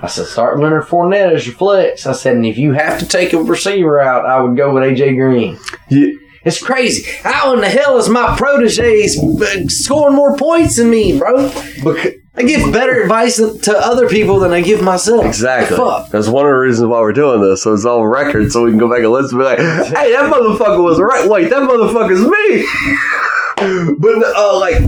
[0.03, 2.05] I said, start Leonard Fournette as your flex.
[2.05, 4.83] I said, and if you have to take a receiver out, I would go with
[4.83, 5.57] AJ Green.
[5.89, 6.11] Yeah.
[6.43, 7.09] It's crazy.
[7.21, 11.49] How in the hell is my proteges uh, scoring more points than me, bro?
[11.83, 15.25] Because, I give better advice to other people than I give myself.
[15.25, 15.75] Exactly.
[15.75, 16.09] Fuck?
[16.09, 17.61] That's one of the reasons why we're doing this.
[17.61, 20.13] So it's all record, so we can go back and listen and be like, hey,
[20.13, 21.29] that motherfucker was right.
[21.29, 22.65] Wait, that motherfucker's me.
[23.99, 24.79] but, uh, like,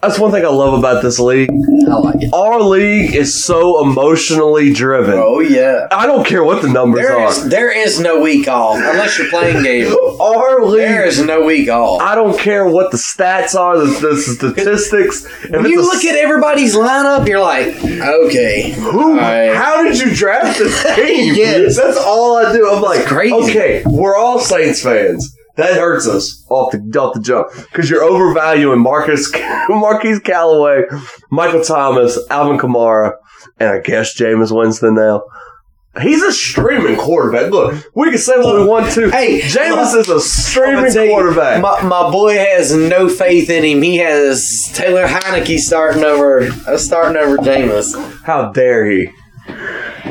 [0.00, 1.50] that's one thing I love about this league.
[1.88, 2.32] I like it.
[2.32, 5.14] Our league is so emotionally driven.
[5.18, 5.88] Oh yeah.
[5.90, 7.28] I don't care what the numbers There are.
[7.30, 9.92] is there is no week off unless you're playing game.
[10.20, 12.00] Our league, There is no week off.
[12.02, 15.24] I don't care what the stats are, the, the statistics.
[15.44, 19.12] If When it's you a look at everybody's lineup, you're like, okay, Who?
[19.18, 19.56] Alright.
[19.56, 21.34] How did you draft this team?
[21.34, 21.76] Yes.
[21.76, 22.70] That's all I do.
[22.70, 23.34] I'm like, crazy.
[23.34, 25.34] okay, we're all Saints fans.
[25.58, 29.28] That hurts us off the off the jump because you're overvaluing Marcus
[29.68, 30.84] Marquise Callaway,
[31.30, 33.16] Michael Thomas, Alvin Kamara,
[33.58, 35.24] and I guess Jameis Winston now.
[36.00, 37.50] He's a streaming quarterback.
[37.50, 39.10] Look, we can say what we want to.
[39.10, 41.60] Hey, Jameis is a streaming you, quarterback.
[41.60, 43.82] My, my boy has no faith in him.
[43.82, 48.22] He has Taylor Heinicke starting over uh, starting over Jameis.
[48.22, 49.10] How dare he?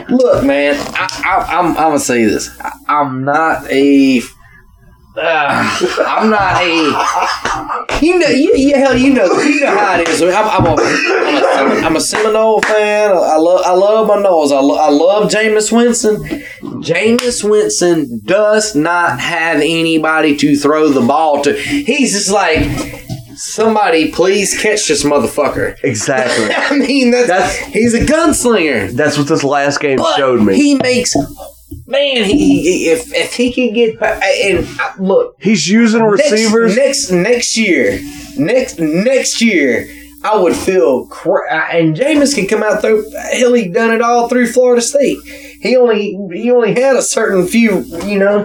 [0.10, 2.50] Look, man, I, I, I'm, I'm gonna say this.
[2.60, 4.22] I, I'm not a.
[5.20, 8.06] Uh, I'm not a.
[8.06, 10.22] You know, you, you hell, you know, you know how it is.
[10.22, 13.12] I'm, I'm, a, I'm, a, I'm a Seminole fan.
[13.12, 14.52] I love, I love my nose.
[14.52, 16.18] I, lo- I love Jameis Winston.
[16.84, 21.54] Jameis Winston does not have anybody to throw the ball to.
[21.54, 22.68] He's just like,
[23.36, 25.78] somebody, please catch this motherfucker.
[25.84, 26.54] Exactly.
[26.56, 28.92] I mean, that's, That's- he's a gunslinger.
[28.92, 30.56] That's what this last game But showed me.
[30.56, 31.16] He makes
[31.86, 32.24] man.
[32.26, 36.76] He, he if if he could get and uh, look He's using receivers.
[36.76, 38.00] next next next year
[38.38, 39.88] next next year.
[40.24, 43.08] I would feel cra- and Jameis can come out through.
[43.34, 45.20] Hell, he done it all through Florida State.
[45.62, 47.82] He only he only had a certain few.
[48.04, 48.44] You know,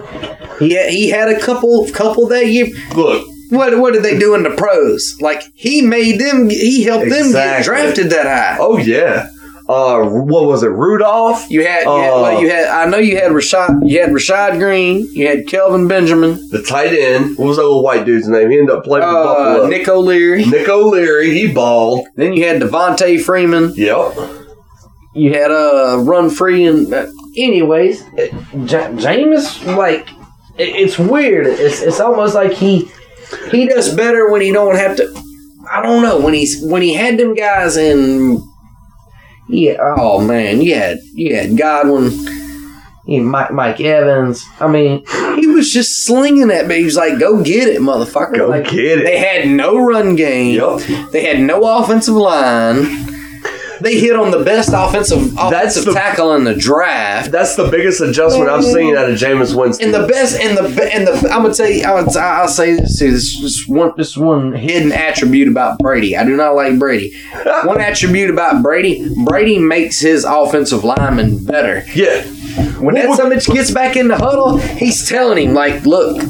[0.59, 2.67] he had, he had a couple couple that year.
[2.95, 5.17] Look, What what did they do in the pros?
[5.19, 6.49] Like he made them.
[6.49, 8.57] He helped them get drafted that high.
[8.59, 9.27] Oh yeah.
[9.67, 10.67] Uh, what was it?
[10.67, 11.49] Rudolph.
[11.49, 12.65] You had, you, had, well, you had.
[12.67, 13.89] I know you had Rashad.
[13.89, 15.07] You had Rashad Greene.
[15.13, 16.49] You had Kelvin Benjamin.
[16.49, 17.37] the tight end.
[17.37, 18.51] What was that little white dude's name?
[18.51, 19.67] He ended up playing for Uh, Buffalo.
[19.67, 20.45] Nick O'Leary.
[20.45, 21.31] Nick O'Leary.
[21.31, 22.07] He balled.
[22.17, 23.73] Then you had Devonta Freeman.
[23.75, 24.15] Yep.
[25.15, 27.05] You had uh Run Free and uh,
[27.37, 30.09] anyways, it, Ja- Jameis like
[30.57, 31.45] it, it's weird.
[31.47, 32.89] It's it's almost like he
[33.51, 35.13] he does better when he don't have to.
[35.71, 38.41] I don't know when he's when he had them guys in.
[39.47, 39.77] Yeah.
[39.79, 40.95] Oh man, Yeah.
[41.13, 41.47] Yeah.
[41.47, 42.11] Godwin,
[43.05, 44.45] you had Mike Mike Evans.
[44.59, 45.05] I mean,
[45.35, 46.67] he was just slinging that.
[46.67, 48.37] But he was like, "Go get it, motherfucker!
[48.37, 49.03] Go Like, get it.
[49.05, 50.55] They had no run game.
[50.55, 51.11] Yep.
[51.11, 53.12] They had no offensive line.
[53.83, 57.31] They hit on the best offensive offensive the- tackle in the draft.
[57.31, 59.85] That's the biggest adjustment I've seen out of Jameis Winston.
[59.85, 62.75] And the best, and the and the I'm gonna tell you, I would, I'll say
[62.75, 63.11] this too.
[63.11, 66.15] This is one, this one hidden attribute about Brady.
[66.15, 67.13] I do not like Brady.
[67.63, 71.83] one attribute about Brady: Brady makes his offensive lineman better.
[71.93, 72.23] Yeah.
[72.83, 76.21] When that bitch gets back in the huddle, he's telling him like, "Look,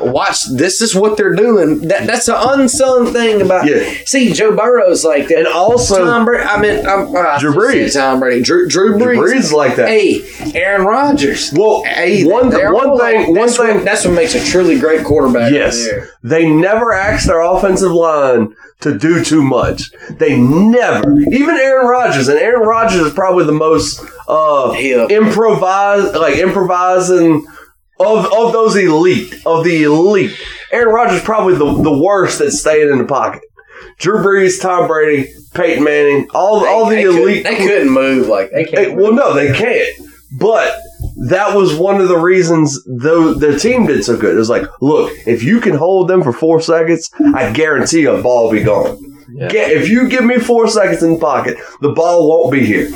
[0.00, 0.44] watch.
[0.52, 3.66] This is what they're doing." That that's an unsung thing about.
[3.66, 3.82] Yeah.
[4.04, 6.44] See, Joe Burrow's like that, And also- Tom Brady.
[6.44, 7.94] I mean, I'm, uh, Drew Brees.
[7.94, 9.14] Tom Brady, Drew, Drew Brees.
[9.14, 9.88] Drew Brees like that.
[9.88, 10.22] Hey,
[10.54, 11.52] Aaron Rodgers.
[11.54, 15.04] Well, Hey, one- one thing- one that's thing- What, that's what makes a truly great
[15.04, 15.52] quarterback.
[15.52, 15.86] Yes.
[15.90, 16.02] Right.
[16.24, 19.90] They never asked their offensive line to do too much.
[20.10, 21.10] They never.
[21.20, 25.06] Even Aaron Rodgers, and Aaron Rodgers is probably the most uh Yeah.
[25.08, 27.44] improvise like improvising
[27.98, 30.36] of of those elite, of the elite.
[30.70, 33.42] Aaron Rodgers is probably the, the worst at staying in the pocket.
[33.98, 38.50] Drew Brees, Tom Brady, Peyton Manning, all all the They elite They couldn't move like
[38.52, 38.78] they can't.
[38.88, 40.08] Hey, well, no, they can't.
[40.38, 40.74] But
[41.28, 44.34] that was one of the reasons though the team did so good.
[44.34, 48.20] It was like, look, if you can hold them for four seconds, I guarantee a
[48.22, 48.98] ball will be gone.
[49.48, 52.90] Get, if you give me four seconds in the pocket, the ball won't be here.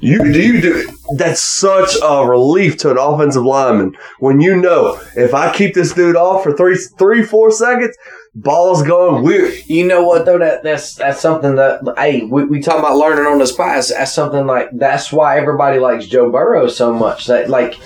[0.00, 5.00] You do you do that's such a relief to an offensive lineman when you know
[5.16, 7.96] if I keep this dude off for three three four seconds,
[8.34, 8.82] ball's
[9.22, 9.54] weird.
[9.66, 10.38] You know what though?
[10.38, 13.74] That that's that's something that hey, we, we talk about learning on the spot.
[13.76, 17.26] That's, that's something like that's why everybody likes Joe Burrow so much.
[17.26, 17.78] That like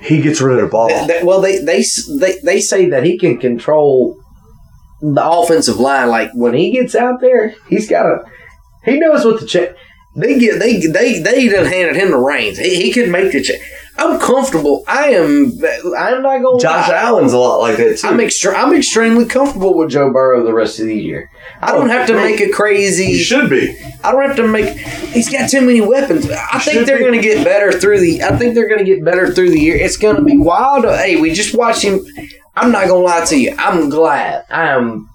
[0.00, 0.88] he gets rid of the ball.
[0.88, 1.82] that- that- well, they, they
[2.18, 4.18] they they say that he can control
[5.00, 6.08] the offensive line.
[6.08, 8.24] Like when he gets out there, he's got a
[8.84, 9.76] he knows what the check.
[10.16, 12.58] They get they they they done handed him the reins.
[12.58, 13.58] He, he could make the check.
[13.96, 14.82] I'm comfortable.
[14.88, 15.52] I am.
[15.96, 16.60] I'm not going.
[16.60, 18.08] Josh Allen's a lot like that too.
[18.08, 18.20] I'm
[18.56, 21.30] I'm extremely comfortable with Joe Burrow the rest of the year.
[21.60, 23.12] I don't oh, have to make a crazy.
[23.12, 23.76] you should be.
[24.02, 24.76] I don't have to make.
[24.76, 26.28] He's got too many weapons.
[26.28, 28.22] I think they're going to get better through the.
[28.22, 29.76] I think they're going to get better through the year.
[29.76, 30.84] It's going to be wild.
[30.84, 32.04] Hey, we just watched him.
[32.56, 33.54] I'm not going to lie to you.
[33.58, 34.44] I'm glad.
[34.50, 35.08] I am.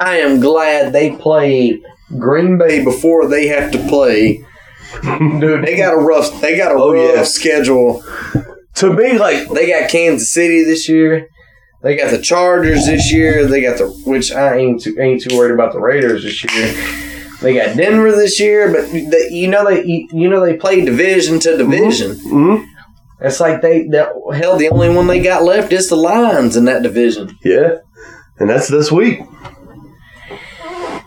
[0.00, 1.82] I am glad they played
[2.18, 4.44] Green Bay before they have to play.
[5.40, 6.40] Dude, they got a rough.
[6.40, 7.22] They got a Oh, rough yeah.
[7.24, 8.02] schedule.
[8.76, 11.28] To me, like They got Kansas City this year.
[11.82, 13.46] They got the Chargers this year.
[13.46, 16.74] They got the which I ain't too, ain't too worried about the Raiders this year.
[17.40, 20.84] They got Denver this year, but they, you know they you, you know they play
[20.84, 22.12] division to division.
[22.16, 22.66] Mhm.
[23.20, 26.64] It's like they that hell the only one they got left is the Lions in
[26.64, 27.36] that division.
[27.44, 27.76] Yeah.
[28.38, 29.20] And that's this week.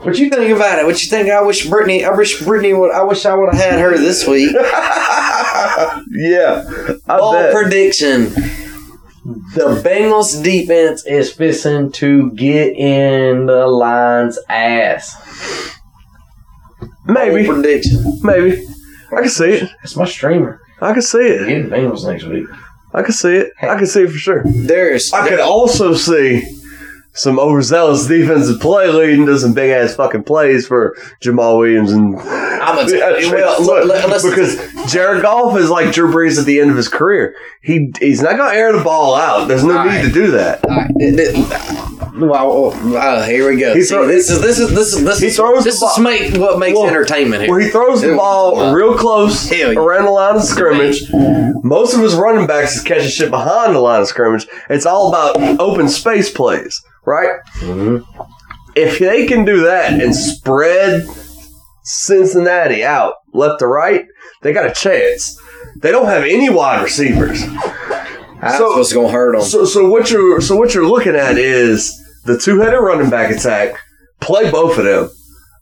[0.10, 0.86] What you think about it?
[0.86, 1.30] What you think?
[1.30, 2.04] I wish Brittany.
[2.06, 2.92] I wish Brittany would.
[2.92, 4.56] I wish I would have had her this week.
[6.12, 6.66] Yeah.
[7.08, 7.54] I Ball bet.
[7.54, 8.26] prediction.
[9.56, 15.16] The Bengals defense is fixing to get in the Lions' ass.
[17.06, 17.46] Maybe.
[17.46, 18.04] Bold prediction.
[18.24, 18.66] Maybe.
[19.12, 19.70] I can see it.
[19.82, 20.62] That's my streamer.
[20.82, 21.70] I can see it.
[21.70, 22.48] Bengals next week.
[22.94, 23.52] I can see it.
[23.62, 24.44] I can see it for sure.
[24.46, 26.42] There's I could also see
[27.20, 32.18] some overzealous defensive play leading to some big ass fucking plays for Jamaal Williams and
[32.20, 33.62] I'm a Yeah, well.
[33.64, 37.36] look, Look, because Jared Goff is like Drew Brees at the end of his career.
[37.62, 39.48] He he's not going to air the ball out.
[39.48, 40.06] There's no All need right.
[40.06, 40.64] to do that.
[40.66, 43.74] All right, well, oh, here we go.
[43.74, 46.00] He See, throw- this is this is this is this He is throws this is
[46.00, 47.52] make, what makes Well, entertainment here.
[47.52, 49.72] Where he throws the ball real close yeah.
[49.72, 51.04] around the line of scrimmage.
[51.64, 54.48] Most of his running backs is catching shit behind the line of scrimmage.
[54.70, 57.40] It's all about open space plays, right?
[57.60, 58.22] Mm-hmm.
[58.76, 61.08] If they can do that and spread
[61.84, 64.06] Cincinnati out left to right,
[64.42, 65.40] they got a chance.
[65.82, 67.44] They don't have any wide receivers.
[68.42, 69.42] That's So- what's gonna hurt them.
[69.46, 73.76] So, so what you're so what you're looking at is the two-headed running back attack.
[74.20, 75.10] Play both of them.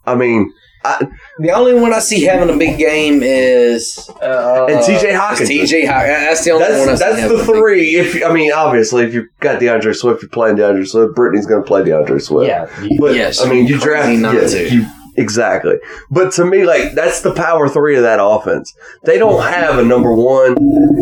[0.06, 0.52] I mean,
[0.86, 1.06] I,
[1.40, 5.48] The only one I see having a big game is uh, And TJ Hockenson.
[5.48, 6.08] TJ Hockenson.
[6.08, 7.96] That's the only one I That's see the three.
[7.96, 11.14] If I mean, obviously, if you've got D'Andre Swift, you're playing D'Andre Swift.
[11.16, 12.48] Brittany's going to play D'Andre Swift.
[12.48, 12.68] Yeah,
[13.00, 14.70] but yes, I mean, you draft not yeah, to.
[14.74, 14.86] you-
[15.18, 15.76] exactly.
[16.10, 18.74] But to me, like that's the power three of that offense.
[19.04, 20.58] They don't have a number one,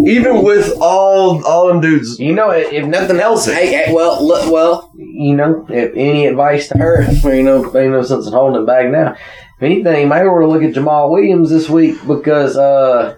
[0.07, 2.19] even with all all them dudes.
[2.19, 6.25] You know, if if nothing else, hey, hey, well, look, well, you know, if any
[6.27, 7.03] advice to her,
[7.35, 9.15] you know, ain't no sense in holding it back now.
[9.57, 13.15] If anything, you might want to look at Jamaal Williams this week because uh,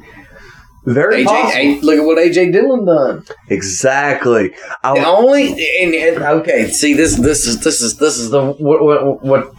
[0.86, 1.52] Very AJ, possible.
[1.52, 3.26] hey, look at what AJ Dillon done.
[3.50, 4.54] Exactly.
[4.84, 5.48] I, The only
[5.82, 9.54] and, and okay, see this this is this is this is the what what, what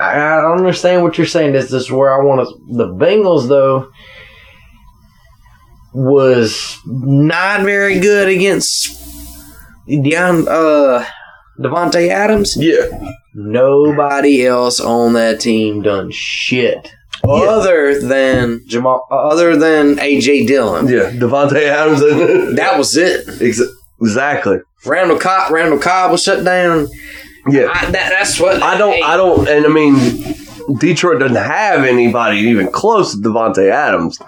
[0.00, 1.52] I, don't understand what you're saying.
[1.52, 2.76] This, this is where I want to.
[2.76, 3.90] The Bengals, though,
[5.92, 8.98] was not very good against
[9.86, 11.04] Deion, uh,
[11.58, 12.56] Davante Adams.
[12.56, 13.12] Yeah.
[13.34, 16.92] Nobody else on that team done shit.
[17.22, 22.00] Other than Jamaal, other than AJ Dillon, Yeah, Davante Adams.
[22.56, 23.66] That was it.
[24.02, 24.56] Exactly.
[24.86, 26.88] Randall Cobb, Randall Cobb was shut down.
[27.48, 29.02] Yeah, I, that, that's what I don't.
[29.02, 29.48] I don't.
[29.48, 29.96] And I mean,
[30.78, 34.18] Detroit doesn't have anybody even close to Davante Adams.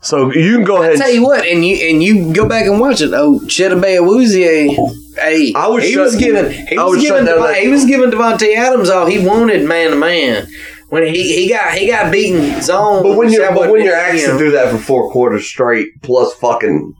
[0.00, 0.96] So you can go ahead.
[0.96, 3.12] Tell you what, and you and you go back and watch it.
[3.12, 4.70] Oh, Chidobe Awuzie,
[5.16, 7.56] hey, I would he shut- was giving he I was would giving shut Devon- that-
[7.62, 10.46] he was giving Davante Adams all he wanted man to man.
[10.90, 14.38] When he, he got he got beaten zone, But when you're but when you're to
[14.38, 16.94] do that for four quarters straight plus fucking,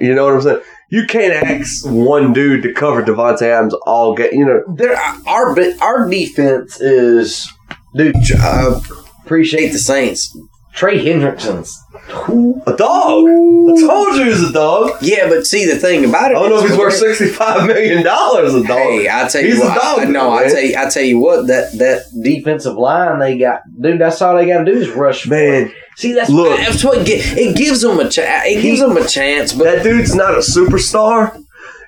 [0.00, 0.62] you know what I'm saying?
[0.90, 4.32] You can't ask one dude to cover Davante Adams all game.
[4.32, 4.96] You know, there
[5.26, 7.48] our our defense is
[7.94, 8.16] dude.
[8.38, 8.80] I
[9.24, 10.36] appreciate the Saints.
[10.74, 11.80] Trey Hendrickson's
[12.10, 13.24] a dog.
[13.28, 14.98] I told you he's a dog.
[15.00, 16.36] Yeah, but see the thing about it.
[16.36, 18.54] I don't know if he's worth sixty five million dollars.
[18.54, 18.78] A dog.
[18.78, 19.76] Hey, I tell he's you what.
[19.76, 19.98] a dog.
[20.00, 21.46] I, no, I tell you, I tell you what.
[21.46, 24.00] That that defensive line they got, dude.
[24.00, 25.26] That's all they got to do is rush.
[25.26, 26.56] Man, see that's look.
[26.58, 28.46] that's what it gives them a chance.
[28.46, 29.52] It gives them a chance.
[29.52, 31.42] But that dude's not a superstar.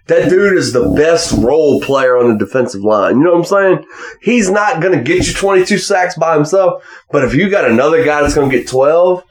[0.09, 3.19] That dude is the best role player on the defensive line.
[3.19, 3.87] You know what I'm saying?
[4.21, 6.83] He's not going to get you 22 sacks by himself,
[7.13, 9.23] but if you got another guy that's going to get 12,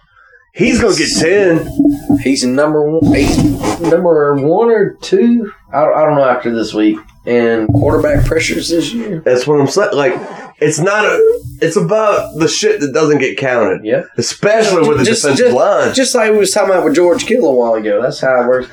[0.53, 2.19] he's going to get 10.
[2.23, 3.13] he's number one.
[3.13, 3.37] He's
[3.81, 5.51] number one or two.
[5.71, 9.21] I don't, I don't know after this week and quarterback pressures this year.
[9.21, 9.93] That's what I'm saying.
[9.93, 10.13] Like,
[10.59, 11.41] it's not a.
[11.61, 13.85] It's about the shit that doesn't get counted.
[13.85, 14.03] Yeah.
[14.17, 15.93] Especially with the just, defensive just, line.
[15.93, 18.01] just like we was talking about with George Kittle a while ago.
[18.01, 18.69] That's how it works.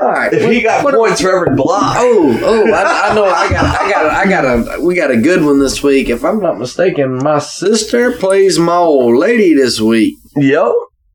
[0.00, 0.32] All right.
[0.32, 1.96] if he got points for every block.
[1.98, 2.72] Oh, oh!
[2.72, 3.24] I, I know.
[3.24, 3.80] I got.
[3.80, 4.06] I got.
[4.06, 4.44] I got
[4.78, 4.82] a.
[4.82, 6.08] We got a good one this week.
[6.08, 10.16] If I'm not mistaken, my sister plays my old lady this week.
[10.36, 10.72] Yep.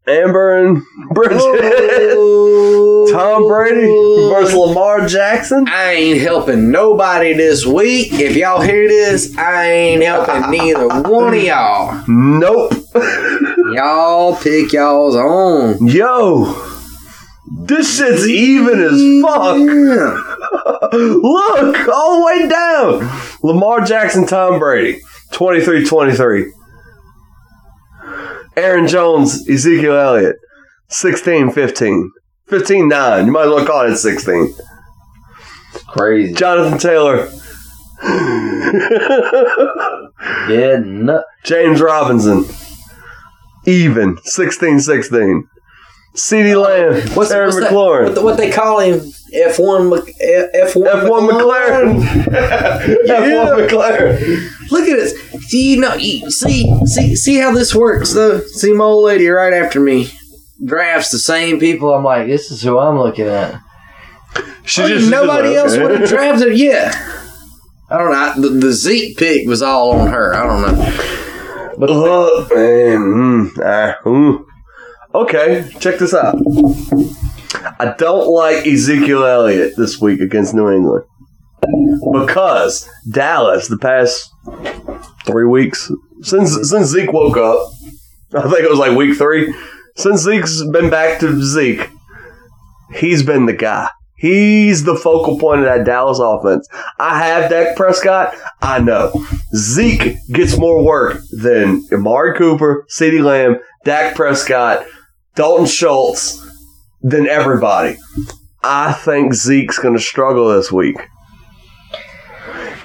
[0.08, 1.38] Amber and Bridget.
[3.12, 3.88] Tom Brady
[4.30, 5.68] versus Lamar Jackson.
[5.68, 8.14] I ain't helping nobody this week.
[8.14, 12.04] If y'all hear this, I ain't helping neither one of y'all.
[12.08, 12.74] Nope.
[13.74, 15.88] Y'all pick y'all's own.
[15.88, 16.54] Yo,
[17.48, 19.58] this shit's even as fuck.
[20.94, 23.22] Look, all the way down.
[23.42, 25.02] Lamar Jackson, Tom Brady,
[25.32, 26.52] 23 23.
[28.58, 30.36] Aaron Jones, Ezekiel Elliott,
[30.90, 32.12] 16 15.
[32.48, 33.26] 15 9.
[33.26, 34.54] You might as well call it 16.
[35.90, 36.34] Crazy.
[36.34, 37.28] Jonathan Taylor,
[40.50, 41.24] Yeah, nut.
[41.44, 42.46] James Robinson,
[43.66, 45.48] even 16 16.
[46.16, 48.04] CeeDee Lamb, What's, Terry what's that- McLaurin.
[48.06, 49.02] what, the- what they call him?
[49.34, 49.92] F one.
[50.22, 50.88] F one.
[50.88, 52.02] F1 McLaren.
[53.06, 54.50] F1 McLaren.
[54.72, 55.20] Look at this.
[55.48, 58.14] See, you know, you, see, see, see how this works.
[58.14, 60.10] Though, see, my old lady right after me
[60.64, 61.94] drafts the same people.
[61.94, 63.60] I'm like, this is who I'm looking at.
[64.66, 66.58] She Oh, just- nobody like, else would have drafted.
[66.58, 66.92] Yeah,
[67.90, 68.18] I don't know.
[68.18, 70.34] I- The, the Zeke pick was all on her.
[70.34, 71.74] I don't know.
[71.78, 73.00] But look, man.
[73.00, 73.52] mm,
[74.06, 74.46] mm.
[75.14, 76.36] Okay, check this out.
[77.80, 81.06] I don't like Ezekiel Elliott this week against New England
[82.14, 84.32] because Dallas the past
[85.26, 87.72] three weeks since since Zeke woke up.
[88.36, 89.54] I think it was like week three.
[89.96, 91.90] Since Zeke's been back to Zeke,
[92.96, 93.90] he's been the guy.
[94.18, 96.68] He's the focal point of that Dallas offense.
[97.00, 98.34] I have Dak Prescott.
[98.62, 99.12] I know.
[99.56, 104.86] Zeke gets more work than Amari Cooper, CeeDee Lamb, Dak Prescott,
[105.36, 106.42] Dalton Schultz,
[107.02, 107.98] than everybody.
[108.64, 110.98] I think Zeke's going to struggle this week.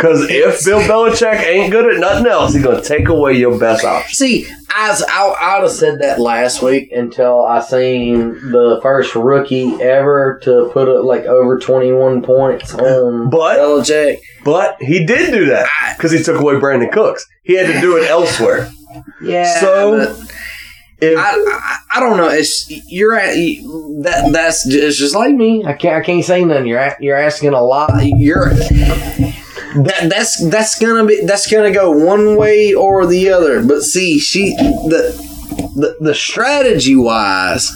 [0.01, 3.59] Because if Bill Belichick ain't good at nothing else, he's going to take away your
[3.59, 4.15] best option.
[4.15, 9.15] See, I, I, I would have said that last week until I seen the first
[9.15, 14.21] rookie ever to put it like over 21 points on But- Belichick.
[14.43, 15.69] But he did do that
[15.99, 17.27] because he took away Brandin Cooks.
[17.43, 18.71] He had to do it elsewhere.
[19.23, 19.61] Yeah.
[19.61, 20.35] So, but
[21.01, 22.29] if I, I, I don't know.
[22.29, 24.31] It's you're at that.
[24.33, 25.65] That's just, it's just like me.
[25.65, 25.97] I can't.
[25.97, 26.67] I can't say nothing.
[26.67, 27.91] You're a- you're asking a lot.
[28.03, 30.07] You're that.
[30.11, 31.25] That's that's gonna be.
[31.25, 33.63] That's gonna go one way or the other.
[33.65, 35.13] But see, she the
[35.77, 37.71] the the strategy wise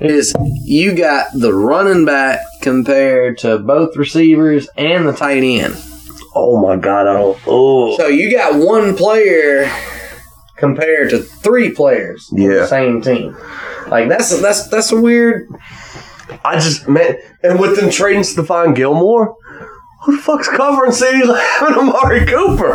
[0.00, 0.34] is
[0.64, 5.74] you got the running back compared to both receivers and the tight end.
[6.34, 7.38] oh my God, I don't.
[7.46, 7.96] Oh.
[7.96, 9.70] So you got one player
[10.64, 12.48] compared to three players on Yeah.
[12.60, 13.36] the same team.
[13.88, 15.48] Like that's that's that's a weird.
[16.44, 19.36] I just, man, and with them trading Stephon Gilmore,
[20.04, 22.74] who the fuck's covering CeeDee Lamb and Amari Cooper?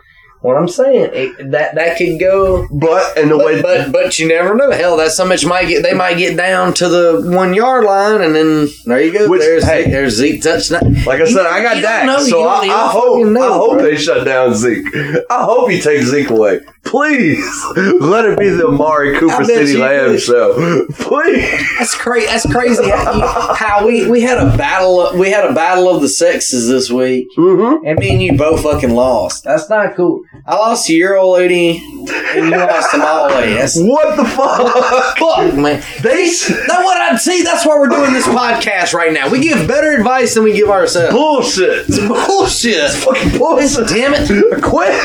[0.41, 4.17] What I'm saying, it, that that could go, but and the but, way, but but
[4.17, 4.71] you never know.
[4.71, 8.21] Hell, that so much might get they might get down to the one yard line,
[8.21, 9.29] and then there you go.
[9.29, 9.89] Which- there's hey.
[9.91, 10.95] there's Zeke touchdown.
[11.05, 13.55] like I said, I got You don't Dak, know, so I, I hope know, I
[13.55, 13.83] hope bro.
[13.83, 14.87] they shut down Zeke.
[15.29, 16.61] I hope he takes Zeke away.
[16.83, 17.39] Please
[17.75, 20.85] let it be the Amari Cooper CeeDee Lamb show.
[20.93, 21.49] Please.
[21.77, 22.25] That's crazy.
[22.27, 22.89] That's crazy.
[22.89, 25.11] How, how we we had a battle.
[25.17, 27.85] We had a battle of the sexes this week, Mm-hmm.
[27.85, 29.43] and me and you both fucking lost.
[29.43, 30.23] That's not cool.
[30.45, 33.53] I lost to your old lady, and you lost to my old lady.
[33.53, 35.17] That's What the fuck?
[35.17, 35.81] fuck, man.
[36.01, 37.43] They That's what I'd see.
[37.43, 39.29] That's why we're doing this podcast right now.
[39.29, 41.13] We give better advice than we give ourselves.
[41.13, 41.87] bullshit.
[41.87, 42.89] Bullshit.
[42.91, 43.87] Fucking bullshit.
[43.87, 44.61] Damn it.
[44.63, 44.99] Quit.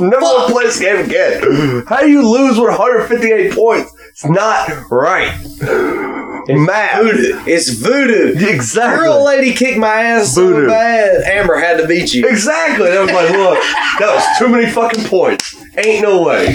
[0.00, 1.84] Never to play this game again.
[1.86, 3.92] How do you lose with 158 points?
[4.10, 5.32] It's not right.
[6.50, 7.02] Math.
[7.02, 7.42] Voodoo.
[7.46, 8.34] It's voodoo.
[8.48, 9.04] Exactly.
[9.04, 10.62] Your old lady kicked my ass Voodoo.
[10.62, 11.22] so bad.
[11.24, 12.26] Amber had to beat you.
[12.26, 12.88] Exactly.
[12.88, 13.58] That was like, look,
[13.98, 15.54] that was too many fucking points.
[15.76, 16.46] Ain't no way.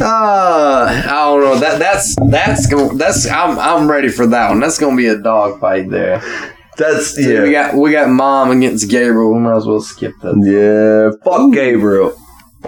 [0.00, 1.58] Uh, I don't know.
[1.58, 4.60] That that's that's that's I'm I'm ready for that one.
[4.60, 6.20] That's gonna be a dog fight there.
[6.76, 7.70] That's So we yeah.
[7.72, 9.34] got we got mom against Gabriel.
[9.34, 10.36] We might as well skip that.
[10.40, 11.10] Yeah.
[11.24, 12.16] Fuck Gabriel.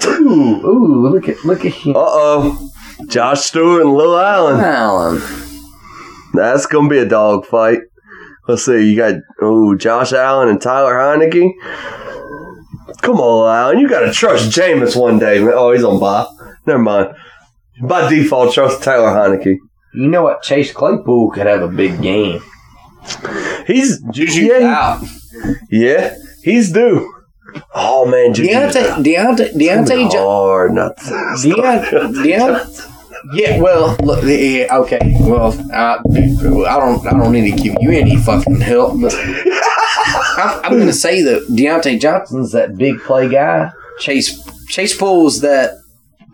[0.04, 1.96] Ooh, ooh, look at look at him.
[1.96, 2.70] Uh oh.
[3.08, 4.60] Josh Stewart and Lil Allen.
[4.60, 5.20] Allen.
[6.34, 7.80] That's gonna be a dog fight.
[8.46, 8.90] Let's see.
[8.90, 11.52] You got oh Josh Allen and Tyler Heinicke.
[13.02, 13.78] Come on, Allen.
[13.78, 15.54] You gotta trust Jameis one day, man.
[15.54, 16.26] Oh, he's on bye.
[16.66, 17.14] Never mind.
[17.82, 19.56] By default, trust Tyler Heinicke.
[19.94, 20.42] You know what?
[20.42, 22.42] Chase Claypool could have a big game.
[23.66, 25.04] He's Juju yeah, out.
[25.70, 27.12] yeah, he's due.
[27.74, 29.02] Oh man, Diontae.
[29.02, 31.02] Diontae Diontae hard not to
[31.42, 32.86] Diontae,
[33.34, 37.90] Yeah, well, look, yeah, okay, well, I, I don't, I don't need to give you
[37.90, 43.72] any fucking help, but I'm, I'm gonna say that Diontae Johnson's that big play guy.
[43.98, 45.74] Chase Chase Poole's that.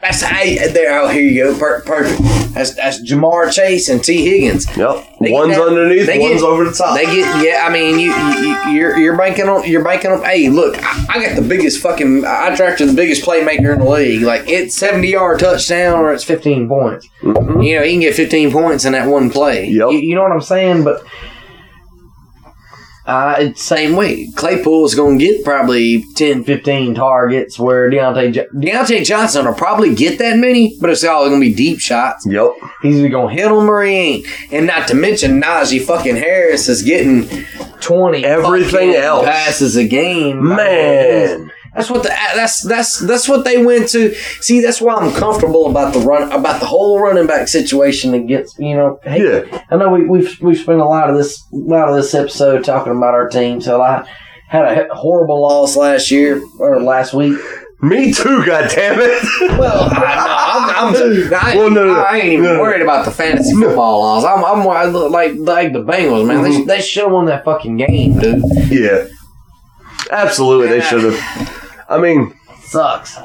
[0.00, 1.00] That's hey, there.
[1.00, 1.58] Oh, here you go.
[1.58, 2.20] Per- perfect.
[2.54, 4.66] That's that's Ja'Marr Chase and Tee Higgins.
[4.76, 5.06] Yep.
[5.20, 6.96] They one's that- underneath, one's get- over the top.
[6.96, 7.64] They get yeah.
[7.66, 10.22] I mean, you, you you're you're banking on you're banking on.
[10.22, 12.24] Hey, look, I, I got the biggest fucking.
[12.24, 14.22] I drafted the biggest playmaker in the league.
[14.22, 17.08] Like it's seventy yard touchdown or it's fifteen points.
[17.22, 17.62] Mm-hmm.
[17.62, 19.66] You know, he can get fifteen points in that one play.
[19.66, 19.92] Yep.
[19.92, 20.84] You, you know what I'm saying?
[20.84, 21.02] But
[23.06, 24.28] uh, same way.
[24.34, 29.94] Claypool's going to get probably 10, 15 targets where Diontae Jo- Diontae Johnson will probably
[29.94, 32.26] get that many, but it's all going to be deep shots.
[32.26, 32.50] Yep.
[32.82, 34.26] He's either going to hit them or he ain't.
[34.52, 37.28] And not to mention Najee fucking Harris is getting
[37.80, 39.24] 20 Everything else.
[39.24, 40.44] passes a game.
[40.44, 41.50] Man.
[41.76, 44.14] That's what the that's that's that's what they went to.
[44.40, 48.58] See, that's why I'm comfortable about the run about the whole running back situation against
[48.58, 48.98] you know.
[49.04, 49.62] Hey, Yeah.
[49.70, 52.64] I know we we've we've spent a lot of this a lot of this episode
[52.64, 53.60] talking about our team.
[53.60, 54.08] So I
[54.48, 57.38] had a horrible loss last year or last week.
[57.82, 59.22] Me too, God damn it.
[59.58, 62.00] Well, I, no, I'm, I'm I, Well, no, no.
[62.00, 64.24] I ain't even No, worried about the fantasy football laws.
[64.24, 64.64] I'm, I'm
[65.12, 66.42] like like the Bengals, man.
[66.42, 66.66] Mm-hmm.
[66.66, 68.42] They, they should have won that fucking game, dude.
[68.70, 69.08] yeah.
[70.10, 71.55] Absolutely, they should have.
[71.88, 73.16] I mean, Sucks.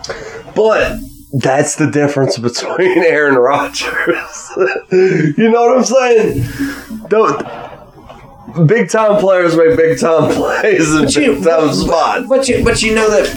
[0.55, 0.99] but
[1.33, 4.51] that's the difference between Aaron Rodgers.
[4.91, 7.07] you know what I'm saying?
[7.07, 8.67] Don't.
[8.67, 12.27] Big time players make big time plays in big time spots.
[12.27, 13.29] But you, but you know that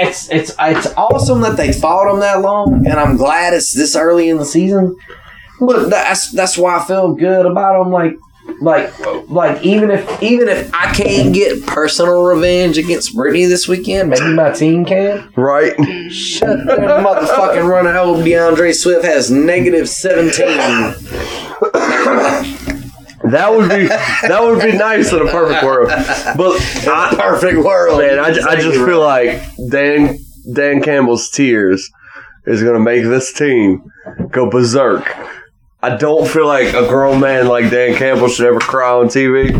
[0.00, 3.94] it's it's it's awesome that they fought him that long, and I'm glad it's this
[3.94, 4.96] early in the season.
[5.60, 7.92] But that's that's why I feel good about him.
[7.92, 8.16] Like
[8.60, 8.92] like
[9.28, 14.32] like even if even if I can't get personal revenge against Brittany this weekend, maybe
[14.34, 15.32] my team can.
[15.36, 15.74] Right?
[16.10, 17.86] Shut that motherfucking run!
[17.86, 20.46] I hope D'Andre Swift has negative seventeen.
[23.30, 25.88] That would be that would be nice in a perfect world.
[25.88, 30.18] But I, Perfect world, man, I, I just feel like Dan
[30.52, 31.90] Dan Campbell's tears
[32.46, 33.90] is gonna make this team
[34.30, 35.04] go berserk.
[35.82, 39.52] I don't feel like a grown man like Dan Campbell should ever cry on TV.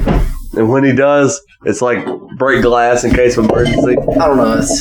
[0.56, 2.06] And when he does, it's like
[2.38, 3.96] break glass in case of emergency.
[3.98, 4.56] I don't know.
[4.58, 4.80] It's,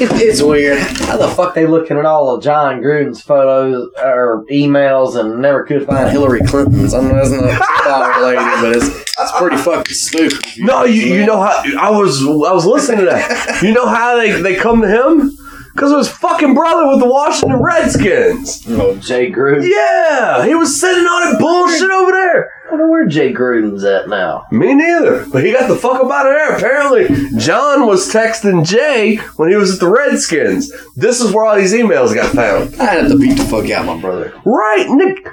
[0.00, 0.78] it, it's weird.
[0.78, 5.64] How the fuck they looking at all of Jon Gruden's photos or emails and never
[5.64, 6.94] could find Hillary Clinton's?
[6.94, 10.42] I mean, that's not football related, but it's it's pretty fucking stupid.
[10.56, 13.60] No, you you know how I was I was listening to that.
[13.62, 15.36] You know how they, they come to him?
[15.72, 18.64] Because it was fucking brother with the Washington Redskins.
[18.68, 19.68] Oh, Jay Gruden.
[19.68, 22.52] Yeah, he was sitting on it bullshit over there.
[22.66, 24.46] I wonder where Jay Gruden's at now.
[24.50, 25.26] Me neither.
[25.26, 26.56] But he got the fuck up out of there.
[26.56, 30.70] Apparently, Jon was texting Jay when he was at the Redskins.
[30.96, 32.74] This is where all these emails got found.
[32.80, 34.32] I had to beat the fuck out my brother.
[34.44, 35.26] Right, Nick.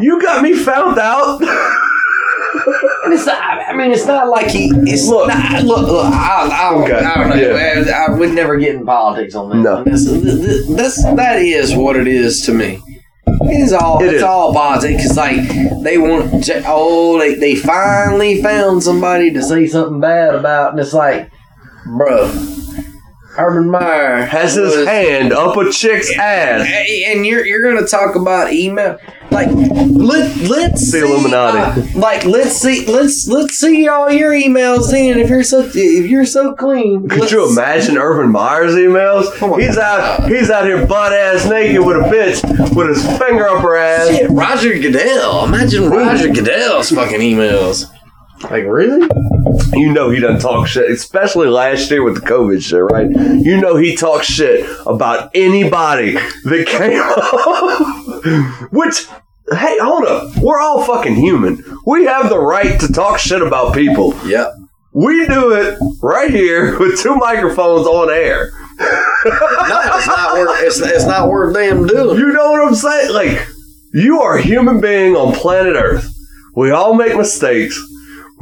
[0.00, 1.40] You got me found out.
[3.06, 4.70] It's not, I mean, it's not like he.
[4.84, 5.28] It's Look.
[5.28, 6.06] not, look, look.
[6.06, 7.34] I, I, Okay, I don't know.
[7.34, 7.84] yeah.
[7.96, 9.56] I, I would never get in politics on that.
[9.56, 9.82] No.
[9.84, 12.80] This, this, this, that is what it is to me.
[13.26, 14.00] It's all.
[14.02, 14.22] It it's is.
[14.22, 15.06] all politics.
[15.08, 15.36] Cause like
[15.82, 16.44] they want.
[16.44, 21.30] To, oh, they they finally found somebody to say something bad about, and it's like,
[21.96, 22.26] bro,
[23.38, 26.66] Urban Meyer Has his was- hand up a chick's ass.
[27.06, 28.98] and you're you're gonna talk about email
[29.30, 31.58] like let let's The see, Illuminati.
[31.58, 35.74] uh, like let's see let's let's see all your emails then if you're so if
[36.10, 39.40] you're so clean Could you imagine Urban Meyer's emails?
[39.40, 39.58] On.
[39.58, 43.62] He's out he's out here butt ass naked with a bitch with his finger up
[43.62, 44.08] her ass.
[44.08, 47.86] Shit, Roger Goodell imagine Roger Goodell's fucking emails
[48.50, 49.08] like really
[49.74, 53.08] You know he doesn't talk shit, especially last year with the COVID shit, right?
[53.10, 57.00] You know he talks shit about anybody that came
[58.66, 58.72] up.
[58.72, 59.06] Which,
[59.50, 60.36] hey, hold up.
[60.36, 61.64] We're all fucking human.
[61.86, 64.14] We have the right to talk shit about people.
[64.26, 64.52] yep
[64.92, 68.50] We do it right here with two microphones on air.
[68.78, 68.86] no
[69.94, 73.12] it's not worth it's, it's not worth damn doing You know what I'm saying?
[73.12, 73.46] Like,
[73.94, 76.08] you are a human being on planet Earth.
[76.54, 77.80] We all make mistakes.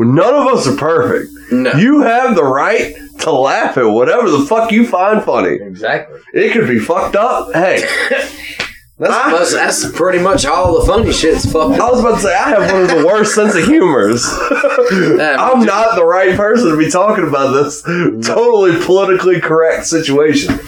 [0.06, 1.31] None of us are perfect.
[1.52, 1.72] No.
[1.72, 5.55] You have the right to laugh at whatever the fuck you find funny.
[5.60, 7.52] exactly It could be fucked up.
[7.52, 7.82] Hey,
[8.98, 11.81] that's most, that's pretty much all the funny shit's fucked Up.
[11.81, 14.24] I was about to say I have one of the worst sense of humors.
[14.31, 20.59] I'm not the right person to be talking about this totally politically correct situation.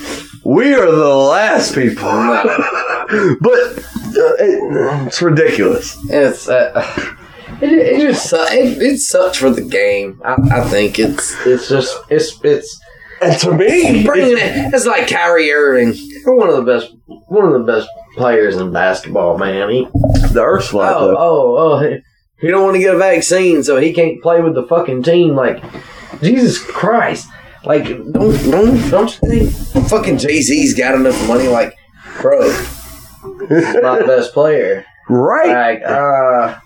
[0.44, 2.02] We are the last people.
[2.02, 3.78] but
[4.18, 5.96] uh, it, it's ridiculous.
[6.10, 7.16] It's uh,
[7.60, 10.20] it, it just su- it, it sucks for the game.
[10.24, 12.80] I, I think it's it's just it's it's
[13.20, 14.74] And to me, bringing it's- it.
[14.74, 16.92] It's like Kyrie Irving, one of the best
[17.28, 19.38] one of the best players in basketball.
[19.38, 19.84] Man, he
[20.32, 21.98] the Earth's flat oh oh oh
[22.40, 25.34] he, don't want to get a vaccine, so he can't play with the fucking team.
[25.34, 25.62] Like
[26.20, 27.26] Jesus Christ.
[27.64, 31.46] Like, don't don't don't you think fucking Jay Z's got enough money?
[31.46, 31.76] Like,
[32.20, 32.40] bro,
[33.22, 34.84] the best player.
[35.08, 35.78] Right?
[35.80, 36.58] Like, uh,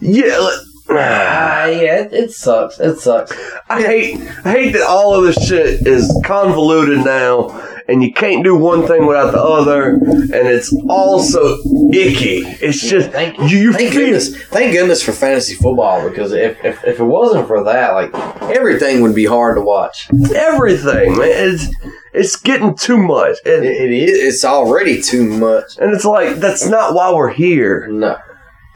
[0.00, 0.38] Yeah.
[0.38, 0.54] like-
[0.90, 2.80] Ah, yeah, it, it sucks.
[2.80, 3.30] It sucks.
[3.68, 4.16] I hate
[4.46, 7.50] I hate that all of this shit is convoluted now
[7.86, 11.58] and you can't do one thing without the other and it's all so
[11.92, 12.38] icky.
[12.62, 16.64] It's just Thank you, you thank feel goodness, thank goodness for fantasy football because if,
[16.64, 18.14] if if it wasn't for that, like
[18.56, 20.08] everything would be hard to watch.
[20.34, 21.28] everything, man.
[21.30, 21.66] It's
[22.14, 23.36] it's getting too much.
[23.44, 24.36] It, And, it is.
[24.36, 25.76] It's already too much.
[25.78, 27.88] and it's like that's not why we're here.
[27.90, 28.16] No.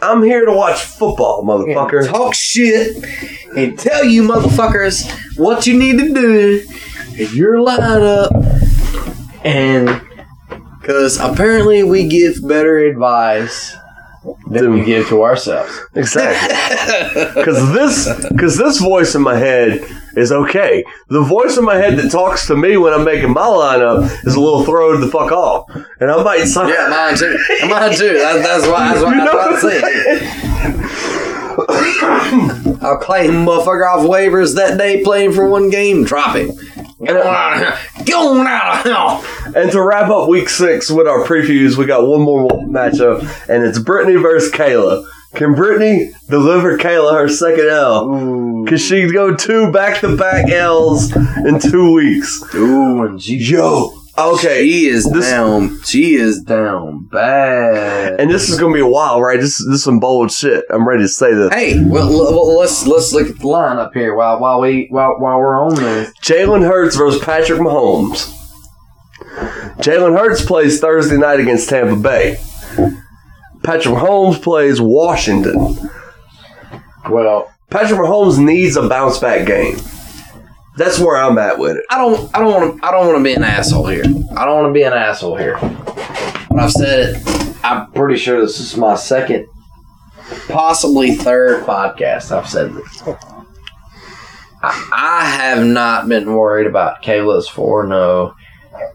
[0.03, 2.09] I'm here to watch football, motherfucker.
[2.09, 2.97] Talk shit
[3.57, 5.09] and tell you motherfuckers
[5.39, 6.67] what you need to do
[7.17, 8.33] in your lineup,
[9.45, 10.03] and
[10.81, 13.77] because apparently we give better advice
[14.49, 15.73] than we give to ourselves.
[15.95, 16.57] Exactly.
[17.35, 19.85] Because this, because this voice in my head
[20.17, 20.85] is okay.
[21.09, 24.35] The voice in my head that talks to me when I'm making my lineup is
[24.35, 25.71] a little thrown the fuck off,
[26.01, 26.69] and I might sign.
[26.69, 27.39] Yeah, mine too.
[27.69, 28.19] Mine too.
[28.19, 28.93] That, that's why.
[28.93, 29.17] That's why.
[29.19, 30.89] That's what I'm saying.
[32.83, 36.51] I'll claim motherfucker off waivers that day, playing for one game, drop him.
[37.05, 38.05] Get on out of here.
[38.05, 39.63] Get on out of here.
[39.63, 43.65] And to wrap up week six with our previews, we got one more matchup, and
[43.65, 45.05] it's Brittany versus Kayla.
[45.35, 48.65] Can Brittany deliver Kayla her second L?
[48.67, 52.43] Can she go two back to back L's in two weeks?
[52.55, 54.63] Ooh, and she, Yo, okay.
[54.69, 55.81] she is This- down.
[55.85, 58.21] She is down bad.
[58.21, 59.41] And this is gonna be a while, right?
[59.41, 60.65] This, this is some bold shit.
[60.71, 61.53] I'm ready to say this.
[61.53, 65.39] Hey, well, well, let's let's look at the lineup here while while we while, while
[65.39, 66.13] we're on this.
[66.21, 68.31] Jalen Hurts versus Patrick Mahomes.
[69.79, 72.37] Jalen Hurts plays Thursday night against Tampa Bay.
[73.63, 75.77] Patrick Mahomes plays Washington.
[77.09, 79.77] Well, Patrick Mahomes needs a bounce back game.
[80.77, 81.85] That's where I'm at with it.
[81.91, 84.05] I don't I don't want to I don't want to be an asshole here.
[84.37, 85.59] I don't want to be an asshole here.
[85.61, 87.55] But I've said it.
[87.65, 89.47] I'm pretty sure this is my second,
[90.49, 92.33] possibly third podcast.
[92.37, 93.03] I've said this.
[94.63, 98.35] I, I have not been worried about Kayla's four no.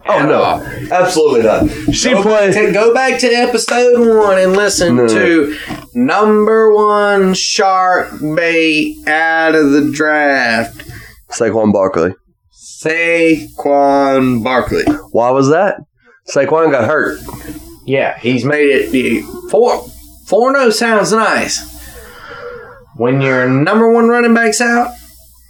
[0.09, 1.69] Oh no, uh, absolutely not.
[1.93, 2.55] She Go plays.
[2.55, 5.07] back, to, go back to episode one and listen No.
[5.07, 5.57] to
[5.93, 10.87] number one shark bait out of the draft,
[11.29, 12.13] Saquon Barkley.
[12.53, 14.83] Saquon Barkley.
[15.11, 15.79] Why was that?
[16.29, 17.19] Saquon got hurt.
[17.85, 19.85] Yeah, he's made it he- four
[20.27, 21.75] four no oh sounds nice.
[22.95, 24.91] When your number one running back's out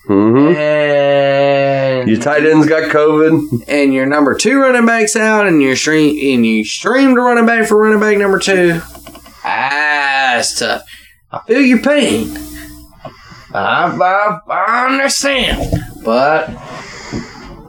[0.07, 0.55] Mm-hmm.
[0.55, 3.65] and Your tight ends got COVID.
[3.67, 7.45] and your number two running back's out and your stream and you streamed a running
[7.45, 8.79] back for running back number two.
[9.43, 10.83] Ah, it's tough.
[11.31, 12.37] I feel your pain.
[13.53, 15.71] I, I, I understand,
[16.03, 16.47] but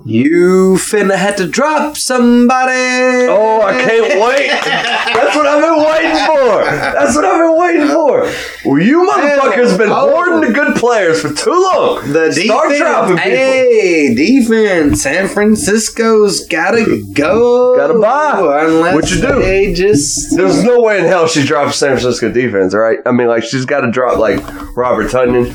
[0.08, 3.26] you finna had to drop somebody.
[3.28, 4.48] Oh, I can't wait.
[4.48, 6.64] That's what I've been waiting for.
[6.64, 8.22] That's what I've been waiting for.
[8.64, 10.10] Well, you motherfuckers been Oh.
[10.10, 12.10] hoarding the good players for too long.
[12.12, 13.30] The Start defense, dropping people.
[13.30, 15.02] hey, defense.
[15.02, 17.76] San Francisco's gotta go.
[17.76, 18.64] Gotta buy.
[18.64, 19.40] Unless What you do?
[19.42, 22.98] They just There's no way in hell she drops San Francisco defense, right?
[23.04, 24.40] I mean, like she's got to drop like
[24.76, 25.52] Robert Tonyan.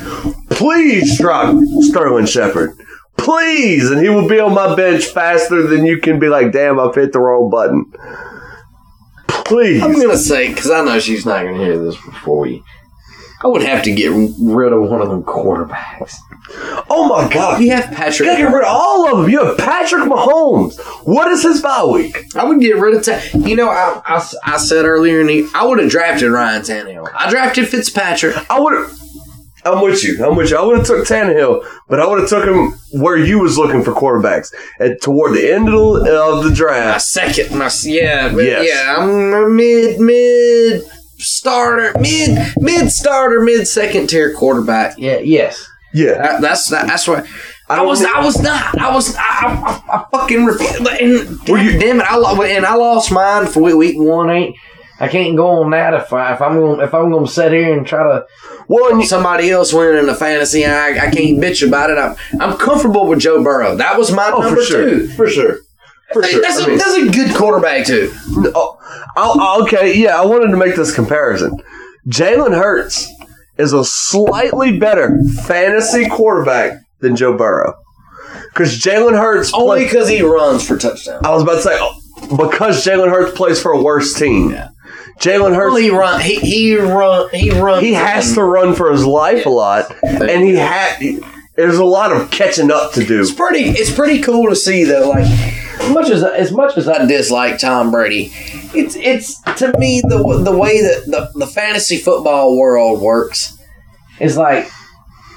[0.50, 2.70] Please drop Sterling Shepard.
[3.16, 6.78] Please, and he will be on my bench faster than you can be like, damn,
[6.78, 7.92] I've hit the wrong button.
[9.44, 9.82] Please.
[9.82, 12.62] I'm gonna say because I know she's not gonna hear this before we.
[13.42, 16.14] I would have to get rid of one of them quarterbacks.
[16.88, 17.60] Oh my god.
[17.60, 18.28] You have Patrick.
[18.28, 19.30] You get rid of all of them.
[19.30, 20.78] You have Patrick Mahomes.
[21.06, 22.24] What is his bye week?
[22.34, 23.04] I would get rid of.
[23.04, 26.62] Ta- you know, I, I, I said earlier in the, I would have drafted Ryan
[26.62, 27.10] Tannehill.
[27.14, 28.34] I drafted Fitzpatrick.
[28.50, 28.98] I would have.
[29.64, 30.24] I'm with you.
[30.24, 30.56] I'm with you.
[30.58, 33.82] I would have took Tannehill, but I would have took him where you was looking
[33.82, 35.74] for quarterbacks, and toward the end of
[36.04, 37.02] the, of the My draft.
[37.02, 38.66] second, my yeah, but Yes.
[38.68, 38.96] yeah.
[38.98, 40.82] I'm a mid mid
[41.18, 44.96] starter, mid mid starter, mid second tier quarterback.
[44.98, 45.66] Yeah, yes.
[45.92, 47.24] Yeah, That, that's that, that's what.
[47.68, 50.86] I, don't was need- I was not I was I, I, I fucking refused.
[50.86, 54.56] And Were you- damn it I and I lost mine for week, week one ain't
[55.00, 57.76] I can't go on that if I if I'm gonna if I'm gonna sit here
[57.76, 58.26] and try to
[58.68, 61.98] Well, and somebody else win in the fantasy I I can't bitch about it.
[61.98, 63.76] I'm I'm comfortable with Joe Burrow.
[63.76, 65.08] That was my oh, number for sure, two.
[65.08, 65.58] For sure,
[66.12, 66.42] for Hey, sure.
[66.42, 68.12] that's, I a, mean- that's a good quarterback too.
[68.54, 68.78] Oh,
[69.16, 71.60] I'll- I'll- okay, yeah, I wanted to make this comparison.
[72.08, 73.08] Jalen Hurts
[73.58, 77.74] is a slightly better fantasy quarterback than Joe Burrow.
[78.52, 81.24] Because Jalen Hurts only because he runs for touchdowns.
[81.24, 84.56] I was about to say, oh, because Jalen Hurts plays for a worse team.
[85.18, 89.06] Jalen Hurts, he run he he run he runs he has to run for his
[89.06, 90.98] life a lot, and he had.
[91.56, 93.20] There's a lot of catching up to do.
[93.20, 93.60] It's pretty.
[93.60, 95.10] It's pretty cool to see though.
[95.10, 98.32] Like as much as as much as I dislike Tom Brady,
[98.74, 103.56] it's it's to me the the way that the the fantasy football world works
[104.18, 104.68] is like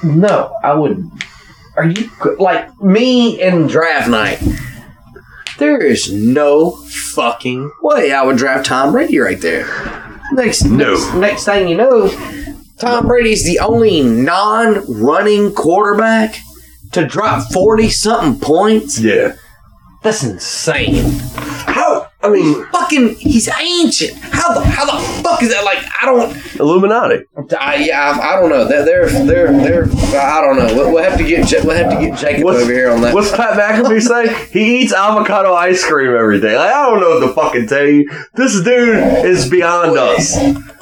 [0.03, 1.09] no, I would.
[1.75, 2.09] Are you
[2.39, 4.39] like me in draft night?
[5.57, 9.65] There is no fucking way I would draft Tom Brady right there.
[10.33, 10.93] Next, No.
[10.93, 12.09] next, next thing you know,
[12.77, 16.35] Tom Brady's the only non-running quarterback
[16.91, 18.99] to drop forty something points.
[18.99, 19.33] Yeah.
[20.07, 21.03] That's insane.
[21.35, 22.07] How?
[22.21, 24.13] I mean, Fucking, he's ancient.
[24.17, 25.65] How the how the fuck is that?
[25.65, 26.55] Like, I don't.
[26.57, 27.25] Illuminati.
[27.59, 28.65] I, yeah, I, I don't know.
[28.65, 29.51] They're they're they're,
[29.85, 30.73] they're I don't know.
[30.73, 33.13] We'll, we'll have to get Ja- we'll have to get Jacob over here on that.
[33.13, 34.47] What's Pat McAfee say?
[34.57, 36.57] He eats avocado ice cream every day.
[36.57, 38.09] Like, I don't know what to fucking tell you.
[38.33, 40.35] This dude is beyond us.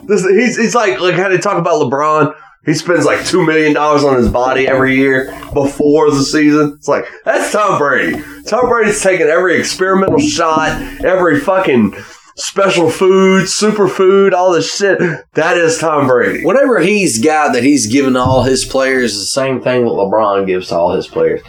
[0.03, 2.35] This he's he's like like how they talk about LeBron.
[2.65, 6.73] He spends like two million dollars on his body every year before the season.
[6.77, 8.21] It's like that's Tom Brady.
[8.47, 10.69] Tom Brady's taking every experimental shot,
[11.03, 11.95] every fucking
[12.37, 14.99] special food, superfood, all this shit.
[15.33, 16.43] That is Tom Brady.
[16.43, 19.91] Whatever he's got that he's giving to all his players is the same thing that
[19.91, 21.41] LeBron gives to all his players.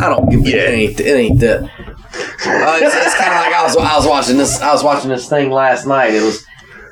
[0.00, 0.56] I don't give yeah.
[0.56, 1.62] it ain't it ain't that.
[1.64, 5.10] Uh, it's it's kind of like I was I was watching this I was watching
[5.10, 6.12] this thing last night.
[6.12, 6.44] It was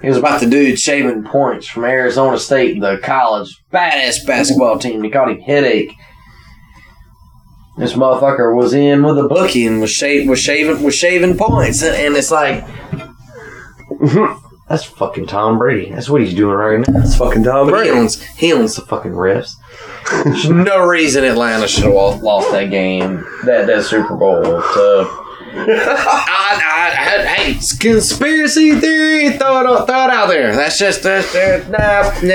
[0.03, 5.01] it was about the dude shaving points from Arizona State, the college badass basketball team.
[5.03, 5.93] They called him Headache.
[7.79, 9.91] This motherfucker was in with a bookie and was
[10.27, 12.65] was shaving was shaving points, and, and it's like
[14.69, 15.91] that's fucking Tom Brady.
[15.91, 17.01] That's what he's doing right now.
[17.01, 17.99] It's fucking Tom But he Brady.
[17.99, 19.53] owns he owns the fucking refs.
[20.25, 24.43] There's no reason Atlanta should have lost, lost that game, that that Super Bowl.
[24.43, 25.20] To,
[25.53, 29.31] I, I, I, hey, conspiracy theory.
[29.37, 30.55] Throw it, out- throw it out there.
[30.55, 32.23] That's just that's that.
[32.23, 32.29] No,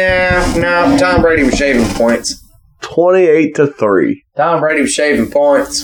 [0.61, 0.97] no, no.
[0.97, 2.43] Tom Brady was shaving points.
[2.81, 4.23] Twenty-eight to three.
[4.35, 5.83] Tom Brady was shaving points.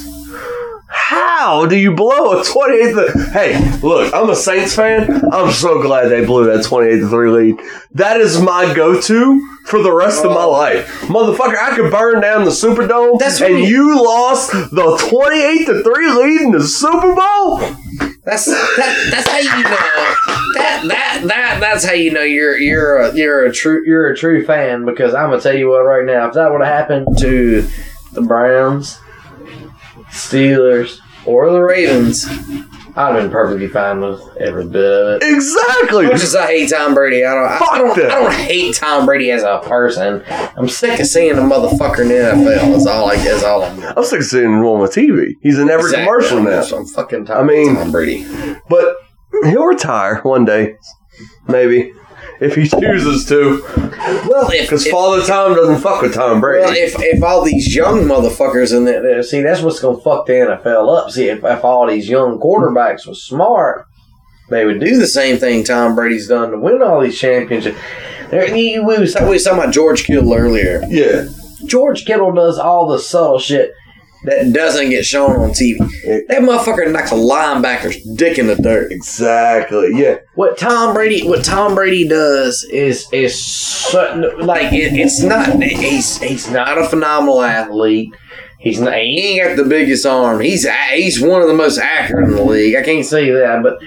[0.93, 5.23] How do you blow a 28 to Hey, look, I'm a Saints fan.
[5.31, 7.59] I'm so glad they blew that 28 to 3 lead.
[7.93, 10.51] That is my go-to for the rest of my oh.
[10.51, 10.87] life.
[11.03, 16.11] Motherfucker, I could burn down the Superdome That's and you lost the 28 to 3
[16.11, 17.59] lead in the Super Bowl?
[18.25, 19.69] That's that, that's how you know
[20.53, 24.15] that that that that's how you know you're you're a you're a true you're a
[24.15, 27.17] true fan because I'm gonna tell you what right now if that would have happened
[27.17, 27.67] to
[28.13, 28.99] the Browns,
[30.11, 32.25] Steelers, or the Ravens,
[32.95, 35.23] I'd have been perfectly fine with every bit of it.
[35.35, 36.05] Exactly.
[36.07, 38.11] As much as I hate Tom Brady, I don't I, Fuck I don't that.
[38.11, 40.23] I don't hate Tom Brady as a person.
[40.27, 42.75] I'm sick of seeing the motherfucker in the NFL.
[42.75, 43.81] Is all I is all I'm.
[43.97, 45.33] I'm sick of seeing him on my TV.
[45.41, 46.05] He's in every Exactly.
[46.05, 46.77] commercial now.
[46.77, 48.25] I'm fucking tired I mean- Tom Brady.
[48.67, 48.95] But
[49.45, 50.75] he'll retire one day,
[51.47, 51.93] maybe.
[52.41, 53.63] If he chooses to.
[54.27, 56.65] Well, if because Father Time doesn't fuck with Tom Brady.
[56.65, 60.33] Well, if if all these young motherfuckers in there, see, that's what's gonna fuck the
[60.33, 61.11] NFL up.
[61.11, 63.85] See, if, if all these young quarterbacks were smart,
[64.49, 67.79] they would do the same thing Tom Brady's done to win all these championships.
[68.31, 70.81] There, we, we, was, we was talking about George Kittle earlier.
[70.87, 71.27] Yeah.
[71.65, 73.73] George Kittle does all the subtle shit
[74.25, 75.77] that doesn't get shown on TV.
[76.27, 78.91] That motherfucker knocks a linebacker's dick in the dirt.
[78.91, 79.91] Exactly.
[79.93, 80.17] Yeah.
[80.35, 85.61] What Tom Brady, what Tom Brady does is is so, like it, it's not.
[85.63, 88.13] He's he's not a phenomenal athlete.
[88.59, 88.93] He's not.
[88.95, 90.39] He ain't got the biggest arm.
[90.41, 92.75] He's he's one of the most accurate in the league.
[92.75, 93.79] I can't say that, but.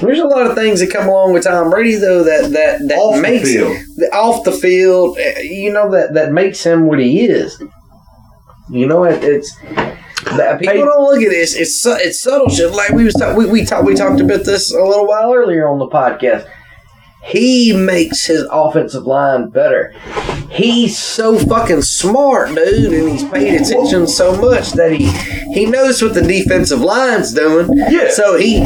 [0.00, 2.98] There's a lot of things that come along with Tom Brady, though that that that
[2.98, 3.76] Off the makes field.
[3.96, 5.16] the- off the field.
[5.16, 7.56] eh, You know that that makes him what he is.
[8.68, 9.54] You know it, it's
[10.36, 11.54] that people don't look at this.
[11.54, 12.72] It's su- it's subtle shit.
[12.72, 15.68] Like we was talk, we we talked we talked about this a little while earlier
[15.68, 16.48] on the podcast.
[17.24, 19.92] He makes his offensive line better.
[20.50, 25.06] He's so fucking smart, dude, and he's paid attention so much that he
[25.52, 27.68] he knows what the defensive line's doing.
[27.88, 28.10] Yeah.
[28.10, 28.60] So he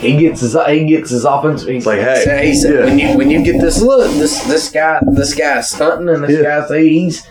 [0.00, 1.64] he gets his he gets his offense.
[1.64, 2.84] He's like, hey, he said, yeah.
[2.84, 6.42] when you when you get this look, this this guy this guy's stunting, and this
[6.42, 6.60] Yeah.
[6.60, 7.26] guy's he's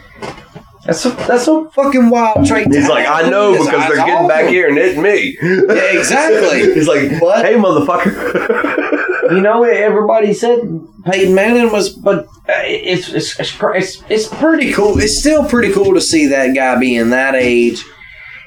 [0.90, 2.72] that's a, that's a fucking wild trait.
[2.72, 3.08] to He's like.
[3.08, 4.54] I know because they're that's getting back awesome.
[4.54, 5.38] here and hitting me.
[5.42, 6.74] Yeah, exactly.
[6.74, 9.32] He's like, hey, motherfucker.
[9.32, 10.60] You know, everybody said
[11.06, 14.98] Peyton Manning was, but uh, it's it's it's it's, it's pretty cool.
[14.98, 17.84] It's still pretty cool to see that guy being that age.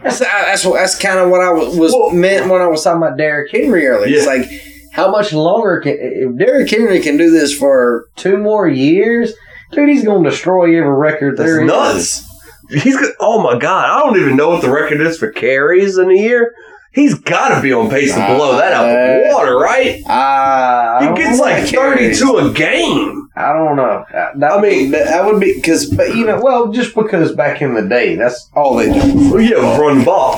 [0.03, 3.17] That's that's that's kind of what I was, was meant when I was talking about
[3.17, 4.17] Derrick Henry earlier.
[4.17, 4.51] It's like
[4.93, 9.33] how much longer can if Derrick Henry can do this for two more years?
[9.73, 11.67] Dude, he's going to destroy every record That's there is.
[11.67, 12.32] nuts.
[12.73, 15.99] He's got, oh my god, I don't even know what the record is for carries
[15.99, 16.55] in a year.
[16.93, 20.03] He's got to be on pace to blow that out the water, right?
[20.07, 23.31] Uh, he gets like thirty-two a game.
[23.35, 24.05] I don't know.
[24.13, 27.63] Uh, That, I mean, that would be because, but you know, well, just because back
[27.63, 29.31] in the day, that's all they do.
[29.33, 30.37] Well, yeah, run the ball.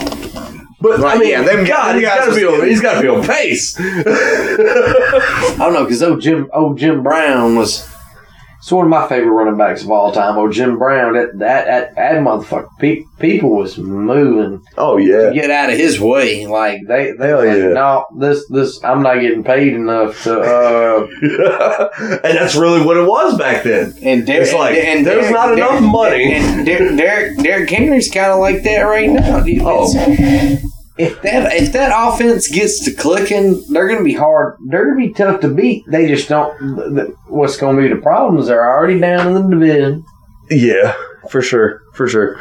[0.81, 2.69] But I mean, yeah, them God, he's got to be on.
[2.69, 3.77] He's got to be on pace.
[3.81, 7.89] I don't know because old Jim, old Jim Brown was.
[8.65, 10.39] It's one of my favorite running backs of all time.
[10.39, 14.65] Oh, Jim Brown, that that that, that motherfucker, pe- people was moving.
[14.79, 16.47] Oh yeah, to get out of his way.
[16.47, 17.69] Like they, they Hell like, yeah.
[17.75, 20.41] no, this this I'm not getting paid enough to.
[20.41, 21.07] Uh,
[22.25, 23.93] and that's really what it was back then.
[24.03, 26.33] and It's like, and there's not enough money.
[26.33, 29.41] And Der- Derek Derrick Henry's kind of like that right now.
[29.41, 29.61] dude.
[29.63, 29.93] Oh.
[30.97, 34.59] If that if that offense gets to clicking, they're going to be hard.
[34.67, 35.85] They're going to be tough to beat.
[35.89, 37.17] They just don't.
[37.27, 38.47] What's going to be the problems?
[38.47, 40.05] They're already down in the division.
[40.51, 40.95] Yeah,
[41.31, 42.39] for sure, for sure.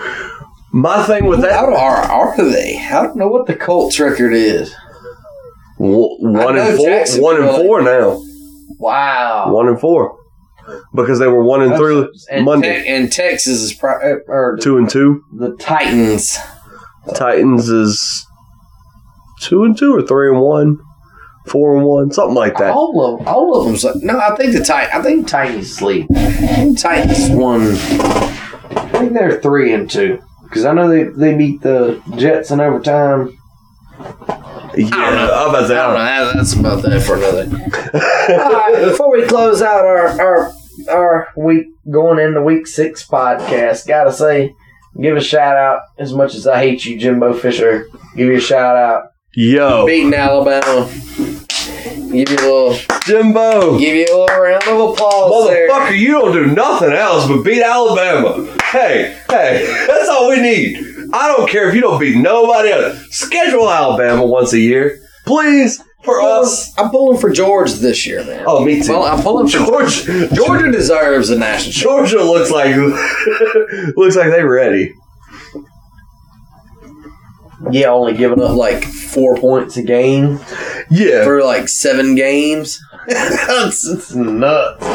[0.71, 2.77] My thing with that, How are, are they?
[2.79, 4.73] I don't know what the Colts record is.
[5.77, 8.21] one and four, one and four now,
[8.79, 9.53] Wow.
[9.53, 10.17] one and four,
[10.95, 14.53] because they were one and three and Monday, Te- and Texas is pro- or er,
[14.53, 15.23] er, two and two.
[15.31, 16.37] the Titans.
[17.15, 18.25] Titans is
[19.43, 20.79] two and two or three and one,
[21.47, 22.71] four and one, something like that.
[22.73, 23.93] All of all of them.
[24.01, 26.07] No, I think the Tit- I think Titans sleep.
[26.15, 27.61] I think Titans won.
[27.61, 32.59] I think they're three and two because I know they they beat the Jets in
[32.59, 33.37] overtime.
[34.75, 36.33] Yeah, I'm about to say, I don't know.
[36.33, 37.43] That's about that for another.
[38.43, 40.53] All right, before we close out our our
[40.89, 44.55] our week going into week six podcast, gotta say,
[44.99, 45.81] give a shout out.
[45.99, 49.12] As much as I hate you, Jimbo Fisher, give you a shout out.
[49.35, 50.87] Yo, Beating Alabama.
[50.87, 52.77] Give you a little,
[53.07, 55.67] Jimbo, give you a little round of applause there.
[55.67, 58.45] motherfucker, you don't do nothing else but beat Alabama.
[58.65, 60.77] Hey, hey, that's all we need.
[61.11, 63.07] I don't care if you don't beat nobody else.
[63.09, 66.71] Schedule Alabama once a year, please, for us.
[66.77, 68.43] I'm pulling for George this year, man.
[68.45, 68.91] Oh, me too.
[68.91, 70.05] Well, I'm pulling for George,
[70.35, 71.73] Georgia deserves a national.
[71.73, 72.75] Georgia looks like
[73.95, 74.93] looks like they're ready.
[77.71, 80.39] Yeah, only giving up like four points a game
[80.89, 82.79] Yeah, for like seven games.
[83.07, 84.85] That's it's nuts.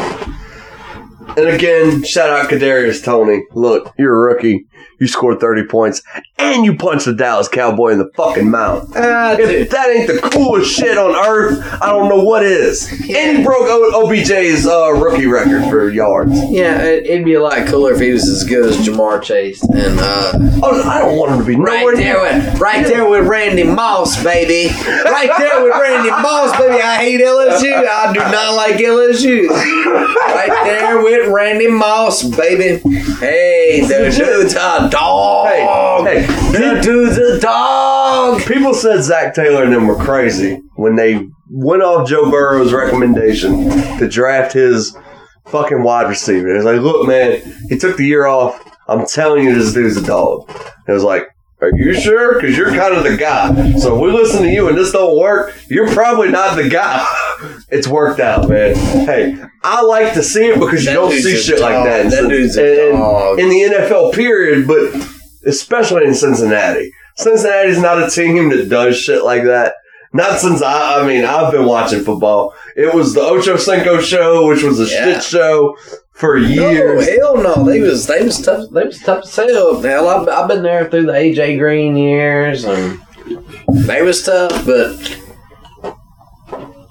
[1.37, 3.43] and again, shout out Kadarius Toney.
[3.53, 4.67] Look, you're a rookie.
[4.99, 6.03] You scored 30 points,
[6.39, 8.91] and you punched the Dallas Cowboy in the fucking mouth.
[8.97, 9.71] Ah, If dude.
[9.71, 12.91] that ain't the coolest shit on earth, I don't know what is.
[12.91, 16.33] And he broke o- OBJ's uh, rookie record for yards.
[16.51, 19.63] Yeah, it, it'd be a lot cooler if he was as good as Ja'Marr Chase
[19.63, 20.33] and uh,
[20.63, 22.43] Oh, I don't want him to be right nowhere there near.
[22.51, 24.75] with right there with Randy Moss, baby.
[24.85, 26.83] Right there with Randy Moss, baby.
[26.83, 27.87] I hate LSU.
[27.87, 29.49] I do not like LSU.
[29.49, 32.79] Right there with Randy Moss, baby.
[33.21, 34.55] Hey, the dude's
[34.91, 36.07] dog.
[36.07, 38.43] Hey, hey, the dude's a dog.
[38.43, 43.69] People said Zac Taylor and them were crazy when they went off Joe Burrow's recommendation
[43.99, 44.97] to draft his
[45.47, 46.49] fucking wide receiver.
[46.49, 48.63] It was like, look, man, he took the year off.
[48.87, 50.51] I'm telling you, this dude's a dog.
[50.87, 51.29] It was like,
[51.61, 52.35] are you sure?
[52.41, 53.73] Because you're kind of the guy.
[53.79, 57.07] So if we listen to you and this don't work, you're probably not the guy.
[57.71, 58.75] It's worked out, man.
[58.75, 61.87] Hey, I like to see it because you That don't see shit like dog.
[61.87, 62.01] that.
[62.07, 63.39] in That dude's a in- dog.
[63.39, 65.09] in the NFL period, but
[65.47, 66.91] especially in Cincinnati.
[67.17, 69.75] Cincinnati's not a team that does shit like that.
[70.13, 72.55] Not since I, I mean, I've been watching football.
[72.77, 75.05] It was the Ocho Cinco show, which was a Yeah.
[75.15, 75.77] shit show
[76.13, 77.07] for years.
[77.07, 77.65] No, hell no.
[77.65, 78.71] They was they was tough.
[78.71, 79.81] They was tough to sell.
[79.83, 83.01] Hell, I've, I've been there through the AJ Green years, and
[83.87, 84.65] they was tough.
[84.65, 84.97] But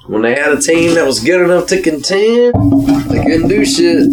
[0.08, 2.54] when they had a team that was good enough to contend,
[3.10, 4.10] they couldn't do shit.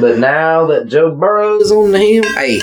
[0.00, 2.60] But now that Joe Burrow's on him, hey,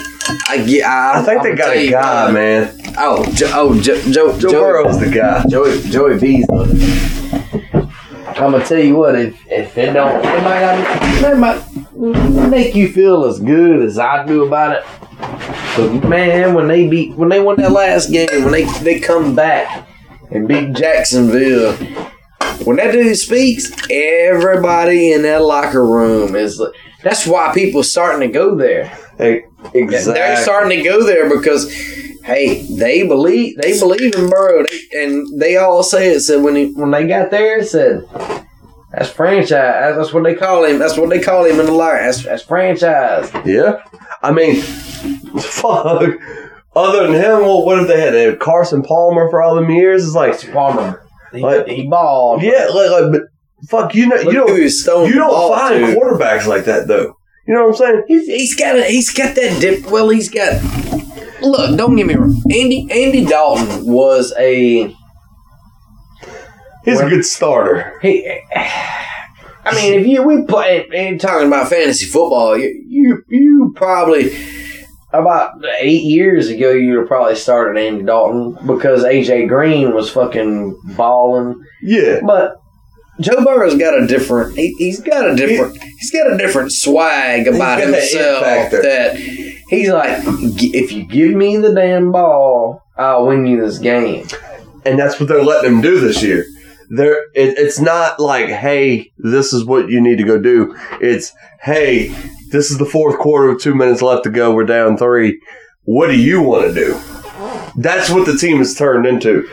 [0.49, 0.83] I get.
[0.85, 2.77] I, I think they got a guy, man.
[3.03, 5.43] Oh, jo- oh, jo- Joe, Joe Joey- Burrow's the guy.
[5.49, 7.61] Joey, Joey B's the.
[8.27, 12.73] I'm gonna tell you what, if if it don't, it might not, it might make
[12.75, 14.83] you feel as good as I do about it.
[15.75, 19.35] But man, when they beat, when they won that last game, when they they come
[19.35, 19.87] back
[20.31, 21.73] and beat Jacksonville,
[22.63, 26.59] when that dude speaks, everybody in that locker room is.
[26.59, 26.71] like-
[27.03, 28.91] That's why people starting to go there.
[29.19, 30.13] Exactly.
[30.13, 31.65] They're starting to go there because,
[32.23, 36.21] hey, they believe they believe in Burrow, they, and they all say it.
[36.21, 38.03] Said when he, when they got there, it said
[38.91, 39.95] that's franchise.
[39.95, 40.79] That's what they call him.
[40.79, 41.95] That's what they call him in the line.
[42.03, 43.31] That's, that's franchise.
[43.45, 43.81] Yeah.
[44.21, 44.61] I mean,
[45.39, 46.03] fuck.
[46.73, 49.69] Other than him, well, what if they had, they had Carson Palmer for all them
[49.69, 50.05] years?
[50.05, 51.05] It's like Palmer.
[51.33, 52.41] He, Like- he balled.
[52.43, 53.21] yeah, like, like but
[53.69, 55.95] fuck, you know, you don't, you don't find to.
[55.95, 57.15] quarterbacks like that though.
[57.47, 58.03] You know what I'm saying?
[58.07, 59.85] He's, he's got a, he's got that dip.
[59.91, 60.61] Well, he's got.
[61.41, 62.41] Look, don't get me wrong.
[62.51, 64.95] Andy Andy Dalton was a
[66.83, 67.99] He's a good starter.
[68.01, 68.27] He,
[69.63, 74.35] I mean, if you we play and talking about fantasy football, you you, you probably
[75.13, 80.79] about eight years ago you'd have probably started Andy Dalton because AJ Green was fucking
[80.95, 81.63] balling.
[81.81, 82.21] Yeah.
[82.25, 82.60] But
[83.21, 84.57] Joe Burrow's got a different.
[84.57, 85.81] He, he's got a different.
[85.81, 89.15] he's got a different swag about got that it himself that
[89.69, 90.21] he's like.
[90.25, 94.27] If you give me the damn ball, I'll win you this game.
[94.85, 96.45] And that's what they're letting him do this year.
[96.89, 100.75] They're, it, it's not like, hey, this is what you need to go do.
[100.99, 101.31] It's,
[101.61, 102.09] hey,
[102.49, 104.53] this is the fourth quarter with two minutes left to go.
[104.53, 105.39] We're down three.
[105.83, 106.99] What do you want to do?
[107.77, 109.47] That's what the team has turned into.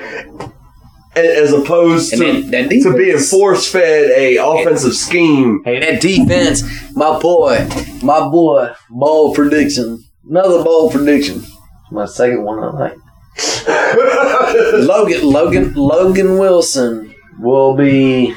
[1.24, 5.62] As opposed to, then that to being force fed a offensive scheme.
[5.64, 6.62] Hey, that defense,
[6.94, 7.68] my boy,
[8.02, 10.04] my boy, bold prediction.
[10.28, 11.42] Another bold prediction.
[11.90, 12.96] My second one I like.
[14.74, 18.34] Logan, Logan, Logan Wilson will be.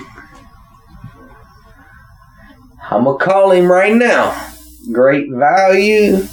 [2.90, 4.50] I'm gonna call him right now.
[4.92, 6.26] Great value.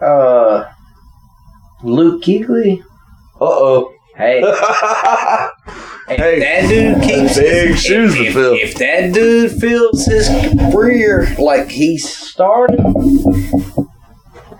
[0.00, 0.70] Uh,
[1.82, 2.82] Luke Kuechly.
[3.40, 3.94] Uh oh.
[4.16, 4.40] Hey,
[6.08, 8.54] Hey, that dude keeps big if- shoes to fill.
[8.54, 10.28] If that dude fills his
[10.72, 12.80] career like he started,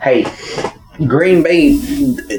[0.03, 0.27] hey,
[1.07, 1.77] Green Bay,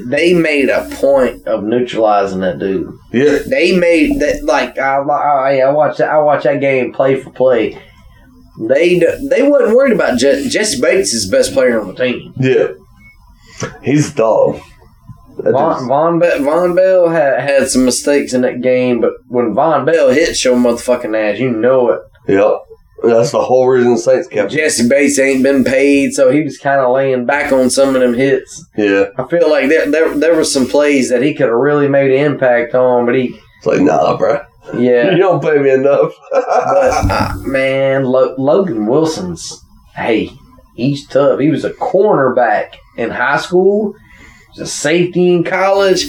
[0.06, 2.94] they made a point of neutralizing that dude.
[3.11, 3.40] Yeah.
[3.49, 7.30] They made that like I I, I watched that I watched that game play for
[7.31, 7.81] play.
[8.61, 8.99] They
[9.30, 12.34] they wasn't worried about Je- Jessie Bates is the best player on the team.
[12.38, 12.68] Yeah.
[13.81, 14.60] He's a dog.
[15.44, 19.86] Von, Von, Be- Vonn Bell had, had some mistakes in that game, but when Vonn
[19.86, 22.02] Bell hits your motherfucking ass, you know it.
[22.28, 22.53] Yep.
[23.02, 24.52] That's the whole reason the Saints kept.
[24.52, 28.02] Jessie Bates ain't been paid, so he was kind of laying back on some of
[28.02, 28.66] them hits.
[28.76, 29.06] Yeah.
[29.18, 32.11] I feel like there there, there were some plays that he could have really made
[32.11, 34.41] an impact on, but he, It's like, nah, bro.
[34.78, 35.11] yeah.
[35.11, 36.11] You don't pay me enough.
[36.32, 39.64] but uh, man, Lo- Logan Wilson's
[39.95, 40.32] hey,
[40.76, 41.40] he's tough.
[41.40, 43.95] He was a cornerback in high school.
[44.65, 46.06] Safety in college,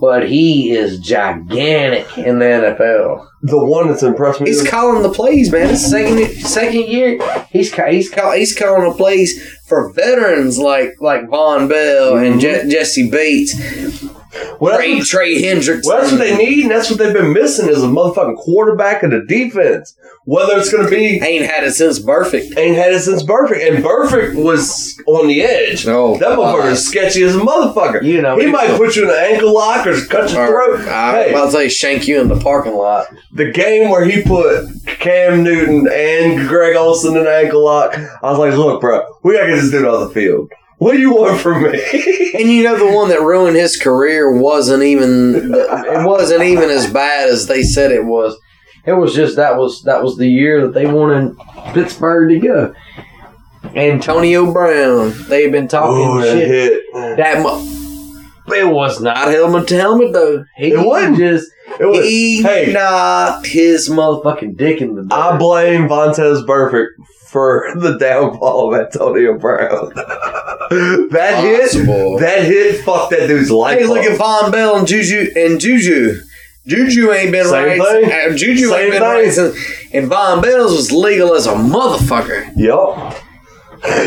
[0.00, 3.28] but he is gigantic in the NFL.
[3.42, 4.50] the one that's impressed me.
[4.50, 5.68] He's calling the plays, man.
[5.68, 7.18] His second second year,
[7.50, 12.40] he's he's call, he's calling the plays for veterans like like Vonn Bell and mm-hmm.
[12.40, 13.54] Je- Jessie Bates,
[14.60, 15.86] well, that's Trey, what- Trey Hendricks.
[15.86, 19.02] Well, that's what they need, and that's what they've been missing is a motherfucking quarterback
[19.02, 19.94] and a defense.
[20.24, 22.56] Whether it's going to be ain't had it since Perfect.
[22.56, 25.84] ain't had it since Burfict, and Burfict was on the edge.
[25.88, 26.72] Oh, that motherfucker God.
[26.72, 28.02] is sketchy as a motherfucker.
[28.04, 30.76] You know, he he- might put you in an ankle lock or cut your Or,
[30.76, 30.88] throat.
[30.88, 33.08] I hey, was about to say shank you in the parking lot.
[33.32, 38.30] the game where he put Cam Newton and Greg Olsen in an ankle lock, I
[38.30, 40.52] was like, look, bro, we gotta get this dude off the field.
[40.82, 41.68] What do you want from me?
[42.34, 46.90] and you know the one that ruined his career wasn't even it wasn't even as
[46.92, 48.36] bad as they said it was.
[48.84, 51.36] It was just that was that was the year that they wanted
[51.72, 52.74] Pittsburgh to go.
[53.76, 55.12] Antonio Brown.
[55.28, 56.48] They've been talking Oh, that shit.
[56.48, 56.82] hit.
[57.16, 57.44] That
[58.48, 60.44] it was not helmet to helmet though.
[60.56, 61.16] He It wasn't.
[61.16, 61.46] just
[61.78, 62.72] It was- he hey.
[62.72, 66.88] knocked his motherfucking dick in the I blame Vontaze Burfict
[67.32, 69.90] for the downfall of Antonio Brown.
[69.94, 72.18] that Possible.
[72.18, 73.78] hit, that hit, fuck that dude's life.
[73.78, 76.20] Hey, look at Vonn Bell and Juju and Juju.
[76.66, 78.02] Juju ain't been Same right.
[78.04, 78.32] thing.
[78.32, 79.10] uh, Juju Same ain't been thing.
[79.10, 79.56] right since,
[79.94, 82.52] and Vonn Bell's was legal as a motherfucker.
[82.54, 83.16] Yup.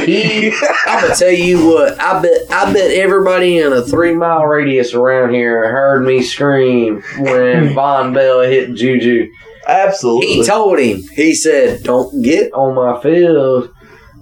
[0.05, 0.51] He,
[0.87, 1.99] I'm gonna tell you what.
[1.99, 2.41] I bet.
[2.51, 8.13] I bet everybody in a three mile radius around here heard me scream when Vonn
[8.13, 9.29] Bell hit Juju.
[9.67, 10.27] Absolutely.
[10.27, 11.01] He told him.
[11.13, 13.69] He said, "Don't get on my field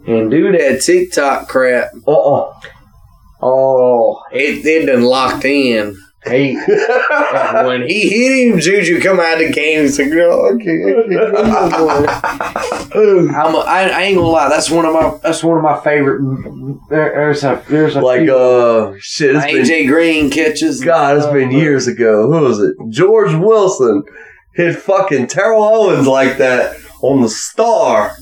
[0.07, 2.53] and do that TikTok crap." Uh uh
[3.41, 5.97] Oh, it it done locked in.
[6.25, 9.81] He and when he hit him, Juju come out of the game.
[9.81, 11.13] He's like, "No, I can't."
[11.45, 13.35] I, can't.
[13.35, 14.47] I'm a, I, I ain't gonna lie.
[14.47, 15.19] That's one of my.
[15.21, 16.21] That's one of my favorite.
[16.89, 17.61] There, there's a.
[17.67, 19.35] There's a like few uh shit.
[19.35, 20.81] It's been, AJ Green catches.
[20.81, 22.31] God, it's been years ago.
[22.31, 22.77] Who was it?
[22.87, 24.03] George Wilson
[24.53, 28.15] hit fucking Terrell Owens like that on the Star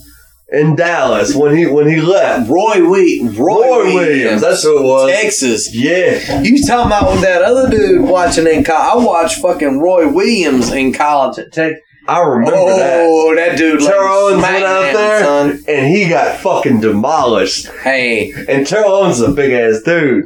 [0.51, 2.49] in Dallas when he when he left.
[2.49, 5.11] Roy Wheat, Roy, Roy Williams, that's who it was.
[5.11, 5.73] Texas.
[5.73, 9.03] Yeah, You talking about with that other dude watching in college?
[9.03, 11.81] I watched fucking Roy Williams in college at Texas.
[12.07, 12.99] I remember oh, that.
[13.07, 13.81] Oh, that dude!
[13.81, 15.63] like, Terrell Owens went out there son.
[15.67, 17.67] and he got fucking demolished.
[17.83, 20.25] Hey, And Terrell Owens is a big ass dude.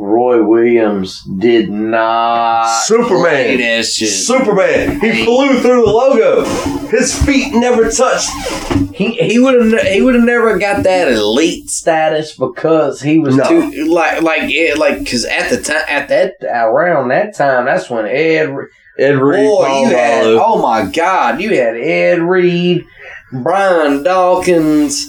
[0.00, 3.58] Roy Williams did not Superman.
[3.58, 4.08] that shit.
[4.08, 5.00] Superman.
[5.00, 6.44] He flew through the logo.
[6.86, 8.30] His feet never touched.
[8.94, 13.34] He he would have he would have never got that elite status because he was
[13.36, 13.48] No.
[13.48, 17.90] too like like it like because at the time at that around that time that's
[17.90, 18.54] when Ed
[18.98, 22.84] Ed Reed, boy you had oh my god you had Ed Reed,
[23.32, 25.06] Brian Dawkins.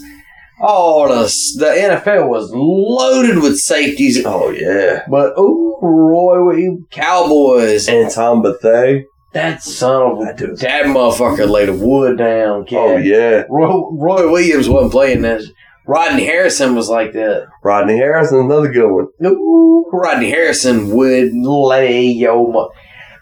[0.61, 1.23] Oh, the
[1.57, 4.23] the NFL was loaded with safeties.
[4.25, 5.05] Oh yeah.
[5.09, 7.87] But ooh, Roy Williams, Cowboys.
[7.87, 9.03] And Tom Bethay.
[9.33, 12.65] That son of a That that motherfucker laid a wood down.
[12.65, 12.77] Kid.
[12.77, 13.43] Oh yeah.
[13.49, 15.41] Roy, Roy Williams wasn't playing that.
[15.85, 17.47] Rodney Harrison was like that.
[17.63, 19.07] Rodney Harrison, another good one.
[19.25, 22.45] Ooh, Rodney Harrison would lay yo.
[22.47, 22.71] Mo-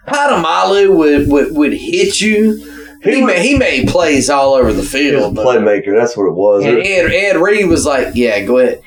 [0.06, 2.74] Polamalu would, would would hit you.
[3.02, 5.36] He, made, he made plays all over the He a field.
[5.36, 5.96] playmaker.
[5.98, 6.64] That's what it was.
[6.64, 8.82] and Ed, Ed Reed was like, "Yeah, go ahead."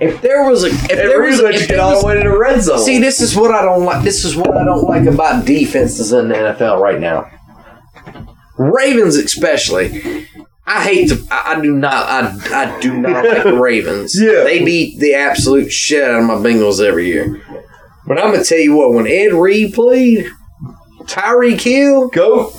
[0.00, 2.06] If there was a, if Ed there Reed was, let if you get all the
[2.06, 2.80] way to the red zone.
[2.80, 4.02] See, this is what I don't like.
[4.02, 7.30] This is what I don't like about defenses in the NFL right now.
[8.58, 10.26] Ravens, especially.
[10.66, 11.24] I hate to.
[11.30, 11.92] I, I do not.
[11.94, 14.20] I, I do not like the Ravens.
[14.20, 14.44] Yeah.
[14.44, 17.40] they beat the absolute shit out of my Bengals every year.
[18.06, 18.92] But I'm gonna tell you what.
[18.92, 20.26] When Ed Reed played,
[21.02, 22.50] Tyreek Hill, Go.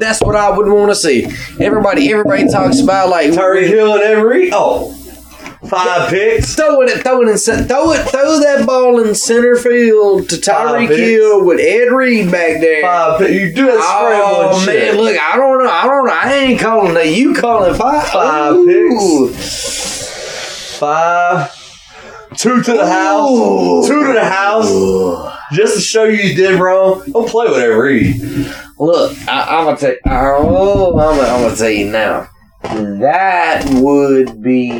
[0.00, 1.26] That's what I would want to see.
[1.60, 4.52] Everybody, everybody talks about like Tyreek Hill and Ed Reed.
[4.52, 4.96] Oh.
[5.68, 6.54] Five picks.
[6.54, 10.88] Throw it, throw it in, throw it, throw that ball in center field to Tyreek.
[10.88, 12.80] Hill with Ed Reed back there.
[12.82, 13.32] Five picks.
[13.32, 14.66] You do that scramble shit.
[14.66, 14.96] Oh and man, shit.
[14.96, 17.08] look, I don't know, I don't know, I ain't calling that.
[17.08, 18.08] You calling five?
[18.08, 19.28] Five Ooh.
[20.78, 21.56] Five.
[22.36, 23.86] Two to the house.
[23.86, 25.39] Two to the house.
[25.52, 27.02] Just to show you you did wrong.
[27.12, 28.20] Don't play with Reed.
[28.78, 29.94] Look, I, I'm gonna tell.
[30.06, 32.28] Oh, I'm gonna, I'm gonna tell you now.
[32.62, 34.78] That would be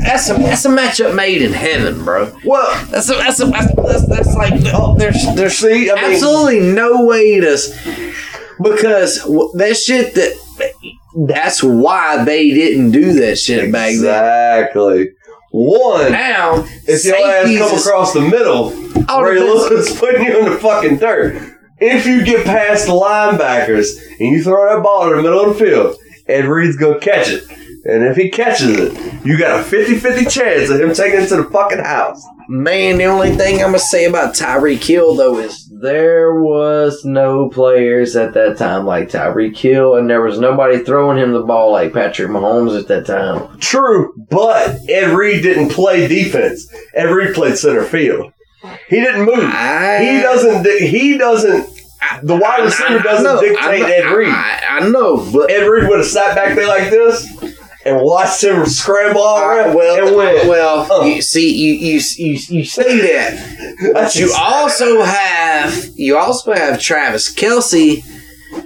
[0.00, 2.34] that's a that's a matchup made in heaven, bro.
[2.44, 6.04] Well, That's a, that's a, that's, that's, that's like oh, there's there's see, I mean,
[6.12, 7.56] absolutely no way to
[8.62, 9.22] because
[9.54, 10.92] that shit that
[11.26, 13.94] that's why they didn't do that shit back then.
[13.94, 15.10] exactly.
[15.52, 16.12] One.
[16.12, 20.96] Now, If your ass come across the middle, Ray Lewis's putting you in the fucking
[20.96, 21.58] dirt.
[21.78, 23.88] If you get past the linebackers
[24.18, 25.96] and you throw that ball in the middle of the field,
[26.26, 27.44] Ed Reed's gonna catch it.
[27.84, 31.36] And if he catches it, you got a 50-50 chance of him taking it to
[31.36, 32.24] the fucking house.
[32.48, 37.48] Man, the only thing I'm gonna say about Tyreek Hill though is there was no
[37.48, 41.72] players at that time like Tyreek Hill, and there was nobody throwing him the ball
[41.72, 43.58] like Patrick Mahomes at that time.
[43.58, 46.72] True, but Ed Reed didn't play defense.
[46.94, 48.32] Ed Reed played center field.
[48.88, 49.40] He didn't move.
[49.40, 50.66] I- he doesn't.
[50.80, 51.68] He doesn't.
[52.22, 54.28] The wide receiver doesn't know, dictate I know, Ed Reed.
[54.28, 57.26] I, I know, but Ed Reed would have sat back there like this
[57.84, 60.48] and watched him scramble all around well, and went.
[60.48, 61.04] well, Uh.
[61.04, 66.80] you see, you, you you you say that, but you also have you also have
[66.80, 68.04] Travis Kelce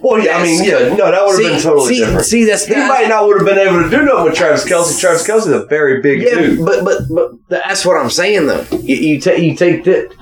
[0.02, 2.24] Well, yeah, I mean, yeah, no, that would have been totally see- different.
[2.26, 4.64] see, that's- he that's- might not would have been able to do nothing with Travis
[4.64, 4.98] Kelce.
[5.00, 6.64] Travis Kelce's a very big Yeah, dude.
[6.66, 8.64] but but but that's what I'm saying though.
[8.72, 10.12] You, you take you take that.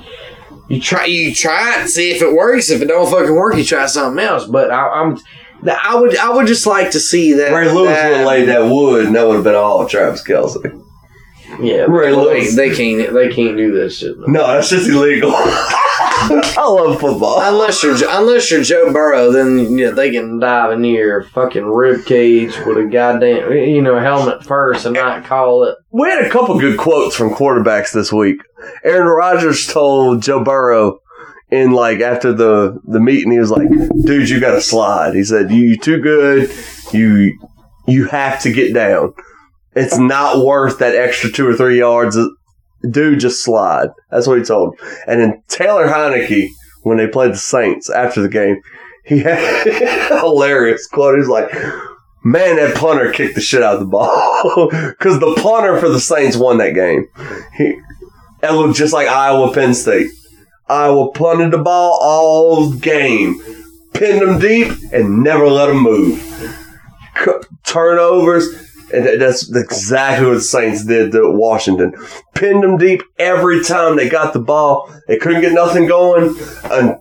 [0.68, 2.70] You try you try it, see if it works.
[2.70, 4.44] If it don't fucking work, you try something else.
[4.46, 5.18] But I, I'm
[5.66, 7.52] I would I would just like to see that.
[7.52, 10.22] Ray Lewis that- would have laid that wood, and that would have been all Travis
[10.22, 10.80] Kelce.
[11.60, 12.56] Yeah, Ray well, they, Lewis.
[12.56, 14.18] they can't they can't do that shit.
[14.18, 14.26] though.
[14.26, 15.32] No, that's just illegal.
[15.36, 17.40] I love football.
[17.40, 22.04] Unless you're unless you're Joe Burrow, then yeah, they can dive in your fucking rib
[22.06, 25.76] cage with a goddamn you know helmet first and not call it.
[25.92, 28.38] We had a couple good quotes from quarterbacks this week.
[28.82, 30.98] Aaron Rodgers told Joe Burrow
[31.54, 35.22] in like after the the meeting, he was like, "Dude, you got to slide." He
[35.22, 36.50] said, "You you too good.
[36.92, 37.38] You
[37.86, 39.14] you have to get down.
[39.76, 42.18] It's not worth that extra two or three yards.
[42.90, 44.74] Dude, just slide." That's what he told.
[44.74, 44.88] him.
[45.06, 46.48] And then Taylor Heinicke,
[46.82, 48.60] when they played the Saints after the game,
[49.04, 49.66] he had
[50.20, 51.18] hilarious quote.
[51.18, 51.52] He's like.
[52.26, 56.00] Man, that punter kicked the shit out of the ball because the punter for the
[56.00, 57.06] Saints won that game.
[57.54, 57.78] He,
[58.42, 60.10] it looked just like Iowa Penn State.
[60.68, 63.40] Iowa punted the ball all game,
[63.92, 66.20] pinned them deep, and never let them move.
[67.64, 68.48] Turnovers,
[68.92, 71.94] and that's exactly what the Saints did to Washington.
[72.34, 74.92] Pinned them deep every time they got the ball.
[75.06, 76.34] They couldn't get nothing going,
[76.64, 76.96] and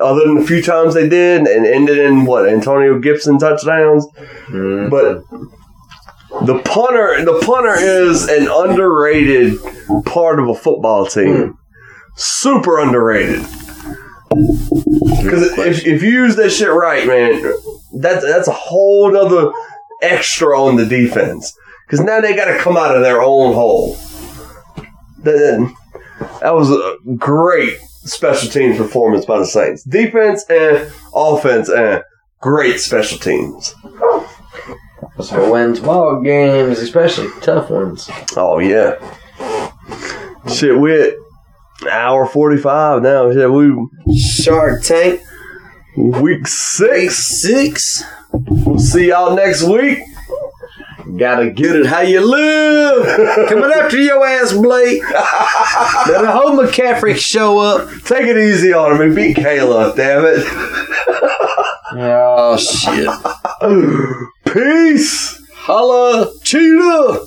[0.00, 4.06] other than a few times they did, and ended in what Antonio Gibson touchdowns.
[4.48, 4.88] Mm-hmm.
[4.88, 5.22] But
[6.46, 9.58] the punter, the punter is an underrated
[10.04, 11.36] part of a football team.
[11.36, 11.50] Hmm.
[12.16, 13.42] Super underrated.
[15.22, 17.54] Because if, if you use that shit right, man,
[17.94, 19.52] that's that's a whole other
[20.02, 21.56] extra on the defense.
[21.86, 23.94] Because now they got to come out of their own hole.
[25.22, 25.74] That,
[26.40, 29.84] that was a great special teams performance by the Saints.
[29.84, 32.02] Defense and offense and
[32.40, 33.74] great special teams.
[35.20, 38.10] So wins ball games, especially tough ones.
[38.36, 38.98] Oh yeah.
[40.52, 41.16] Shit, we
[41.90, 43.32] hour forty five now.
[43.32, 43.72] Shit, we
[44.18, 45.20] Shark Tank
[45.96, 47.16] week six.
[47.40, 48.04] six.
[48.32, 49.98] We'll see y'all next week.
[51.16, 53.06] Gotta get it how you live.
[53.48, 55.00] Coming after your ass, Blake.
[56.06, 57.88] Better hope McCaffrey show up.
[58.04, 60.44] Take it easy on him and beat Kayla, damn it.
[61.98, 63.08] Oh shit.
[64.52, 65.40] Peace.
[65.54, 67.24] Holla, cheetah.